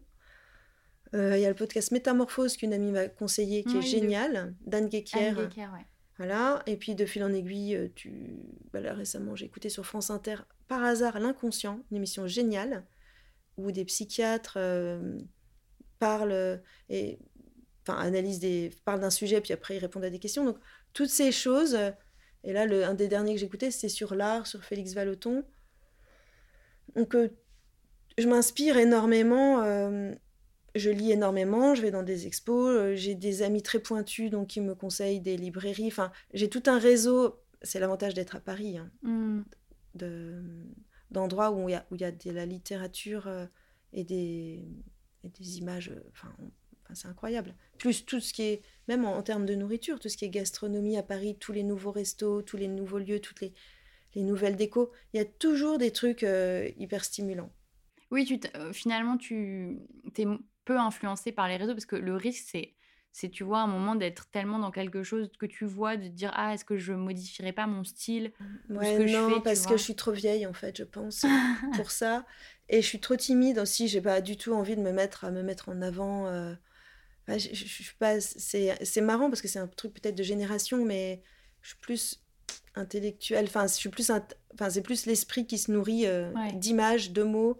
Il 1.13 1.39
y 1.41 1.47
a 1.47 1.49
le 1.49 1.55
podcast 1.55 1.93
Métamorphose 1.93 2.59
qu'une 2.59 2.75
amie 2.75 2.93
m'a 2.93 3.09
conseillé, 3.09 3.65
qui 3.65 3.79
Oui, 3.79 3.79
est 3.79 3.89
génial, 3.89 4.55
d'Anne 4.67 4.89
Guéquière. 4.89 5.39
Anne 5.39 5.47
Guéquer, 5.47 5.63
ouais. 5.63 5.87
Voilà, 6.19 6.63
et 6.67 6.77
puis 6.77 6.95
de 6.95 7.07
fil 7.07 7.25
en 7.25 7.33
aiguille, 7.33 7.91
tu... 7.95 8.37
bah 8.73 8.81
là, 8.81 8.93
récemment, 8.93 9.35
j'ai 9.35 9.47
écouté 9.47 9.71
sur 9.71 9.87
France 9.87 10.11
Inter, 10.11 10.37
par 10.69 10.85
hasard, 10.85 11.19
L'inconscient, 11.19 11.81
une 11.91 11.97
émission 11.97 12.27
géniale, 12.27 12.85
où 13.57 13.73
des 13.73 13.87
psychiatres 13.87 14.59
parlent 15.99 16.33
euh, 16.33 16.57
et 16.89 17.19
enfin, 17.83 17.99
analysent 17.99 18.41
des... 18.41 18.71
parlent 18.85 19.01
d'un 19.01 19.11
sujet, 19.11 19.41
puis 19.41 19.53
après 19.53 19.77
ils 19.77 19.81
répondent 19.81 20.05
à 20.05 20.11
des 20.11 20.19
questions. 20.19 20.45
Donc, 20.45 20.59
toutes 20.93 21.11
ces 21.11 21.33
choses, 21.33 21.75
euh, 21.75 21.91
et 22.45 22.53
là, 22.53 22.65
le, 22.67 22.85
un 22.85 22.95
des 22.95 23.09
derniers 23.09 23.35
que 23.35 23.45
écouté, 23.45 23.71
c'était 23.71 23.89
sur 23.89 24.15
l'art, 24.15 24.47
sur 24.47 24.65
Félix 24.65 24.95
Vallotton. 24.95 25.45
Donc, 26.95 27.15
euh, 27.15 27.29
je 28.19 28.29
m'inspire 28.29 28.77
énormément. 28.79 29.63
euh, 29.63 30.15
je 30.75 30.91
lis 30.91 31.11
énormément, 31.11 31.75
je 31.75 31.83
vais 31.83 31.91
dans 31.91 32.03
des 32.03 32.27
expos, 32.27 32.69
euh, 32.69 32.95
j'ai 32.95 33.15
des 33.15 33.43
amis 33.43 33.63
très 33.63 33.79
pointus 33.79 34.31
donc 34.31 34.49
qui 34.49 34.61
me 34.61 34.75
conseillent 34.75 35.21
des 35.21 35.37
librairies. 35.37 35.89
Enfin, 35.89 36.13
j'ai 36.35 36.49
tout 36.51 36.63
un 36.67 36.79
réseau. 36.79 37.41
C'est 37.63 37.81
l'avantage 37.81 38.15
d'être 38.15 38.37
à 38.37 38.41
Paris, 38.41 38.77
hein, 38.79 38.91
Hmm. 39.03 39.43
de 39.95 40.43
d'endroits 41.11 41.51
où 41.53 41.69
il 41.69 41.73
y 41.73 41.75
a 41.75 41.87
où 41.91 41.95
il 41.95 42.03
y 42.03 42.05
a 42.05 42.13
de 42.13 42.31
la 42.31 42.45
littérature 42.45 43.29
et 43.93 44.05
des 44.05 44.69
et 45.27 45.31
des 45.31 45.59
images. 45.59 45.91
euh, 45.91 46.03
Enfin, 46.13 46.35
c'est 46.95 47.09
incroyable. 47.09 47.55
Plus 47.79 48.05
tout 48.07 48.21
ce 48.21 48.33
qui 48.33 48.43
est 48.43 48.63
même 48.89 49.05
en, 49.05 49.17
en 49.17 49.23
termes 49.23 49.47
de 49.47 49.55
nourriture, 49.55 49.99
tout 50.01 50.09
ce 50.09 50.17
qui 50.17 50.25
est 50.25 50.31
gastronomie 50.31 50.97
à 50.97 51.03
Paris, 51.03 51.37
tous 51.39 51.53
les 51.53 51.65
nouveaux 51.65 51.91
restos, 51.93 52.43
tous 52.43 52.57
les 52.57 52.69
nouveaux 52.69 52.99
lieux, 52.99 53.21
toutes 53.21 53.41
les 53.41 53.53
les 54.15 54.23
nouvelles 54.23 54.57
décos. 54.57 54.93
Il 55.13 55.19
y 55.19 55.21
a 55.21 55.27
toujours 55.27 55.79
des 55.79 55.93
trucs 55.93 56.23
euh, 56.25 56.71
hyper 56.79 57.05
stimulants. 57.05 57.53
Oui, 58.11 58.25
tu 58.25 58.41
euh, 58.57 58.73
finalement, 58.73 59.17
tu 59.17 59.81
es 60.17 60.25
peu 60.65 60.79
influencé 60.79 61.33
par 61.33 61.49
les 61.49 61.57
réseaux 61.57 61.75
parce 61.75 61.87
que 61.87 61.97
le 61.97 62.15
risque, 62.15 62.45
c'est, 62.51 62.75
c'est, 63.13 63.31
tu 63.31 63.45
vois, 63.45 63.61
un 63.61 63.67
moment 63.67 63.95
d'être 63.97 64.31
tellement 64.31 64.59
dans 64.59 64.71
quelque 64.71 65.03
chose 65.03 65.31
que 65.39 65.47
tu 65.47 65.65
vois, 65.65 65.97
de 65.97 66.05
te 66.05 66.09
dire, 66.13 66.31
ah, 66.35 66.55
est-ce 66.55 66.65
que 66.65 66.77
je 66.79 66.93
modifierais 66.93 67.53
pas 67.53 67.67
mon 67.67 67.85
style 67.85 68.33
Ou 68.75 68.83
Ouais, 68.83 68.85
ce 68.85 68.93
que 68.93 69.07
je 69.07 69.17
non, 69.23 69.23
fais, 69.23 69.41
parce 69.41 69.65
que 69.67 69.77
je 69.77 69.83
suis 69.83 69.97
trop 69.97 70.13
vieille 70.13 70.47
en 70.47 70.53
fait, 70.53 70.77
je 70.77 70.85
pense, 70.85 71.25
pour 71.73 71.91
ça. 71.91 72.27
Et 72.69 72.83
je 72.83 72.87
suis 72.87 73.01
trop 73.01 73.17
timide 73.17 73.59
aussi. 73.59 73.89
J'ai 73.89 74.01
pas 74.01 74.21
du 74.21 74.37
tout 74.37 74.53
envie 74.53 74.77
de 74.77 74.81
me 74.83 74.93
mettre 74.93 75.25
à 75.25 75.31
me 75.31 75.43
mettre 75.43 75.69
en 75.69 75.81
avant. 75.83 76.27
euh. 76.27 76.55
Enfin, 77.29 77.39
je, 77.39 77.55
suis 77.55 77.95
pas. 77.99 78.21
C'est 78.21 78.77
c'est 78.85 79.01
marrant 79.01 79.29
parce 79.31 79.43
que 79.43 79.49
c'est 79.49 79.59
un 79.59 79.69
truc 79.69 79.95
peut-être 79.95 80.15
de 80.17 80.23
génération, 80.23 80.85
mais 80.85 81.23
je 81.63 81.69
suis 81.71 81.79
plus 81.79 82.23
intellectuelle. 82.75 83.47
Enfin, 83.49 83.67
je 83.67 83.75
suis 83.75 83.89
plus. 83.89 84.11
int- 84.11 84.35
Enfin, 84.55 84.71
c'est 84.71 84.83
plus 84.83 85.07
l'esprit 85.07 85.47
qui 85.47 85.59
se 85.59 85.71
nourrit 85.71 86.07
euh, 86.07 86.33
Ouais. 86.33 86.53
d'images, 86.55 87.11
de 87.13 87.23
mots 87.23 87.59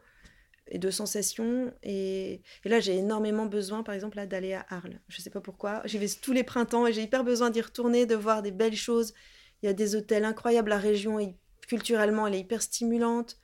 et 0.69 0.79
de 0.79 0.91
sensations. 0.91 1.73
Et, 1.83 2.43
et 2.65 2.69
là, 2.69 2.81
j'ai 2.81 2.97
énormément 2.97 3.47
besoin, 3.47 3.83
par 3.83 3.95
exemple, 3.95 4.25
d'aller 4.27 4.55
à 4.55 4.67
Arles. 4.71 4.99
Je 5.09 5.21
sais 5.21 5.31
pas 5.31 5.41
pourquoi. 5.41 5.83
J'y 5.85 5.99
vais 5.99 6.09
tous 6.09 6.33
les 6.33 6.43
printemps 6.43 6.87
et 6.87 6.93
j'ai 6.93 7.03
hyper 7.03 7.23
besoin 7.23 7.51
d'y 7.51 7.61
retourner, 7.61 8.07
de 8.07 8.15
voir 8.17 8.43
des 8.43 8.51
belles 8.51 8.75
choses. 8.77 9.15
Il 9.63 9.67
y 9.67 9.69
a 9.69 9.73
des 9.73 9.95
hôtels 9.95 10.25
incroyables. 10.25 10.71
La 10.71 10.79
région, 10.79 11.19
est- 11.21 11.37
culturellement, 11.69 12.27
elle 12.27 12.35
est 12.35 12.41
hyper 12.41 12.63
stimulante. 12.63 13.37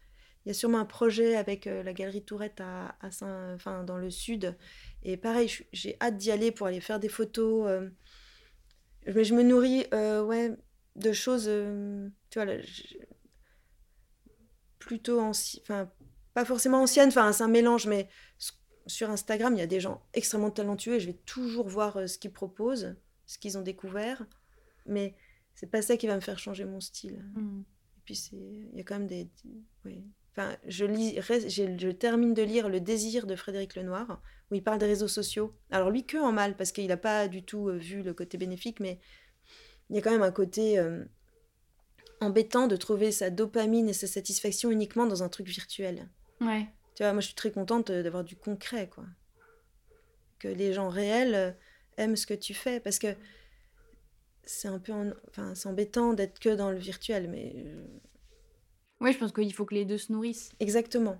Il 0.45 0.49
y 0.49 0.51
a 0.51 0.55
sûrement 0.55 0.79
un 0.79 0.85
projet 0.85 1.37
avec 1.37 1.67
euh, 1.67 1.83
la 1.83 1.93
galerie 1.93 2.25
Tourette 2.25 2.61
à, 2.61 2.97
à 3.01 3.11
Saint, 3.11 3.55
enfin, 3.55 3.85
dans 3.85 3.97
le 3.97 4.11
sud. 4.11 4.57
Et 5.05 5.17
pareil, 5.17 5.51
j'ai 5.73 5.97
hâte 6.01 6.17
d'y 6.17 6.31
aller 6.31 6.51
pour 6.51 6.67
aller 6.67 6.81
faire 6.81 6.99
des 6.99 7.09
photos. 7.09 7.69
euh. 7.69 7.89
Mais 9.07 9.25
je 9.25 9.35
me 9.35 9.43
nourris 9.43 9.85
euh, 9.95 10.25
ouais, 10.25 10.51
de 10.97 11.13
choses, 11.13 11.45
tu 12.31 12.39
vois, 12.39 12.45
là, 12.45 12.57
plutôt 14.79 15.21
anciennes, 15.21 15.63
enfin, 15.65 15.91
pas 16.35 16.45
forcément 16.45 16.83
anciennes, 16.83 17.09
enfin, 17.09 17.33
c'est 17.33 17.43
un 17.43 17.49
mélange, 17.49 17.87
mais 17.87 18.09
sur 18.87 19.11
Instagram, 19.11 19.55
il 19.55 19.59
y 19.59 19.63
a 19.63 19.67
des 19.67 19.81
gens 19.81 20.03
extrêmement 20.13 20.51
talentueux 20.51 20.95
et 20.95 21.01
je 21.01 21.07
vais 21.07 21.19
toujours 21.25 21.69
voir 21.69 22.09
ce 22.09 22.19
qu'ils 22.19 22.33
proposent, 22.33 22.97
ce 23.27 23.39
qu'ils 23.39 23.59
ont 23.59 23.63
découvert. 23.63 24.25
Mais 24.87 25.15
c'est 25.55 25.71
pas 25.71 25.83
ça 25.83 25.97
qui 25.97 26.07
va 26.07 26.17
me 26.17 26.21
faire 26.21 26.39
changer 26.39 26.65
mon 26.65 26.81
style. 26.81 27.25
Hmm. 27.35 27.63
Et 27.97 28.01
puis 28.05 28.17
c'est, 28.17 28.37
il 28.37 28.77
y 28.77 28.81
a 28.81 28.85
quand 28.85 28.99
même 28.99 29.07
des. 29.07 29.29
Enfin, 30.33 30.57
je 30.67 30.87
lis, 30.87 31.19
termine 31.99 32.33
de 32.33 32.43
lire 32.43 32.69
Le 32.71 32.81
Désir 32.81 33.27
de 33.27 33.37
Frédéric 33.37 33.75
Lenoir, 33.75 34.23
où 34.51 34.55
il 34.55 34.63
parle 34.65 34.79
des 34.79 34.87
réseaux 34.87 35.09
sociaux. 35.09 35.55
Alors 35.71 35.91
lui 35.91 36.07
que 36.07 36.17
en 36.17 36.33
mal, 36.33 36.57
parce 36.57 36.73
qu'il 36.73 36.87
n'a 36.87 36.97
pas 36.97 37.29
du 37.29 37.43
tout 37.43 37.69
euh, 37.69 37.77
vu 37.77 38.03
le 38.03 38.15
côté 38.15 38.39
bénéfique, 38.39 38.81
mais 38.81 38.99
il 39.91 39.97
y 39.97 39.99
a 39.99 40.03
quand 40.03 40.11
même 40.11 40.23
un 40.23 40.33
côté 40.33 40.79
euh, 40.79 41.05
embêtant 42.21 42.67
de 42.67 42.77
trouver 42.77 43.13
sa 43.13 43.29
dopamine 43.29 43.89
et 43.91 43.93
sa 43.93 44.07
satisfaction 44.07 44.71
uniquement 44.71 45.05
dans 45.07 45.23
un 45.23 45.29
truc 45.29 45.47
virtuel. 45.49 46.09
Ouais. 46.41 46.67
Tu 46.95 47.03
vois, 47.03 47.13
moi 47.13 47.21
je 47.21 47.27
suis 47.27 47.35
très 47.35 47.51
contente 47.51 47.91
euh, 47.91 48.03
d'avoir 48.03 48.25
du 48.25 48.37
concret, 48.37 48.89
quoi. 48.89 49.05
Que 50.39 50.49
les 50.49 50.73
gens 50.73 50.89
réels 50.89 51.57
aiment 51.99 52.17
ce 52.17 52.27
que 52.27 52.35
tu 52.35 52.55
fais, 52.55 52.81
parce 52.81 52.99
que 52.99 53.15
c'est 54.45 54.69
un 54.69 54.79
peu, 54.79 54.93
en- 54.93 55.13
enfin, 55.29 55.55
c'est 55.55 55.69
embêtant 55.69 56.15
d'être 56.15 56.39
que 56.41 56.49
dans 56.49 56.71
le 56.71 56.79
virtuel, 56.79 57.29
mais 57.29 57.55
euh, 59.03 59.05
Ouais, 59.07 59.13
je 59.13 59.19
pense 59.19 59.33
qu'il 59.33 59.53
faut 59.53 59.65
que 59.65 59.75
les 59.75 59.85
deux 59.85 59.99
se 59.99 60.13
nourrissent. 60.13 60.51
exactement. 60.61 61.17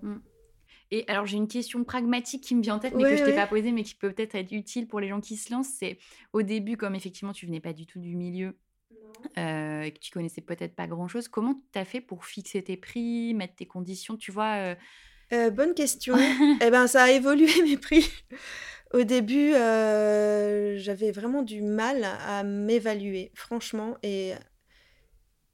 Et 0.91 1.05
alors, 1.07 1.25
j'ai 1.25 1.37
une 1.37 1.47
question 1.47 1.83
pragmatique 1.83 2.43
qui 2.43 2.53
me 2.55 2.61
vient 2.61 2.75
en 2.75 2.79
tête, 2.79 2.93
mais 2.95 3.03
Ouais, 3.03 3.09
que 3.11 3.15
je 3.17 3.23
t'ai 3.23 3.29
ouais. 3.31 3.35
pas 3.35 3.47
posée, 3.47 3.71
mais 3.71 3.83
qui 3.83 3.95
peut 3.95 4.11
peut-être 4.11 4.35
être 4.35 4.51
utile 4.51 4.87
pour 4.87 4.99
les 4.99 5.07
gens 5.07 5.21
qui 5.21 5.37
se 5.37 5.51
lancent. 5.51 5.73
C'est 5.79 5.97
au 6.33 6.43
début, 6.43 6.77
comme 6.77 6.93
effectivement 6.93 7.33
tu 7.33 7.45
venais 7.47 7.59
pas 7.61 7.73
du 7.73 7.85
tout 7.87 7.99
du 7.99 8.15
milieu, 8.15 8.55
euh, 9.37 9.81
et 9.83 9.91
que 9.91 9.99
tu 9.99 10.11
connaissais 10.11 10.41
peut-être 10.41 10.75
pas 10.75 10.85
grand-chose, 10.85 11.27
comment 11.29 11.55
tu 11.71 11.79
as 11.79 11.85
fait 11.85 12.01
pour 12.01 12.25
fixer 12.25 12.61
tes 12.63 12.77
prix, 12.77 13.33
mettre 13.33 13.55
tes 13.55 13.65
conditions 13.65 14.17
Tu 14.17 14.31
vois, 14.31 14.55
euh, 14.57 14.75
Euh, 15.31 15.49
bonne 15.49 15.73
question. 15.73 16.15
eh 16.61 16.69
ben, 16.69 16.85
ça 16.85 17.03
a 17.03 17.09
évolué 17.11 17.47
mes 17.63 17.77
prix. 17.77 18.07
Au 18.93 19.01
début, 19.03 19.53
euh, 19.55 20.77
j'avais 20.77 21.11
vraiment 21.11 21.41
du 21.41 21.63
mal 21.63 22.03
à 22.03 22.43
m'évaluer, 22.43 23.31
franchement. 23.33 23.97
Et 24.03 24.33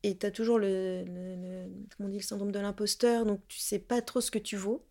et 0.03 0.17
t'as 0.17 0.31
toujours 0.31 0.59
le, 0.59 1.03
le- 1.05 1.35
le- 1.35 1.69
comment 1.95 2.07
on 2.07 2.11
dit, 2.11 2.17
le 2.17 2.23
syndrome 2.23 2.51
de 2.51 2.59
l'imposteur, 2.59 3.25
donc 3.25 3.41
tu 3.47 3.59
sais 3.59 3.79
pas 3.79 4.01
trop 4.01 4.21
ce 4.21 4.31
que 4.31 4.39
tu 4.39 4.55
vaux. 4.55 4.85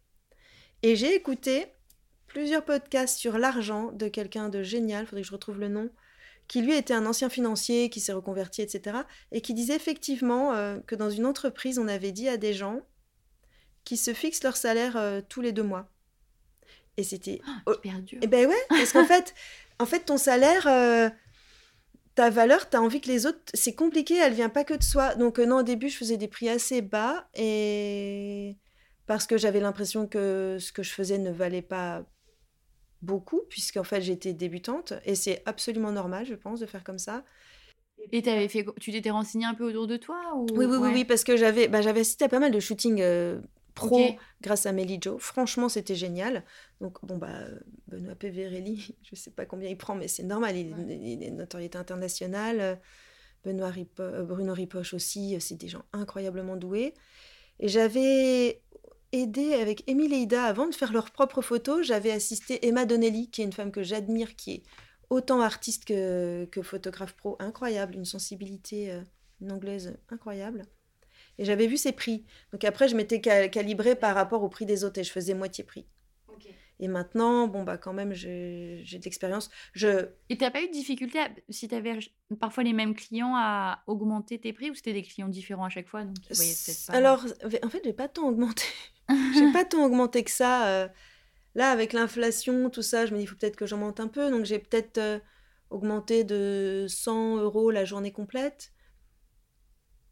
Et 0.83 0.97
j'ai 0.97 1.15
écouté 1.15 1.67
plusieurs 2.27 2.65
podcasts 2.65 3.19
sur 3.19 3.39
l'argent 3.39 3.91
de 3.93 4.09
quelqu'un 4.09 4.49
de 4.49 4.63
génial, 4.63 5.07
faudrait 5.07 5.23
que 5.23 5.27
je 5.29 5.33
retrouve 5.33 5.59
le 5.61 5.69
nom, 5.69 5.91
qui 6.47 6.63
lui 6.63 6.75
était 6.75 6.95
un 6.95 7.07
ancien 7.07 7.29
financier, 7.29 7.91
qui 7.91 8.01
s'est 8.01 8.13
reconverti, 8.13 8.63
etc. 8.63 8.99
Et 9.33 9.41
qui 9.41 9.55
disait 9.55 9.77
effectivement 9.77 10.53
euh, 10.55 10.79
que 10.87 10.95
dans 10.95 11.11
une 11.11 11.27
entreprise, 11.27 11.79
on 11.79 11.89
avait 11.89 12.13
dit 12.13 12.29
à 12.29 12.37
des 12.37 12.53
gens 12.55 12.81
qui 13.85 13.97
se 13.97 14.13
fixent 14.15 14.43
leur 14.45 14.57
salaire 14.57 14.97
euh, 14.97 15.21
tous 15.27 15.41
les 15.41 15.53
deux 15.53 15.63
mois. 15.63 15.91
Et 16.97 17.03
c'était 17.03 17.41
Oh. 17.67 17.73
hyper 17.75 18.01
dur. 18.03 18.19
eh 18.23 18.27
ben 18.27 18.47
ouais, 18.47 18.63
parce 18.69 18.93
qu'en 18.93 19.05
fait, 19.07 19.35
en 19.79 19.87
fait, 19.87 20.01
ton 20.01 20.17
salaire, 20.19 20.67
euh, 20.67 21.09
ta 22.19 22.31
valeur, 22.31 22.69
tu 22.69 22.77
as 22.77 22.83
envie 22.83 23.01
que 23.01 23.07
les 23.07 23.27
autres. 23.27 23.39
C'est 23.55 23.77
compliqué, 23.77 24.17
elle 24.17 24.33
vient 24.33 24.49
pas 24.49 24.65
que 24.65 24.75
de 24.75 24.83
soi. 24.83 25.15
Donc, 25.15 25.39
euh, 25.39 25.47
non, 25.47 25.59
au 25.59 25.63
début, 25.63 25.89
je 25.89 25.97
faisais 25.97 26.17
des 26.17 26.27
prix 26.27 26.49
assez 26.49 26.83
bas 26.83 27.29
et 27.37 28.57
parce 29.07 29.29
que 29.29 29.39
j'avais 29.39 29.61
l'impression 29.61 30.09
que 30.09 30.57
ce 30.59 30.73
que 30.73 30.83
je 30.83 30.91
faisais 30.91 31.19
ne 31.19 31.31
valait 31.31 31.63
pas 31.63 32.05
beaucoup, 33.03 33.43
puisqu'en 33.49 33.85
fait, 33.85 34.01
j'étais 34.01 34.33
débutante 34.33 34.95
et 35.05 35.15
c'est 35.15 35.45
absolument 35.47 35.93
normal, 35.93 36.27
je 36.27 36.35
pense, 36.35 36.59
de 36.59 36.67
faire 36.67 36.83
comme 36.83 36.99
ça. 36.99 37.23
Et 38.11 38.21
t'avais 38.21 38.49
fait, 38.49 38.67
tu 38.81 38.91
t'étais 38.91 39.11
renseigné 39.11 39.47
un 39.47 39.55
peu 39.55 39.69
autour 39.69 39.87
de 39.87 39.97
toi 39.97 40.21
ou... 40.35 40.47
Oui, 40.55 40.65
oui, 40.65 40.77
oui, 40.77 40.91
oui, 40.93 41.05
parce 41.05 41.23
que 41.23 41.37
j'avais 41.37 41.69
bah, 41.69 41.83
j'avais 41.83 42.01
assisté 42.01 42.25
à 42.25 42.29
pas 42.29 42.41
mal 42.41 42.51
de 42.51 42.59
shootings 42.59 43.01
euh, 43.01 43.41
pro 43.79 43.99
grâce 44.41 44.67
à 44.67 44.73
Melly 44.73 44.99
Joe. 45.01 45.21
Franchement, 45.21 45.69
c'était 45.69 45.95
génial. 45.95 46.45
Donc, 46.81 47.05
bon, 47.05 47.19
bah, 47.19 47.39
Benoît 47.87 48.15
Peverelli, 48.15 48.97
je 49.03 49.15
sais 49.17 49.31
pas 49.31 49.47
combien 49.47 49.69
il 49.71 49.77
prend, 49.79 49.95
mais 49.95 50.09
c'est 50.09 50.23
normal, 50.23 50.57
il, 50.57 50.75
il 50.91 51.23
est 51.23 51.31
notoriété 51.31 51.79
internationale. 51.79 52.81
Benoît 53.45 53.71
Ripo- 53.71 54.03
euh, 54.03 54.25
Bruno 54.25 54.53
Ripoche 54.53 54.95
aussi, 54.95 55.37
euh, 55.37 55.41
c'est 55.41 55.55
des 55.57 55.69
gens 55.69 55.85
incroyablement 55.93 56.57
doués. 56.57 56.95
Et 57.61 57.69
j'avais 57.69 58.63
aidé 59.13 59.55
avec 59.55 59.89
Émile 59.89 60.13
et 60.13 60.19
Ida 60.19 60.45
avant 60.45 60.67
de 60.69 60.75
faire 60.75 60.93
leurs 60.93 61.11
propres 61.11 61.41
photos. 61.43 61.87
J'avais 61.87 62.11
assisté 62.11 62.67
Emma 62.67 62.85
Donnelly, 62.85 63.31
qui 63.31 63.43
est 63.43 63.45
une 63.45 63.53
femme 63.53 63.73
que 63.73 63.83
j'admire, 63.83 64.37
qui 64.37 64.53
est 64.53 64.63
autant 65.11 65.41
artiste 65.41 65.85
que, 65.87 66.45
que 66.47 66.63
photographe 66.63 67.15
pro, 67.17 67.37
incroyable, 67.39 67.95
une 67.95 68.05
sensibilité, 68.05 68.91
euh, 68.93 69.03
une 69.41 69.53
anglaise 69.53 69.97
incroyable. 70.11 70.65
Et 71.39 71.45
j'avais 71.45 71.67
vu 71.67 71.77
ses 71.77 71.93
prix. 71.93 72.25
Donc 72.53 72.65
après, 72.65 72.89
je 72.89 72.97
m'étais 72.97 73.21
calibrée 73.21 73.95
par 73.95 74.15
rapport 74.15 74.43
au 74.43 74.49
prix 74.49 74.67
des 74.67 74.85
autres 74.85 74.99
et 75.01 75.05
je 75.05 75.13
faisais 75.13 75.35
moitié 75.35 75.65
prix. 75.65 75.87
Et 76.81 76.89
maintenant, 76.89 77.49
bon, 77.49 77.65
bah, 77.65 77.77
quand 77.77 77.93
même, 77.93 78.13
j'ai 78.13 78.85
de 78.85 79.05
l'expérience. 79.05 79.51
Je... 79.73 80.07
Et 80.29 80.37
tu 80.37 80.45
n'as 80.45 80.51
pas 80.51 80.63
eu 80.63 80.69
de 80.69 80.73
difficulté, 80.73 81.19
si 81.49 81.69
tu 81.69 81.75
avais 81.75 81.99
parfois 82.39 82.63
les 82.63 82.73
mêmes 82.73 82.95
clients, 82.95 83.35
à 83.35 83.83
augmenter 83.87 84.39
tes 84.39 84.53
prix 84.53 84.71
ou 84.71 84.75
c'était 84.75 84.93
des 84.93 85.03
clients 85.03 85.29
différents 85.29 85.65
à 85.65 85.71
chaque 85.71 85.89
fois 85.89 86.05
donc 86.05 86.17
Alors, 86.89 87.25
en 87.65 87.69
fait, 87.69 87.83
j'ai 87.85 87.93
pas 87.93 88.09
tant 88.09 88.29
augmenté. 88.29 88.65
j'ai 89.35 89.53
pas 89.53 89.65
tant 89.65 89.85
augmenté 89.85 90.23
que 90.23 90.31
ça. 90.31 90.69
Euh. 90.69 90.89
Là, 91.55 91.73
avec 91.73 91.93
l'inflation, 91.93 92.71
tout 92.71 92.83
ça, 92.83 93.07
je 93.07 93.13
me 93.13 93.17
dis, 93.17 93.25
il 93.25 93.27
faut 93.27 93.35
peut-être 93.35 93.57
que 93.57 93.67
j'augmente 93.67 93.99
un 93.99 94.07
peu. 94.07 94.31
Donc, 94.31 94.45
j'ai 94.45 94.61
peut-être 94.61 94.99
euh, 94.99 95.19
augmenté 95.71 96.23
de 96.23 96.87
100 96.89 97.39
euros 97.39 97.73
la 97.73 97.85
journée 97.85 98.13
complète. 98.13 98.71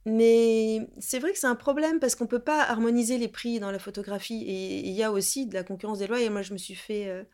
Mais 0.08 0.88
c'est 1.00 1.18
vrai 1.18 1.32
que 1.32 1.38
c'est 1.38 1.48
un 1.48 1.56
problème 1.56 1.98
parce 1.98 2.14
qu'on 2.14 2.24
ne 2.24 2.28
peut 2.28 2.38
pas 2.38 2.62
harmoniser 2.62 3.18
les 3.18 3.26
prix 3.26 3.58
dans 3.58 3.72
la 3.72 3.80
photographie. 3.80 4.40
Et 4.46 4.86
il 4.86 4.92
y 4.92 5.02
a 5.02 5.10
aussi 5.10 5.46
de 5.46 5.54
la 5.54 5.64
concurrence 5.64 5.98
des 5.98 6.06
lois. 6.06 6.20
Et 6.20 6.30
moi, 6.30 6.42
je 6.42 6.52
me 6.52 6.58
suis 6.58 6.76
fait, 6.76 7.08
euh, 7.08 7.24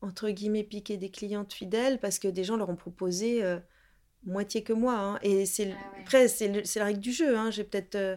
entre 0.00 0.30
guillemets, 0.30 0.64
piquer 0.64 0.96
des 0.96 1.10
clientes 1.10 1.52
fidèles 1.52 2.00
parce 2.00 2.18
que 2.18 2.28
des 2.28 2.42
gens 2.42 2.56
leur 2.56 2.70
ont 2.70 2.76
proposé 2.76 3.44
euh, 3.44 3.58
moitié 4.24 4.62
que 4.62 4.72
moi. 4.72 4.94
Hein. 4.94 5.18
Et 5.22 5.44
c'est 5.44 5.72
ah 5.72 6.00
après, 6.00 6.26
c'est 6.28 6.64
la 6.76 6.86
règle 6.86 7.00
du 7.00 7.12
jeu. 7.12 7.36
Hein. 7.36 7.50
J'ai 7.50 7.64
peut-être. 7.64 7.96
Euh, 7.96 8.16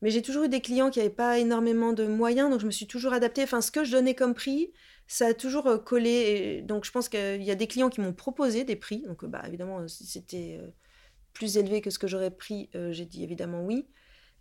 mais 0.00 0.08
j'ai 0.10 0.22
toujours 0.22 0.44
eu 0.44 0.48
des 0.48 0.62
clients 0.62 0.88
qui 0.88 1.00
n'avaient 1.00 1.10
pas 1.10 1.38
énormément 1.38 1.92
de 1.92 2.06
moyens, 2.06 2.48
donc 2.50 2.60
je 2.60 2.66
me 2.66 2.70
suis 2.70 2.86
toujours 2.86 3.12
adaptée. 3.12 3.42
Enfin, 3.42 3.60
ce 3.60 3.70
que 3.70 3.84
je 3.84 3.92
donnais 3.92 4.14
comme 4.14 4.32
prix, 4.32 4.72
ça 5.06 5.26
a 5.26 5.34
toujours 5.34 5.84
collé. 5.84 6.10
Et 6.10 6.62
donc, 6.62 6.86
je 6.86 6.92
pense 6.92 7.10
qu'il 7.10 7.42
y 7.42 7.50
a 7.50 7.54
des 7.54 7.66
clients 7.66 7.90
qui 7.90 8.00
m'ont 8.00 8.14
proposé 8.14 8.64
des 8.64 8.76
prix. 8.76 9.02
Donc, 9.02 9.26
bah, 9.26 9.42
évidemment, 9.46 9.86
c'était 9.88 10.60
plus 11.38 11.56
élevé 11.56 11.80
que 11.80 11.90
ce 11.90 12.00
que 12.00 12.08
j'aurais 12.08 12.32
pris, 12.32 12.68
euh, 12.74 12.92
j'ai 12.92 13.04
dit 13.06 13.22
évidemment 13.22 13.62
oui. 13.62 13.86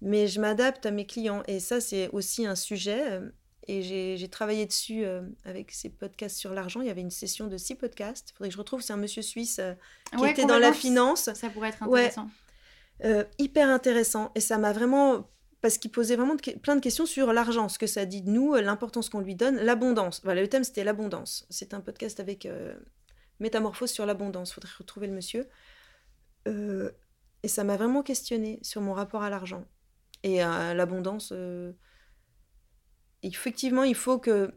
Mais 0.02 0.28
je 0.28 0.42
m'adapte 0.42 0.86
à 0.86 0.92
mes 0.92 1.06
clients. 1.06 1.44
Et 1.48 1.60
ça, 1.60 1.80
c'est 1.80 2.10
aussi 2.10 2.46
un 2.48 2.56
sujet. 2.56 3.12
Euh, 3.12 3.30
et 3.68 3.84
j'ai 4.18 4.30
travaillé 4.30 4.66
dessus 4.66 5.06
euh, 5.06 5.22
avec 5.44 5.72
ces 5.72 5.90
podcasts 5.90 6.38
sur 6.38 6.54
l'argent. 6.54 6.82
Il 6.82 6.88
y 6.88 6.90
avait 6.90 7.02
une 7.02 7.12
session 7.12 7.48
de 7.48 7.58
six 7.58 7.76
podcasts. 7.76 8.30
Il 8.30 8.34
faudrait 8.34 8.50
que 8.50 8.54
je 8.54 8.60
retrouve. 8.60 8.82
C'est 8.82 8.94
un 8.94 8.98
monsieur 8.98 9.22
suisse 9.22 9.62
qui 10.18 10.26
était 10.26 10.46
dans 10.46 10.58
la 10.58 10.74
finance. 10.74 11.30
Ça 11.34 11.50
pourrait 11.50 11.70
être 11.70 11.84
intéressant. 11.84 12.30
hyper 13.38 13.70
intéressant. 13.70 14.32
Et 14.36 14.40
ça 14.40 14.58
m'a 14.58 14.74
vraiment 14.74 15.30
parce 15.62 15.78
qu'il 15.78 15.92
posait 15.92 16.16
vraiment 16.16 16.38
plein 16.62 16.76
de 16.76 16.82
questions 16.82 17.06
sur 17.06 17.34
l'argent, 17.34 17.68
ce 17.68 17.80
que 17.80 17.88
ça 17.88 18.06
dit 18.06 18.22
de 18.22 18.30
nous, 18.30 18.54
l'importance 18.56 19.10
qu'on 19.10 19.20
lui 19.20 19.36
donne, 19.36 19.58
l'abondance. 19.58 20.22
Voilà, 20.24 20.42
le 20.42 20.48
thème 20.48 20.64
c'était 20.64 20.84
l'abondance. 20.84 21.46
C'est 21.50 21.74
un 21.74 21.82
podcast 21.82 22.20
avec 22.20 22.48
Métamorphose 23.40 23.92
sur 23.92 24.06
l'abondance. 24.06 24.52
Il 24.52 24.54
faudrait 24.54 24.72
retrouver 24.78 25.08
le 25.08 25.14
monsieur. 25.14 25.48
Euh, 26.48 26.92
et 27.44 27.48
ça 27.48 27.64
m'a 27.64 27.78
vraiment 27.78 28.04
questionné 28.04 28.60
sur 28.62 28.82
mon 28.82 28.94
rapport 28.94 29.24
à 29.24 29.30
l'argent 29.30 29.66
et 30.24 30.42
à 30.42 30.74
l'abondance. 30.74 31.32
Euh. 31.34 31.74
Effectivement, 33.24 33.84
il 33.84 33.96
faut 33.96 34.20
que 34.20 34.52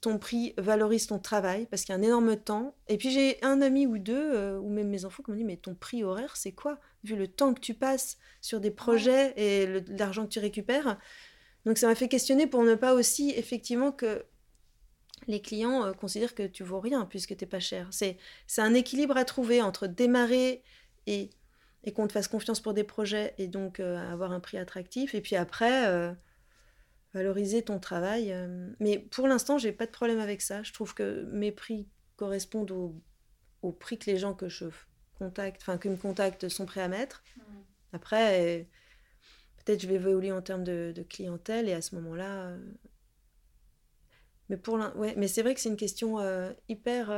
ton 0.00 0.18
prix 0.18 0.54
valorise 0.56 1.06
ton 1.06 1.18
travail 1.18 1.66
parce 1.66 1.82
qu'il 1.82 1.94
y 1.94 1.96
a 1.96 1.98
un 1.98 2.02
énorme 2.02 2.36
temps. 2.36 2.74
Et 2.88 2.96
puis 2.96 3.10
j'ai 3.10 3.42
un 3.42 3.60
ami 3.60 3.86
ou 3.86 3.98
deux, 3.98 4.34
euh, 4.34 4.58
ou 4.58 4.68
même 4.68 4.88
mes 4.88 5.04
enfants, 5.04 5.22
qui 5.22 5.30
m'ont 5.30 5.36
dit 5.36 5.44
Mais 5.44 5.56
ton 5.56 5.74
prix 5.74 6.04
horaire, 6.04 6.36
c'est 6.36 6.52
quoi? 6.52 6.78
Vu 7.04 7.16
le 7.16 7.28
temps 7.28 7.54
que 7.54 7.60
tu 7.60 7.74
passes 7.74 8.18
sur 8.40 8.60
des 8.60 8.70
projets 8.70 9.34
et 9.36 9.80
l'argent 9.88 10.24
que 10.24 10.30
tu 10.30 10.38
récupères. 10.38 10.98
Donc 11.64 11.78
ça 11.78 11.86
m'a 11.86 11.94
fait 11.94 12.08
questionner 12.08 12.46
pour 12.46 12.62
ne 12.64 12.74
pas 12.74 12.94
aussi, 12.94 13.30
effectivement, 13.36 13.92
que 13.92 14.24
les 15.28 15.40
clients 15.40 15.92
considèrent 15.94 16.34
que 16.34 16.46
tu 16.46 16.64
vaux 16.64 16.80
rien 16.80 17.06
puisque 17.06 17.36
tu 17.36 17.44
n'es 17.44 17.48
pas 17.48 17.60
cher. 17.60 17.88
C'est 17.90 18.18
un 18.58 18.74
équilibre 18.74 19.16
à 19.16 19.24
trouver 19.24 19.62
entre 19.62 19.86
démarrer 19.86 20.62
et, 21.06 21.30
et 21.84 21.92
qu'on 21.92 22.06
te 22.06 22.12
fasse 22.12 22.28
confiance 22.28 22.60
pour 22.60 22.74
des 22.74 22.84
projets 22.84 23.34
et 23.38 23.48
donc 23.48 23.80
euh, 23.80 23.96
avoir 24.10 24.32
un 24.32 24.40
prix 24.40 24.58
attractif. 24.58 25.14
Et 25.14 25.20
puis 25.20 25.36
après, 25.36 25.86
euh, 25.88 26.12
valoriser 27.12 27.62
ton 27.62 27.78
travail. 27.78 28.32
Euh. 28.32 28.70
Mais 28.80 28.98
pour 28.98 29.26
l'instant, 29.26 29.58
j'ai 29.58 29.72
pas 29.72 29.86
de 29.86 29.90
problème 29.90 30.20
avec 30.20 30.42
ça. 30.42 30.62
Je 30.62 30.72
trouve 30.72 30.94
que 30.94 31.28
mes 31.32 31.52
prix 31.52 31.88
correspondent 32.16 32.70
au, 32.70 32.94
au 33.62 33.72
prix 33.72 33.98
que 33.98 34.10
les 34.10 34.18
gens 34.18 34.34
que 34.34 34.48
je 34.48 34.66
contacte, 35.18 35.62
enfin, 35.62 35.78
qui 35.78 35.88
me 35.88 35.96
contactent 35.96 36.48
sont 36.48 36.66
prêts 36.66 36.82
à 36.82 36.88
mettre. 36.88 37.22
Mmh. 37.36 37.40
Après, 37.94 38.68
peut-être 39.58 39.82
je 39.82 39.88
vais 39.88 39.94
évoluer 39.94 40.32
en 40.32 40.40
termes 40.40 40.64
de, 40.64 40.92
de 40.94 41.02
clientèle 41.02 41.68
et 41.68 41.72
à 41.72 41.82
ce 41.82 41.94
moment-là. 41.96 42.56
Mais 44.48 44.56
pour 44.56 44.78
ouais, 44.96 45.14
mais 45.16 45.28
c'est 45.28 45.42
vrai 45.42 45.54
que 45.54 45.60
c'est 45.60 45.68
une 45.68 45.76
question 45.76 46.18
hyper. 46.68 47.12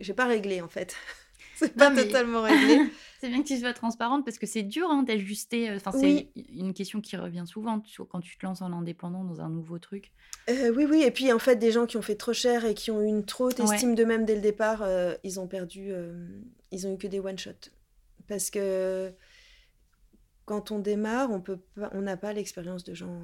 j'ai 0.00 0.14
pas 0.14 0.26
réglé 0.26 0.62
en 0.62 0.68
fait. 0.68 0.96
c'est 1.60 1.76
pas 1.76 1.94
totalement 1.94 2.42
réglé. 2.42 2.90
c'est 3.20 3.28
bien 3.28 3.42
que 3.42 3.46
tu 3.46 3.58
sois 3.58 3.74
transparente 3.74 4.24
parce 4.24 4.38
que 4.38 4.46
c'est 4.46 4.62
dur 4.62 4.88
hein, 4.90 5.02
d'ajuster. 5.02 5.70
Euh, 5.70 5.76
enfin, 5.76 5.92
c'est 5.92 6.30
une 6.54 6.72
question 6.72 7.00
qui 7.00 7.16
revient 7.16 7.44
souvent 7.46 7.82
quand 8.08 8.20
tu 8.20 8.38
te 8.38 8.46
lances 8.46 8.62
en 8.62 8.72
indépendant 8.72 9.24
dans 9.24 9.40
un 9.40 9.50
nouveau 9.50 9.78
truc. 9.78 10.12
Euh, 10.48 10.72
oui, 10.74 10.86
oui. 10.88 11.02
Et 11.02 11.10
puis, 11.10 11.32
en 11.32 11.38
fait, 11.38 11.56
des 11.56 11.70
gens 11.70 11.86
qui 11.86 11.96
ont 11.96 12.02
fait 12.02 12.16
trop 12.16 12.32
cher 12.32 12.64
et 12.64 12.74
qui 12.74 12.90
ont 12.90 13.02
eu 13.02 13.06
une 13.06 13.24
trop 13.24 13.48
haute 13.48 13.60
estime 13.60 13.94
d'eux-mêmes 13.94 14.24
dès 14.24 14.34
le 14.34 14.40
départ, 14.40 14.82
euh, 14.82 15.14
ils 15.22 15.38
ont 15.38 15.46
perdu. 15.46 15.92
ils 16.70 16.86
ont 16.86 16.94
eu 16.94 16.98
que 16.98 17.06
des 17.06 17.20
one-shots. 17.20 17.70
Parce 18.26 18.50
que 18.50 19.12
quand 20.46 20.70
on 20.70 20.78
démarre, 20.78 21.30
on 21.30 21.40
peut 21.40 21.58
on 21.92 22.02
n'a 22.02 22.16
pas 22.16 22.32
l'expérience 22.32 22.84
de 22.84 22.94
gens. 22.94 23.20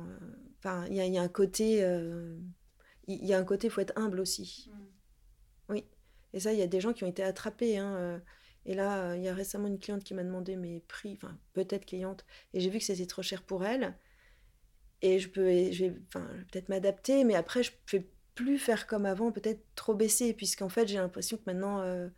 Enfin, 0.58 0.84
il 0.88 0.96
y, 0.96 1.18
a 1.18 1.22
un 1.22 1.28
côté. 1.28 1.78
Il 3.08 3.24
y 3.24 3.32
a 3.32 3.38
un 3.38 3.44
côté, 3.44 3.68
il 3.68 3.70
faut 3.70 3.80
être 3.80 3.96
humble 3.96 4.20
aussi. 4.20 4.68
Mm. 4.68 4.86
Oui. 5.68 5.84
Et 6.32 6.40
ça, 6.40 6.52
il 6.52 6.58
y 6.58 6.62
a 6.62 6.66
des 6.66 6.80
gens 6.80 6.92
qui 6.92 7.04
ont 7.04 7.08
été 7.08 7.22
attrapés. 7.22 7.78
Hein, 7.78 7.94
euh. 7.96 8.18
Et 8.66 8.74
là, 8.74 8.98
euh, 8.98 9.16
il 9.16 9.22
y 9.22 9.28
a 9.28 9.34
récemment 9.34 9.68
une 9.68 9.78
cliente 9.78 10.02
qui 10.02 10.12
m'a 10.12 10.24
demandé 10.24 10.56
mes 10.56 10.80
prix, 10.88 11.16
enfin 11.22 11.38
peut-être 11.52 11.86
cliente, 11.86 12.26
et 12.52 12.60
j'ai 12.60 12.68
vu 12.68 12.78
que 12.78 12.84
c'était 12.84 13.06
trop 13.06 13.22
cher 13.22 13.42
pour 13.42 13.64
elle. 13.64 13.96
Et 15.02 15.18
je 15.18 15.28
peux, 15.28 15.48
je 15.70 15.84
vais, 15.84 15.94
enfin, 16.08 16.26
peut-être 16.50 16.68
m'adapter, 16.68 17.24
mais 17.24 17.36
après, 17.36 17.62
je 17.62 17.70
ne 17.70 17.98
vais 17.98 18.10
plus 18.34 18.58
faire 18.58 18.86
comme 18.86 19.06
avant, 19.06 19.30
peut-être 19.30 19.62
trop 19.76 19.94
baisser, 19.94 20.34
puisqu'en 20.34 20.68
fait, 20.68 20.88
j'ai 20.88 20.96
l'impression 20.96 21.36
que 21.36 21.44
maintenant. 21.46 21.80
Euh, 21.80 22.08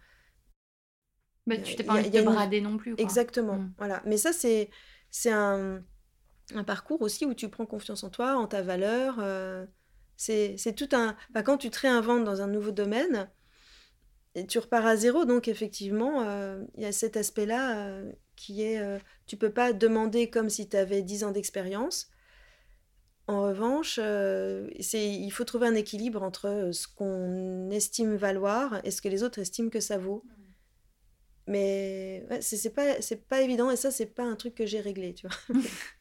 bah, 1.46 1.58
tu 1.58 1.76
t'es 1.76 1.84
pas 1.84 1.94
envie 1.94 2.10
de 2.10 2.22
brader 2.22 2.60
non 2.60 2.76
plus. 2.78 2.94
Exactement. 2.98 3.56
Mmh. 3.56 3.74
Voilà. 3.78 4.02
Mais 4.06 4.16
ça, 4.16 4.32
c'est, 4.32 4.70
c'est 5.10 5.32
un, 5.32 5.82
un, 6.54 6.64
parcours 6.64 7.02
aussi 7.02 7.26
où 7.26 7.34
tu 7.34 7.48
prends 7.48 7.66
confiance 7.66 8.04
en 8.04 8.10
toi, 8.10 8.36
en 8.36 8.46
ta 8.46 8.62
valeur. 8.62 9.18
c'est, 10.16 10.56
c'est 10.56 10.74
tout 10.74 10.88
un. 10.92 11.14
Bah, 11.30 11.42
quand 11.42 11.58
tu 11.58 11.68
te 11.68 11.80
réinventes 11.80 12.24
dans 12.24 12.42
un 12.42 12.48
nouveau 12.48 12.70
domaine, 12.70 13.28
et 14.38 14.46
tu 14.46 14.58
repars 14.58 14.86
à 14.86 14.96
zéro. 14.96 15.24
Donc, 15.24 15.48
effectivement, 15.48 16.22
euh, 16.22 16.62
il 16.76 16.82
y 16.82 16.86
a 16.86 16.92
cet 16.92 17.16
aspect-là 17.16 17.78
euh, 17.78 18.12
qui 18.36 18.62
est 18.62 18.80
euh, 18.80 18.98
tu 19.26 19.36
peux 19.36 19.50
pas 19.50 19.72
demander 19.72 20.30
comme 20.30 20.48
si 20.48 20.68
tu 20.68 20.76
avais 20.76 21.02
10 21.02 21.24
ans 21.24 21.30
d'expérience. 21.32 22.10
En 23.26 23.42
revanche, 23.42 24.00
c'est 24.80 25.06
il 25.06 25.30
faut 25.30 25.44
trouver 25.44 25.66
un 25.66 25.74
équilibre 25.74 26.22
entre 26.22 26.70
ce 26.72 26.88
qu'on 26.88 27.68
estime 27.70 28.16
valoir 28.16 28.80
et 28.84 28.90
ce 28.90 29.02
que 29.02 29.08
les 29.10 29.22
autres 29.22 29.38
estiment 29.38 29.68
que 29.68 29.80
ça 29.80 29.98
vaut. 29.98 30.24
Mais 31.46 32.24
ouais, 32.30 32.40
c'est 32.40 32.70
pas, 32.70 32.94
pas 33.28 33.42
évident 33.42 33.70
et 33.70 33.76
ça, 33.76 33.90
c'est 33.90 34.06
pas 34.06 34.22
un 34.22 34.34
truc 34.34 34.54
que 34.54 34.64
j'ai 34.64 34.80
réglé, 34.80 35.12
tu 35.12 35.26
vois. 35.26 35.60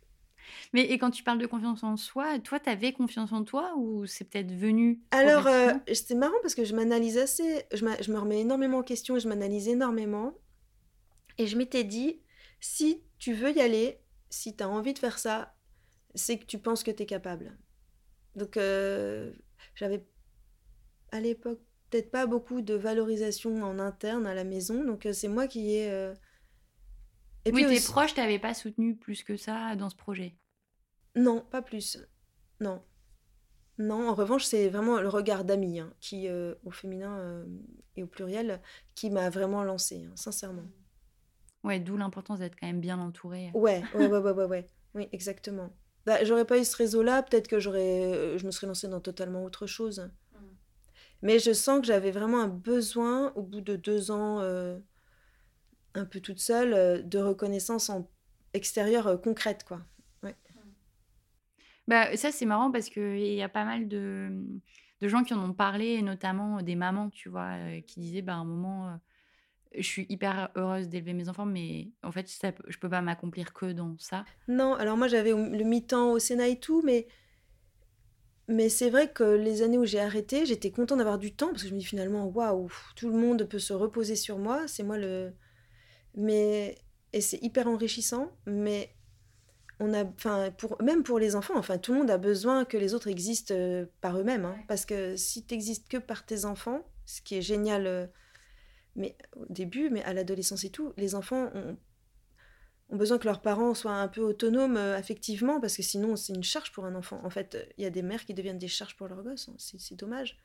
Mais 0.73 0.83
et 0.83 0.97
quand 0.97 1.11
tu 1.11 1.23
parles 1.23 1.39
de 1.39 1.45
confiance 1.45 1.83
en 1.83 1.97
soi, 1.97 2.39
toi, 2.39 2.59
tu 2.59 2.69
avais 2.69 2.93
confiance 2.93 3.31
en 3.31 3.43
toi 3.43 3.73
ou 3.77 4.05
c'est 4.05 4.25
peut-être 4.25 4.51
venu 4.51 5.01
Alors, 5.11 5.47
euh, 5.47 5.73
c'était 5.93 6.15
marrant 6.15 6.37
parce 6.41 6.55
que 6.55 6.65
je 6.65 6.75
m'analyse 6.75 7.17
assez, 7.17 7.63
je, 7.73 7.85
je, 8.01 8.11
me 8.11 8.19
remets 8.19 8.41
énormément 8.41 8.79
en 8.79 8.83
question 8.83 9.15
et 9.15 9.19
je 9.19 9.27
m'analyse 9.27 9.67
énormément. 9.67 10.33
Et 11.37 11.47
je 11.47 11.57
m'étais 11.57 11.83
dit, 11.83 12.21
si 12.59 13.03
tu 13.19 13.33
veux 13.33 13.55
y 13.55 13.61
aller, 13.61 13.99
si 14.29 14.55
tu 14.55 14.63
as 14.63 14.69
envie 14.69 14.93
de 14.93 14.99
faire 14.99 15.19
ça, 15.19 15.55
c'est 16.15 16.37
que 16.39 16.45
tu 16.45 16.57
penses 16.57 16.83
que 16.83 16.91
tu 16.91 17.03
es 17.03 17.05
capable. 17.05 17.57
Donc, 18.35 18.57
euh, 18.57 19.31
j'avais 19.75 20.05
à 21.11 21.19
l'époque 21.19 21.61
peut-être 21.89 22.11
pas 22.11 22.25
beaucoup 22.25 22.61
de 22.61 22.73
valorisation 22.73 23.63
en 23.63 23.79
interne 23.79 24.27
à 24.27 24.33
la 24.33 24.43
maison. 24.43 24.83
Donc, 24.83 25.05
euh, 25.05 25.13
c'est 25.13 25.29
moi 25.29 25.47
qui 25.47 25.75
ai. 25.75 26.13
Et 27.45 27.51
oui, 27.51 27.63
puis 27.63 27.77
tes 27.77 27.85
proches 27.85 28.13
t'avaient 28.13 28.39
pas 28.39 28.53
soutenu 28.53 28.97
plus 28.97 29.23
que 29.23 29.37
ça 29.37 29.77
dans 29.77 29.89
ce 29.89 29.95
projet? 29.95 30.35
Non, 31.17 31.41
pas 31.41 31.61
plus. 31.61 31.97
Non. 32.59 32.81
Non, 33.79 34.09
en 34.09 34.13
revanche, 34.15 34.45
c'est 34.45 34.69
vraiment 34.69 34.99
le 34.99 35.09
regard 35.09 35.43
d'ami 35.43 35.79
hein, 35.79 35.93
qui, 35.99 36.27
euh, 36.27 36.55
au 36.63 36.71
féminin 36.71 37.17
euh, 37.19 37.45
et 37.95 38.03
au 38.03 38.07
pluriel, 38.07 38.61
qui 38.95 39.09
m'a 39.09 39.29
vraiment 39.29 39.63
lancé, 39.63 40.05
hein, 40.05 40.13
sincèrement. 40.15 40.65
Ouais, 41.63 41.79
d'où 41.79 41.97
l'importance 41.97 42.39
d'être 42.39 42.55
quand 42.59 42.67
même 42.67 42.81
bien 42.81 42.99
entourée. 42.99 43.51
Ouais, 43.53 43.83
ouais, 43.93 44.07
ouais, 44.07 44.19
ouais, 44.19 44.45
ouais, 44.45 44.67
Oui, 44.95 45.09
exactement. 45.11 45.71
Bah, 46.05 46.23
j'aurais 46.23 46.45
pas 46.45 46.57
eu 46.57 46.65
ce 46.65 46.75
réseau-là, 46.75 47.21
peut-être 47.21 47.47
que 47.47 47.59
j'aurais, 47.59 48.15
euh, 48.15 48.37
je 48.37 48.45
me 48.45 48.51
serais 48.51 48.67
lancée 48.67 48.87
dans 48.87 49.01
totalement 49.01 49.43
autre 49.43 49.67
chose. 49.67 50.09
Mm. 50.33 50.37
Mais 51.21 51.39
je 51.39 51.53
sens 51.53 51.79
que 51.81 51.85
j'avais 51.85 52.11
vraiment 52.11 52.41
un 52.41 52.47
besoin, 52.47 53.31
au 53.35 53.43
bout 53.43 53.61
de 53.61 53.75
deux 53.75 54.09
ans, 54.11 54.39
un 55.93 56.05
peu 56.05 56.19
toute 56.19 56.39
seule, 56.39 57.07
de 57.07 57.19
reconnaissance 57.19 57.89
en 57.89 58.09
extérieure 58.53 59.19
concrète, 59.21 59.63
quoi. 59.63 59.81
Bah, 61.87 62.15
ça, 62.17 62.31
c'est 62.31 62.45
marrant 62.45 62.71
parce 62.71 62.89
qu'il 62.89 63.33
y 63.33 63.41
a 63.41 63.49
pas 63.49 63.65
mal 63.65 63.87
de, 63.87 64.29
de 65.01 65.07
gens 65.07 65.23
qui 65.23 65.33
en 65.33 65.43
ont 65.43 65.53
parlé, 65.53 66.01
notamment 66.01 66.61
des 66.61 66.75
mamans, 66.75 67.09
tu 67.09 67.29
vois, 67.29 67.55
qui 67.85 67.99
disaient, 67.99 68.21
bah, 68.21 68.33
à 68.33 68.37
un 68.37 68.45
moment, 68.45 68.99
je 69.75 69.87
suis 69.87 70.05
hyper 70.09 70.49
heureuse 70.55 70.89
d'élever 70.89 71.13
mes 71.13 71.29
enfants, 71.29 71.45
mais 71.45 71.91
en 72.03 72.11
fait, 72.11 72.27
ça, 72.27 72.51
je 72.67 72.77
peux 72.77 72.89
pas 72.89 73.01
m'accomplir 73.01 73.53
que 73.53 73.71
dans 73.71 73.95
ça. 73.99 74.25
Non, 74.47 74.73
alors 74.73 74.97
moi 74.97 75.07
j'avais 75.07 75.31
le 75.31 75.63
mi-temps 75.63 76.11
au 76.11 76.19
Sénat 76.19 76.47
et 76.47 76.59
tout, 76.59 76.81
mais, 76.83 77.07
mais 78.47 78.69
c'est 78.69 78.89
vrai 78.89 79.11
que 79.11 79.23
les 79.23 79.61
années 79.61 79.77
où 79.77 79.85
j'ai 79.85 79.99
arrêté, 79.99 80.45
j'étais 80.45 80.71
contente 80.71 80.99
d'avoir 80.99 81.17
du 81.17 81.33
temps 81.35 81.47
parce 81.49 81.63
que 81.63 81.69
je 81.69 81.73
me 81.73 81.79
dis 81.79 81.85
finalement, 81.85 82.25
waouh, 82.25 82.69
tout 82.95 83.09
le 83.09 83.17
monde 83.17 83.43
peut 83.43 83.59
se 83.59 83.73
reposer 83.73 84.15
sur 84.15 84.37
moi, 84.39 84.67
c'est 84.67 84.83
moi 84.83 84.97
le. 84.97 85.33
Mais. 86.15 86.77
Et 87.13 87.21
c'est 87.21 87.41
hyper 87.41 87.67
enrichissant, 87.67 88.31
mais 88.45 88.93
on 89.79 89.93
a, 89.93 90.03
enfin, 90.03 90.51
pour, 90.57 90.81
même 90.81 91.03
pour 91.03 91.19
les 91.19 91.35
enfants, 91.35 91.57
enfin, 91.57 91.77
tout 91.77 91.93
le 91.93 91.99
monde 91.99 92.09
a 92.09 92.17
besoin 92.17 92.65
que 92.65 92.77
les 92.77 92.93
autres 92.93 93.07
existent 93.07 93.53
euh, 93.53 93.85
par 94.01 94.17
eux-mêmes, 94.17 94.45
hein, 94.45 94.55
parce 94.67 94.85
que 94.85 95.15
si 95.15 95.45
tu 95.45 95.53
n'existes 95.53 95.87
que 95.87 95.97
par 95.97 96.25
tes 96.25 96.45
enfants, 96.45 96.81
ce 97.05 97.21
qui 97.21 97.35
est 97.35 97.41
génial. 97.41 97.87
Euh, 97.87 98.07
mais 98.95 99.15
au 99.35 99.45
début, 99.47 99.91
mais 99.91 100.03
à 100.05 100.13
l'adolescence 100.13 100.63
et 100.63 100.71
tout, 100.71 100.91
les 100.97 101.13
enfants 101.13 101.51
ont, 101.53 101.77
besoin 102.95 103.19
que 103.19 103.25
leurs 103.25 103.41
parents 103.41 103.75
soient 103.75 103.91
un 103.91 104.07
peu 104.07 104.21
autonomes 104.21 104.75
euh, 104.75 104.97
affectivement, 104.97 105.61
parce 105.61 105.77
que 105.77 105.83
sinon 105.83 106.15
c'est 106.15 106.33
une 106.33 106.43
charge 106.43 106.71
pour 106.71 106.85
un 106.85 106.95
enfant. 106.95 107.21
En 107.23 107.29
fait, 107.29 107.57
il 107.77 107.83
y 107.83 107.85
a 107.85 107.91
des 107.91 108.01
mères 108.01 108.25
qui 108.25 108.33
deviennent 108.33 108.57
des 108.57 108.67
charges 108.67 108.97
pour 108.97 109.07
leurs 109.07 109.21
gosses, 109.21 109.49
hein. 109.49 109.55
c'est 109.57 109.95
dommage. 109.95 110.39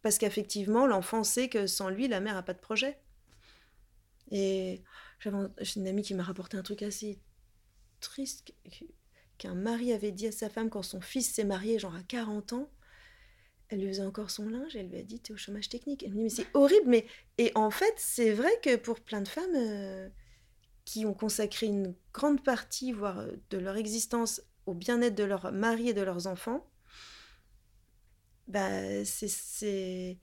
Parce 0.00 0.16
qu'affectivement, 0.16 0.86
l'enfant 0.86 1.22
sait 1.22 1.48
que 1.50 1.66
sans 1.66 1.90
lui, 1.90 2.08
la 2.08 2.20
mère 2.20 2.34
n'a 2.34 2.42
pas 2.42 2.54
de 2.54 2.60
projet. 2.60 2.98
Et 4.30 4.82
j'avais 5.20 5.36
une 5.76 5.88
amie 5.88 6.02
qui 6.02 6.14
m'a 6.14 6.22
rapporté 6.22 6.56
un 6.56 6.62
truc 6.62 6.82
assez 6.82 7.20
triste 8.00 8.52
qu'un 9.38 9.54
mari 9.54 9.92
avait 9.92 10.12
dit 10.12 10.26
à 10.26 10.32
sa 10.32 10.50
femme 10.50 10.70
quand 10.70 10.82
son 10.82 11.00
fils 11.00 11.32
s'est 11.32 11.44
marié, 11.44 11.78
genre 11.78 11.94
à 11.94 12.02
40 12.02 12.52
ans, 12.54 12.70
elle 13.68 13.80
lui 13.80 13.88
faisait 13.88 14.02
encore 14.02 14.30
son 14.30 14.48
linge, 14.48 14.76
elle 14.76 14.88
lui 14.88 14.98
a 14.98 15.02
dit 15.02 15.20
T'es 15.20 15.32
au 15.32 15.36
chômage 15.36 15.68
technique. 15.68 16.02
Elle 16.02 16.10
me 16.10 16.16
dit 16.16 16.22
Mais 16.22 16.28
c'est 16.30 16.46
horrible, 16.54 16.88
mais. 16.88 17.06
Et 17.36 17.52
en 17.54 17.70
fait, 17.70 17.94
c'est 17.96 18.32
vrai 18.32 18.50
que 18.62 18.76
pour 18.76 19.00
plein 19.00 19.20
de 19.20 19.28
femmes 19.28 19.54
euh, 19.54 20.08
qui 20.84 21.04
ont 21.04 21.14
consacré 21.14 21.66
une 21.66 21.94
grande 22.14 22.42
partie, 22.42 22.92
voire 22.92 23.18
euh, 23.18 23.32
de 23.50 23.58
leur 23.58 23.76
existence, 23.76 24.42
au 24.64 24.74
bien-être 24.74 25.14
de 25.14 25.24
leur 25.24 25.52
mari 25.52 25.90
et 25.90 25.94
de 25.94 26.02
leurs 26.02 26.26
enfants, 26.26 26.66
bah, 28.46 29.04
c'est 29.04 30.18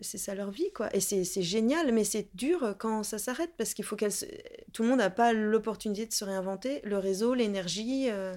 c'est 0.00 0.18
ça 0.18 0.34
leur 0.34 0.50
vie 0.50 0.72
quoi 0.72 0.94
et 0.96 1.00
c'est 1.00 1.42
génial 1.42 1.92
mais 1.92 2.04
c'est 2.04 2.34
dur 2.34 2.74
quand 2.78 3.02
ça 3.02 3.18
s'arrête 3.18 3.52
parce 3.58 3.74
qu'il 3.74 3.84
faut 3.84 3.94
qu'elle 3.94 4.12
tout 4.72 4.82
le 4.82 4.88
monde 4.88 4.98
n'a 4.98 5.10
pas 5.10 5.32
l'opportunité 5.32 6.06
de 6.06 6.12
se 6.12 6.24
réinventer 6.24 6.80
le 6.84 6.96
réseau 6.96 7.34
l'énergie 7.34 8.08
euh, 8.08 8.34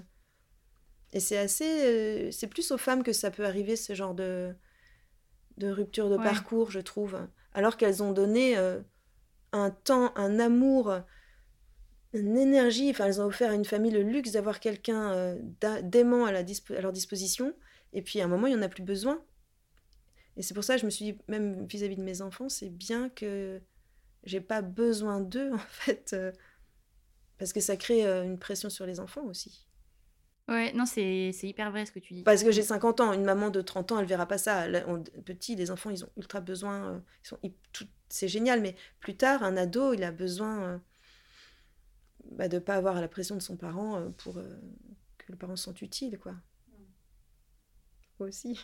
et 1.16 1.22
c'est 1.22 1.38
assez. 1.38 1.66
Euh, 1.66 2.30
c'est 2.32 2.48
plus 2.48 2.72
aux 2.72 2.78
femmes 2.78 3.02
que 3.02 3.14
ça 3.14 3.32
peut 3.32 3.46
arriver, 3.46 3.78
ce 3.78 3.94
genre 3.94 4.14
de, 4.14 4.54
de 5.58 5.70
rupture 5.70 6.10
de 6.10 6.18
parcours, 6.18 6.72
je 6.72 6.82
trouve. 6.82 7.18
Alors 7.54 7.78
qu'elles 7.78 8.04
ont 8.04 8.12
donné 8.12 8.58
euh, 8.58 8.82
un 9.54 9.72
temps, 9.72 10.12
un 10.18 10.40
amour, 10.40 10.94
une 12.12 12.38
énergie. 12.38 12.90
Enfin, 12.90 13.06
elles 13.06 13.22
ont 13.22 13.26
offert 13.26 13.52
à 13.52 13.54
une 13.54 13.64
famille 13.64 13.92
le 13.92 14.04
luxe 14.04 14.32
d'avoir 14.32 14.60
quelqu'un 14.60 15.14
euh, 15.14 15.40
d'aimant 15.84 16.26
à, 16.26 16.34
la 16.34 16.40
à 16.42 16.82
leur 16.82 16.92
disposition. 16.92 17.54
Et 17.94 18.02
puis, 18.02 18.20
à 18.20 18.26
un 18.26 18.28
moment, 18.28 18.48
il 18.48 18.54
n'y 18.54 18.60
en 18.60 18.66
a 18.66 18.70
plus 18.70 18.84
besoin. 18.84 19.24
Et 20.38 20.42
c'est 20.42 20.54
pour 20.54 20.64
ça 20.64 20.76
que 20.76 20.82
je 20.82 20.86
me 20.86 20.92
suis 20.92 21.06
dit, 21.06 21.18
même 21.28 21.66
vis-à-vis 21.66 21.96
de 21.96 22.04
mes 22.04 22.22
enfants, 22.22 22.50
c'est 22.50 22.70
bien 22.70 23.10
que 23.10 23.62
j'ai 24.24 24.42
pas 24.42 24.62
besoin 24.62 25.22
d'eux, 25.22 25.52
en 25.54 25.58
fait. 25.58 26.16
parce 27.38 27.54
que 27.54 27.62
ça 27.62 27.78
crée 27.78 28.06
une 28.06 28.40
pression 28.40 28.70
sur 28.70 28.86
les 28.86 29.00
enfants 29.00 29.24
aussi. 29.26 29.66
Ouais, 30.48 30.72
non, 30.74 30.86
c'est 30.86 31.32
hyper 31.42 31.72
vrai 31.72 31.86
ce 31.86 31.92
que 31.92 32.00
tu 32.00 32.14
dis. 32.14 32.24
Parce 32.24 32.44
que 32.44 32.52
j'ai 32.52 32.62
50 32.62 33.00
ans, 33.00 33.14
une 33.14 33.24
maman 33.24 33.50
de 33.50 33.62
30 33.62 33.94
ans, 33.94 34.00
elle 34.00 34.06
verra 34.06 34.28
pas 34.28 34.38
ça. 34.38 34.68
petit, 35.26 35.56
les 35.56 35.72
enfants, 35.72 35.90
ils 35.90 36.04
ont 36.04 36.10
ultra 36.18 36.40
besoin. 36.40 37.02
Euh, 37.44 37.50
c'est 38.10 38.28
génial, 38.28 38.62
mais 38.62 38.76
plus 39.00 39.18
tard, 39.18 39.44
un 39.44 39.58
ado, 39.58 39.94
il 39.94 40.04
a 40.04 40.12
besoin 40.12 40.64
euh, 40.64 40.78
bah, 42.32 42.48
de 42.48 42.60
pas 42.60 42.76
avoir 42.76 43.02
la 43.02 43.08
pression 43.08 43.36
de 43.36 43.42
son 43.42 43.58
parent 43.58 44.00
euh, 44.00 44.10
pour 44.10 44.36
que 44.36 45.32
le 45.32 45.36
parent 45.36 45.56
se 45.56 45.64
sente 45.64 45.82
utile, 45.82 46.20
quoi. 46.20 46.36
Aussi. 48.20 48.60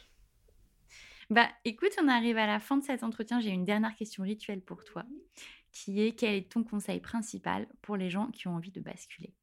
Bah, 1.32 1.48
écoute, 1.64 1.94
on 2.04 2.10
arrive 2.10 2.38
à 2.38 2.46
la 2.46 2.60
fin 2.60 2.76
de 2.76 2.84
cet 2.84 3.04
entretien. 3.04 3.40
J'ai 3.40 3.52
une 3.52 3.64
dernière 3.64 3.96
question 3.96 4.24
rituelle 4.24 4.60
pour 4.60 4.84
toi, 4.84 5.06
qui 5.72 6.02
est 6.02 6.12
quel 6.12 6.34
est 6.34 6.52
ton 6.52 6.62
conseil 6.62 7.00
principal 7.00 7.68
pour 7.82 7.96
les 7.96 8.10
gens 8.10 8.28
qui 8.28 8.50
ont 8.50 8.56
envie 8.56 8.72
de 8.72 8.82
basculer? 8.82 9.34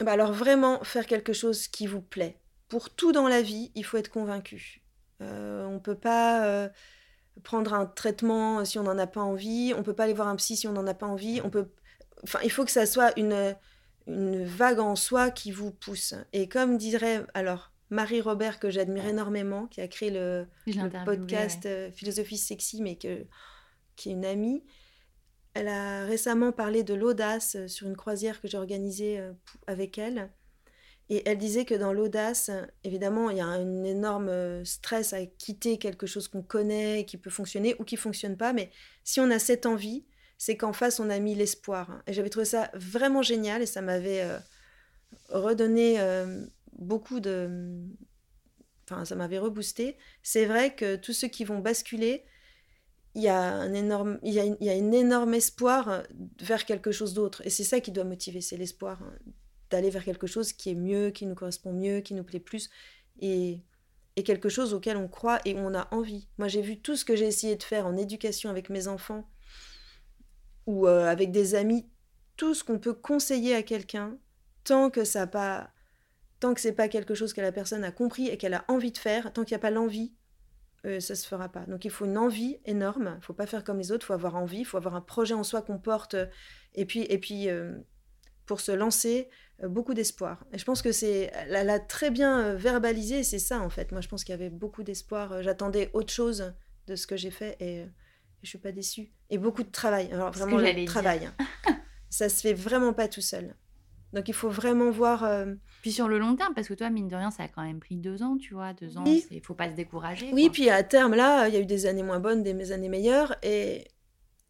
Bah 0.00 0.12
alors 0.12 0.34
vraiment 0.34 0.84
faire 0.84 1.06
quelque 1.06 1.32
chose 1.32 1.66
qui 1.66 1.86
vous 1.86 2.02
plaît. 2.02 2.38
Pour 2.68 2.90
tout 2.90 3.10
dans 3.10 3.26
la 3.26 3.40
vie, 3.40 3.72
il 3.74 3.86
faut 3.86 3.96
être 3.96 4.10
convaincu. 4.10 4.82
Euh, 5.22 5.64
on 5.64 5.74
ne 5.74 5.78
peut 5.78 5.98
pas 5.98 6.44
euh, 6.44 6.68
prendre 7.42 7.72
un 7.72 7.86
traitement 7.86 8.62
si 8.66 8.78
on 8.78 8.82
n'en 8.82 8.98
a 8.98 9.06
pas 9.06 9.22
envie, 9.22 9.72
on 9.74 9.78
ne 9.78 9.84
peut 9.84 9.94
pas 9.94 10.04
aller 10.04 10.12
voir 10.12 10.28
un 10.28 10.36
psy 10.36 10.58
si 10.58 10.68
on 10.68 10.72
n'en 10.72 10.86
a 10.86 10.94
pas 10.94 11.06
envie, 11.06 11.40
on 11.42 11.48
peut... 11.48 11.70
Enfin, 12.22 12.40
il 12.44 12.50
faut 12.50 12.66
que 12.66 12.70
ça 12.70 12.84
soit 12.84 13.18
une, 13.18 13.56
une 14.06 14.44
vague 14.44 14.78
en 14.80 14.94
soi 14.94 15.30
qui 15.30 15.52
vous 15.52 15.70
pousse. 15.70 16.12
Et 16.34 16.50
comme 16.50 16.76
dirait 16.76 17.24
alors 17.32 17.71
Marie 17.92 18.22
Robert, 18.22 18.58
que 18.58 18.70
j'admire 18.70 19.06
énormément, 19.06 19.66
qui 19.66 19.82
a 19.82 19.86
créé 19.86 20.10
le, 20.10 20.46
podcast 21.04 21.66
euh, 21.66 21.90
Philosophie 21.92 22.38
Sexy, 22.38 22.80
mais 22.80 22.96
que, 22.96 23.26
qui 23.96 24.08
est 24.08 24.12
une 24.12 24.24
amie, 24.24 24.64
elle 25.52 25.68
a 25.68 26.06
récemment 26.06 26.52
parlé 26.52 26.84
de 26.84 26.94
l'audace 26.94 27.54
euh, 27.56 27.68
sur 27.68 27.86
une 27.86 27.96
croisière 27.96 28.40
que 28.40 28.48
j'ai 28.48 28.56
organisée 28.56 29.20
euh, 29.20 29.32
avec 29.66 29.98
elle. 29.98 30.30
Et 31.10 31.22
elle 31.28 31.36
disait 31.36 31.66
que 31.66 31.74
dans 31.74 31.92
l'audace, 31.92 32.50
évidemment, 32.82 33.28
il 33.28 33.36
y 33.36 33.40
a 33.40 33.46
un 33.46 33.84
énorme 33.84 34.64
stress 34.64 35.12
à 35.12 35.26
quitter 35.26 35.76
quelque 35.76 36.06
chose 36.06 36.28
qu'on 36.28 36.42
connaît, 36.42 37.04
qui 37.04 37.18
peut 37.18 37.28
fonctionner 37.28 37.76
ou 37.78 37.84
qui 37.84 37.98
fonctionne 37.98 38.38
pas. 38.38 38.54
Mais 38.54 38.70
si 39.04 39.20
on 39.20 39.30
a 39.30 39.38
cette 39.38 39.66
envie, 39.66 40.06
c'est 40.38 40.56
qu'en 40.56 40.72
face, 40.72 40.98
on 40.98 41.10
a 41.10 41.18
mis 41.18 41.34
l'espoir. 41.34 42.02
Et 42.06 42.14
j'avais 42.14 42.30
trouvé 42.30 42.46
ça 42.46 42.70
vraiment 42.72 43.20
génial 43.20 43.60
et 43.60 43.66
ça 43.66 43.82
m'avait 43.82 44.24
redonné 45.28 45.98
beaucoup 46.78 47.20
de... 47.20 47.82
Enfin, 48.84 49.04
ça 49.04 49.14
m'avait 49.14 49.38
reboosté. 49.38 49.96
C'est 50.22 50.46
vrai 50.46 50.74
que 50.74 50.96
tous 50.96 51.12
ceux 51.12 51.28
qui 51.28 51.44
vont 51.44 51.60
basculer, 51.60 52.24
il 53.14 53.22
y 53.22 53.28
a 53.28 53.40
un 53.40 53.72
énorme, 53.74 54.18
y 54.22 54.40
a, 54.40 54.44
y 54.44 54.68
a 54.68 54.74
énorme 54.74 55.34
espoir 55.34 56.02
vers 56.40 56.64
quelque 56.64 56.92
chose 56.92 57.14
d'autre. 57.14 57.42
Et 57.44 57.50
c'est 57.50 57.64
ça 57.64 57.80
qui 57.80 57.92
doit 57.92 58.04
motiver, 58.04 58.40
c'est 58.40 58.56
l'espoir 58.56 59.02
hein, 59.02 59.14
d'aller 59.70 59.90
vers 59.90 60.04
quelque 60.04 60.26
chose 60.26 60.52
qui 60.52 60.70
est 60.70 60.74
mieux, 60.74 61.10
qui 61.10 61.26
nous 61.26 61.34
correspond 61.34 61.72
mieux, 61.72 62.00
qui 62.00 62.14
nous 62.14 62.24
plaît 62.24 62.40
plus, 62.40 62.70
et, 63.20 63.62
et 64.16 64.22
quelque 64.22 64.48
chose 64.48 64.74
auquel 64.74 64.96
on 64.96 65.08
croit 65.08 65.40
et 65.44 65.54
on 65.56 65.74
a 65.74 65.88
envie. 65.94 66.28
Moi, 66.38 66.48
j'ai 66.48 66.62
vu 66.62 66.80
tout 66.80 66.96
ce 66.96 67.04
que 67.04 67.16
j'ai 67.16 67.26
essayé 67.26 67.56
de 67.56 67.62
faire 67.62 67.86
en 67.86 67.96
éducation 67.96 68.50
avec 68.50 68.70
mes 68.70 68.88
enfants 68.88 69.28
ou 70.66 70.86
euh, 70.86 71.06
avec 71.06 71.32
des 71.32 71.54
amis, 71.54 71.86
tout 72.36 72.54
ce 72.54 72.64
qu'on 72.64 72.78
peut 72.78 72.94
conseiller 72.94 73.54
à 73.54 73.62
quelqu'un, 73.62 74.18
tant 74.64 74.90
que 74.90 75.04
ça 75.04 75.26
pas, 75.26 75.70
tant 76.42 76.54
que 76.54 76.60
c'est 76.60 76.72
pas 76.72 76.88
quelque 76.88 77.14
chose 77.14 77.32
que 77.32 77.40
la 77.40 77.52
personne 77.52 77.84
a 77.84 77.92
compris 77.92 78.26
et 78.26 78.36
qu'elle 78.36 78.54
a 78.54 78.64
envie 78.66 78.90
de 78.90 78.98
faire, 78.98 79.32
tant 79.32 79.44
qu'il 79.44 79.54
n'y 79.54 79.60
a 79.60 79.60
pas 79.60 79.70
l'envie, 79.70 80.12
euh, 80.84 80.98
ça 80.98 81.14
se 81.14 81.24
fera 81.24 81.48
pas. 81.48 81.64
Donc 81.66 81.84
il 81.84 81.90
faut 81.90 82.04
une 82.04 82.18
envie 82.18 82.58
énorme. 82.64 83.14
Il 83.16 83.24
faut 83.24 83.32
pas 83.32 83.46
faire 83.46 83.62
comme 83.62 83.78
les 83.78 83.92
autres. 83.92 84.06
Il 84.06 84.08
faut 84.08 84.12
avoir 84.14 84.34
envie. 84.34 84.58
Il 84.58 84.64
faut 84.64 84.76
avoir 84.76 84.96
un 84.96 85.00
projet 85.00 85.34
en 85.34 85.44
soi 85.44 85.62
qu'on 85.62 85.78
porte. 85.78 86.16
Et 86.74 86.84
puis, 86.84 87.02
et 87.02 87.18
puis 87.18 87.48
euh, 87.48 87.78
pour 88.44 88.60
se 88.60 88.72
lancer, 88.72 89.28
euh, 89.62 89.68
beaucoup 89.68 89.94
d'espoir. 89.94 90.44
Et 90.52 90.58
je 90.58 90.64
pense 90.64 90.82
que 90.82 90.90
c'est, 90.90 91.30
elle 91.32 91.70
a 91.70 91.78
très 91.78 92.10
bien 92.10 92.54
verbalisé. 92.54 93.22
C'est 93.22 93.38
ça 93.38 93.60
en 93.60 93.70
fait. 93.70 93.92
Moi, 93.92 94.00
je 94.00 94.08
pense 94.08 94.24
qu'il 94.24 94.32
y 94.32 94.34
avait 94.34 94.50
beaucoup 94.50 94.82
d'espoir. 94.82 95.44
J'attendais 95.44 95.90
autre 95.92 96.12
chose 96.12 96.52
de 96.88 96.96
ce 96.96 97.06
que 97.06 97.16
j'ai 97.16 97.30
fait 97.30 97.56
et, 97.60 97.86
je 98.42 98.48
suis 98.48 98.58
pas 98.58 98.72
déçue. 98.72 99.12
Et 99.30 99.38
beaucoup 99.38 99.62
de 99.62 99.70
travail. 99.70 100.10
Alors 100.12 100.32
vraiment 100.32 100.58
le 100.58 100.84
travail. 100.86 101.26
Hein. 101.26 101.36
ça 102.10 102.28
se 102.28 102.40
fait 102.40 102.54
vraiment 102.54 102.92
pas 102.92 103.06
tout 103.06 103.20
seul. 103.20 103.54
Donc 104.12 104.28
il 104.28 104.34
faut 104.34 104.50
vraiment 104.50 104.90
voir. 104.90 105.24
Euh, 105.24 105.54
puis 105.80 105.92
sur 105.92 106.08
le 106.08 106.18
long 106.18 106.36
terme, 106.36 106.54
parce 106.54 106.68
que 106.68 106.74
toi, 106.74 106.90
mine 106.90 107.08
de 107.08 107.16
rien, 107.16 107.30
ça 107.30 107.44
a 107.44 107.48
quand 107.48 107.62
même 107.62 107.80
pris 107.80 107.96
deux 107.96 108.22
ans, 108.22 108.36
tu 108.36 108.54
vois, 108.54 108.72
deux 108.74 108.98
ans, 108.98 109.04
il 109.06 109.24
ne 109.30 109.40
faut 109.40 109.54
pas 109.54 109.70
se 109.70 109.74
décourager. 109.74 110.30
Oui, 110.32 110.50
puis 110.50 110.68
à 110.70 110.82
terme, 110.82 111.14
là, 111.14 111.48
il 111.48 111.54
y 111.54 111.56
a 111.56 111.60
eu 111.60 111.66
des 111.66 111.86
années 111.86 112.02
moins 112.02 112.20
bonnes, 112.20 112.42
des 112.42 112.72
années 112.72 112.88
meilleures, 112.88 113.36
et, 113.42 113.88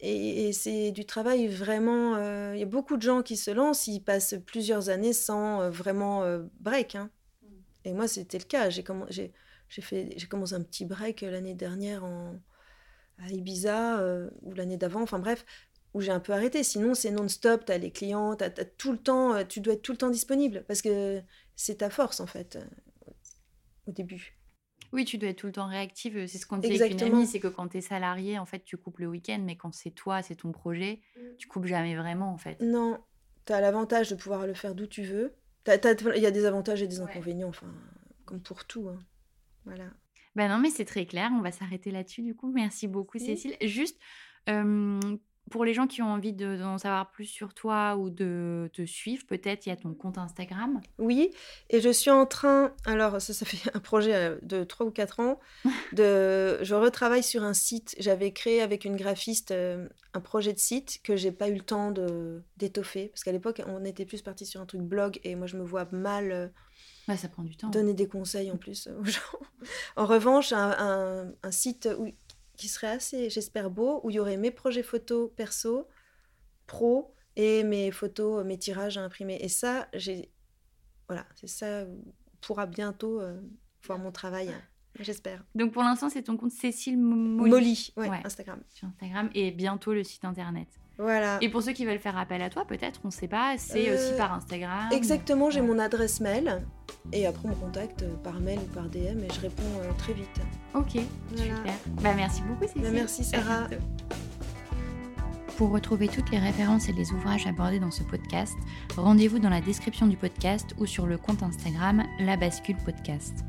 et, 0.00 0.52
c'est 0.52 0.90
du 0.90 1.04
travail 1.04 1.46
vraiment. 1.46 2.16
Euh, 2.16 2.52
il 2.54 2.60
y 2.60 2.64
a 2.64 2.66
beaucoup 2.66 2.96
de 2.96 3.02
gens 3.02 3.22
qui 3.22 3.36
se 3.36 3.50
lancent, 3.50 3.86
ils 3.86 4.00
passent 4.00 4.34
plusieurs 4.46 4.88
années 4.88 5.12
sans 5.12 5.62
euh, 5.62 5.70
vraiment 5.70 6.24
break. 6.60 6.96
Hein. 6.96 7.10
Mm. 7.42 7.46
Et 7.84 7.92
moi, 7.92 8.08
c'était 8.08 8.38
le 8.38 8.44
cas. 8.44 8.68
J'ai 8.68 8.82
commencé 8.82 10.54
un 10.54 10.62
petit 10.62 10.84
break 10.84 11.20
l'année 11.20 11.54
dernière 11.54 12.04
en, 12.04 12.34
à 13.18 13.30
Ibiza, 13.30 14.04
ou 14.42 14.52
l'année 14.54 14.76
d'avant, 14.76 15.02
enfin 15.02 15.20
bref, 15.20 15.44
où 15.94 16.00
j'ai 16.00 16.12
un 16.12 16.20
peu 16.20 16.32
arrêté. 16.32 16.62
Sinon, 16.62 16.94
c'est 16.94 17.10
non-stop, 17.10 17.64
tu 17.66 17.72
as 17.72 17.78
les 17.78 17.90
clients, 17.90 18.36
tu 18.36 18.44
as, 18.44 18.50
tout 18.50 18.92
le 18.92 18.98
temps, 18.98 19.34
euh, 19.34 19.44
tu 19.44 19.60
dois 19.60 19.74
être 19.74 19.82
tout 19.82 19.92
le 19.92 19.98
temps 19.98 20.10
disponible 20.10 20.64
parce 20.66 20.82
que 20.82 21.20
c'est 21.56 21.76
ta 21.76 21.90
force 21.90 22.20
en 22.20 22.26
fait 22.26 22.56
euh, 22.56 22.64
au 23.86 23.92
début. 23.92 24.38
Oui, 24.92 25.06
tu 25.06 25.16
dois 25.16 25.30
être 25.30 25.38
tout 25.38 25.46
le 25.46 25.52
temps 25.52 25.68
réactive. 25.68 26.26
C'est 26.26 26.38
ce 26.38 26.46
qu'on 26.46 26.58
dit 26.58 26.74
avec 26.74 26.92
une 26.92 27.02
amie, 27.02 27.26
c'est 27.26 27.40
que 27.40 27.48
quand 27.48 27.68
tu 27.68 27.78
es 27.78 27.80
salarié, 27.80 28.38
en 28.38 28.44
fait, 28.44 28.62
tu 28.62 28.76
coupes 28.76 28.98
le 28.98 29.06
week-end, 29.06 29.40
mais 29.42 29.56
quand 29.56 29.72
c'est 29.72 29.90
toi, 29.90 30.22
c'est 30.22 30.36
ton 30.36 30.52
projet, 30.52 31.00
tu 31.38 31.48
coupes 31.48 31.64
jamais 31.64 31.96
vraiment 31.96 32.30
en 32.30 32.36
fait. 32.36 32.60
Non, 32.60 33.00
tu 33.46 33.54
as 33.54 33.60
l'avantage 33.62 34.10
de 34.10 34.14
pouvoir 34.16 34.46
le 34.46 34.52
faire 34.52 34.74
d'où 34.74 34.86
tu 34.86 35.02
veux. 35.02 35.34
Il 35.66 36.22
y 36.22 36.26
a 36.26 36.30
des 36.30 36.44
avantages 36.44 36.82
et 36.82 36.88
des 36.88 37.00
inconvénients, 37.00 37.48
enfin, 37.48 37.72
comme 38.26 38.42
pour 38.42 38.66
tout. 38.66 38.88
Hein. 38.88 38.98
Voilà. 39.64 39.84
Ben 40.34 40.48
non, 40.48 40.58
mais 40.58 40.70
c'est 40.70 40.84
très 40.84 41.06
clair. 41.06 41.30
On 41.34 41.40
va 41.40 41.52
s'arrêter 41.52 41.90
là-dessus 41.90 42.22
du 42.22 42.34
coup. 42.34 42.50
Merci 42.52 42.88
beaucoup, 42.88 43.18
Cécile. 43.18 43.56
Juste, 43.62 43.98
euh, 44.48 45.00
Pour 45.52 45.64
les 45.64 45.74
gens 45.74 45.86
qui 45.86 46.02
ont 46.02 46.10
envie 46.10 46.32
de- 46.32 46.56
d'en 46.56 46.78
savoir 46.78 47.10
plus 47.10 47.26
sur 47.26 47.52
toi 47.54 47.96
ou 47.96 48.10
de 48.10 48.68
te 48.72 48.84
suivre, 48.86 49.24
peut-être 49.26 49.66
il 49.66 49.68
y 49.68 49.72
a 49.72 49.76
ton 49.76 49.92
compte 49.94 50.18
Instagram? 50.18 50.80
Oui, 50.98 51.30
et 51.70 51.80
je 51.80 51.90
suis 51.90 52.10
en 52.10 52.26
train, 52.26 52.72
alors 52.86 53.20
ça, 53.20 53.32
ça 53.32 53.44
fait 53.46 53.70
un 53.74 53.80
projet 53.80 54.14
euh, 54.14 54.36
de 54.42 54.64
3 54.64 54.86
ou 54.86 54.90
4 54.90 55.20
ans, 55.20 55.38
de, 55.92 56.58
je 56.64 56.74
retravaille 56.74 57.22
sur 57.22 57.42
un 57.44 57.54
site. 57.54 57.94
J'avais 57.98 58.32
créé 58.32 58.62
avec 58.62 58.84
une 58.84 58.96
graphiste 58.96 59.50
euh, 59.50 59.88
un 60.14 60.20
projet 60.20 60.52
de 60.52 60.58
site 60.58 61.00
que 61.04 61.16
j'ai 61.16 61.32
pas 61.32 61.48
eu 61.48 61.54
le 61.54 61.60
temps 61.60 61.90
de 61.90 62.42
d'étoffer, 62.56 63.08
parce 63.08 63.22
qu'à 63.24 63.32
l'époque, 63.32 63.62
on 63.66 63.84
était 63.84 64.04
plus 64.06 64.22
parti 64.22 64.46
sur 64.46 64.60
un 64.60 64.66
truc 64.66 64.80
blog, 64.82 65.20
et 65.24 65.34
moi, 65.34 65.46
je 65.46 65.56
me 65.56 65.62
vois 65.64 65.86
mal 65.92 66.32
euh, 66.32 66.48
Ouais, 67.08 67.16
ça 67.16 67.28
prend 67.28 67.42
du 67.42 67.56
temps. 67.56 67.68
donner 67.68 67.94
des 67.94 68.06
conseils 68.06 68.50
en 68.52 68.56
plus 68.56 68.88
aux 69.00 69.04
gens. 69.04 69.20
En 69.96 70.06
revanche, 70.06 70.52
un, 70.52 70.70
un- 70.78 71.32
un 71.42 71.50
site 71.50 71.88
où, 71.98 72.06
qui 72.62 72.68
serait 72.68 72.86
assez, 72.86 73.28
j'espère, 73.28 73.70
beau, 73.70 74.00
où 74.04 74.10
il 74.10 74.14
y 74.14 74.20
aurait 74.20 74.36
mes 74.36 74.52
projets 74.52 74.84
photos 74.84 75.30
perso, 75.34 75.88
pro, 76.68 77.12
et 77.34 77.64
mes 77.64 77.90
photos, 77.90 78.44
mes 78.44 78.56
tirages 78.56 78.98
à 78.98 79.02
imprimer. 79.02 79.36
Et 79.40 79.48
ça, 79.48 79.88
j'ai. 79.94 80.30
Voilà, 81.08 81.26
c'est 81.34 81.48
ça. 81.48 81.84
Pourra 82.40 82.66
bientôt 82.66 83.20
euh, 83.20 83.40
voir 83.84 83.98
mon 83.98 84.12
travail, 84.12 84.50
hein, 84.50 84.62
j'espère. 85.00 85.44
Donc 85.56 85.72
pour 85.72 85.82
l'instant, 85.82 86.08
c'est 86.08 86.22
ton 86.22 86.36
compte 86.36 86.52
Cécile 86.52 86.98
Molly, 86.98 87.50
Molly, 87.50 87.92
ouais, 87.96 88.08
Ouais. 88.10 88.20
Instagram. 88.24 88.60
sur 88.68 88.86
Instagram 88.86 89.28
et 89.34 89.50
bientôt 89.50 89.92
le 89.92 90.04
site 90.04 90.24
internet. 90.24 90.68
Voilà. 90.98 91.38
Et 91.40 91.48
pour 91.48 91.62
ceux 91.62 91.72
qui 91.72 91.84
veulent 91.86 91.98
faire 91.98 92.16
appel 92.18 92.42
à 92.42 92.50
toi, 92.50 92.64
peut-être, 92.66 93.00
on 93.04 93.08
ne 93.08 93.12
sait 93.12 93.26
pas, 93.28 93.54
c'est 93.58 93.88
Euh, 93.88 93.94
aussi 93.94 94.16
par 94.16 94.32
Instagram. 94.34 94.88
Exactement, 94.92 95.50
j'ai 95.50 95.60
Ouais. 95.60 95.66
mon 95.66 95.78
adresse 95.78 96.20
mail. 96.20 96.62
Et 97.12 97.26
après, 97.26 97.42
on 97.46 97.48
me 97.48 97.54
contacte 97.54 98.04
par 98.22 98.38
mail 98.40 98.58
ou 98.60 98.74
par 98.74 98.84
DM 98.88 99.18
et 99.24 99.28
je 99.34 99.40
réponds 99.40 99.62
euh, 99.80 99.90
très 99.98 100.12
vite. 100.12 100.28
Ok, 100.74 100.98
Voilà. 101.34 101.56
super. 101.56 101.74
Bah, 102.02 102.12
merci 102.14 102.42
beaucoup, 102.42 102.64
Cécile. 102.66 102.82
Bah, 102.82 102.88
merci, 102.92 103.24
Sarah. 103.24 103.66
Pour 105.56 105.70
retrouver 105.70 106.08
toutes 106.08 106.30
les 106.30 106.38
références 106.38 106.88
et 106.88 106.92
les 106.92 107.10
ouvrages 107.12 107.46
abordés 107.46 107.78
dans 107.78 107.90
ce 107.90 108.02
podcast, 108.02 108.54
rendez-vous 108.96 109.38
dans 109.38 109.50
la 109.50 109.60
description 109.60 110.06
du 110.06 110.16
podcast 110.16 110.74
ou 110.78 110.86
sur 110.86 111.06
le 111.06 111.18
compte 111.18 111.42
Instagram 111.42 112.02
La 112.20 112.36
Bascule 112.36 112.76
Podcast. 112.84 113.44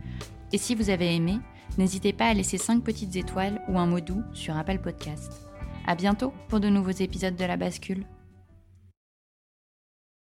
Et 0.51 0.57
si 0.57 0.75
vous 0.75 0.89
avez 0.89 1.15
aimé, 1.15 1.39
n'hésitez 1.77 2.13
pas 2.13 2.27
à 2.27 2.33
laisser 2.33 2.57
5 2.57 2.83
petites 2.83 3.15
étoiles 3.15 3.61
ou 3.69 3.79
un 3.79 3.85
mot 3.87 3.99
doux 4.01 4.21
sur 4.33 4.55
Apple 4.57 4.79
Podcast. 4.79 5.47
À 5.85 5.95
bientôt 5.95 6.33
pour 6.47 6.59
de 6.59 6.69
nouveaux 6.69 6.91
épisodes 6.91 7.35
de 7.35 7.45
La 7.45 7.57
Bascule. 7.57 8.05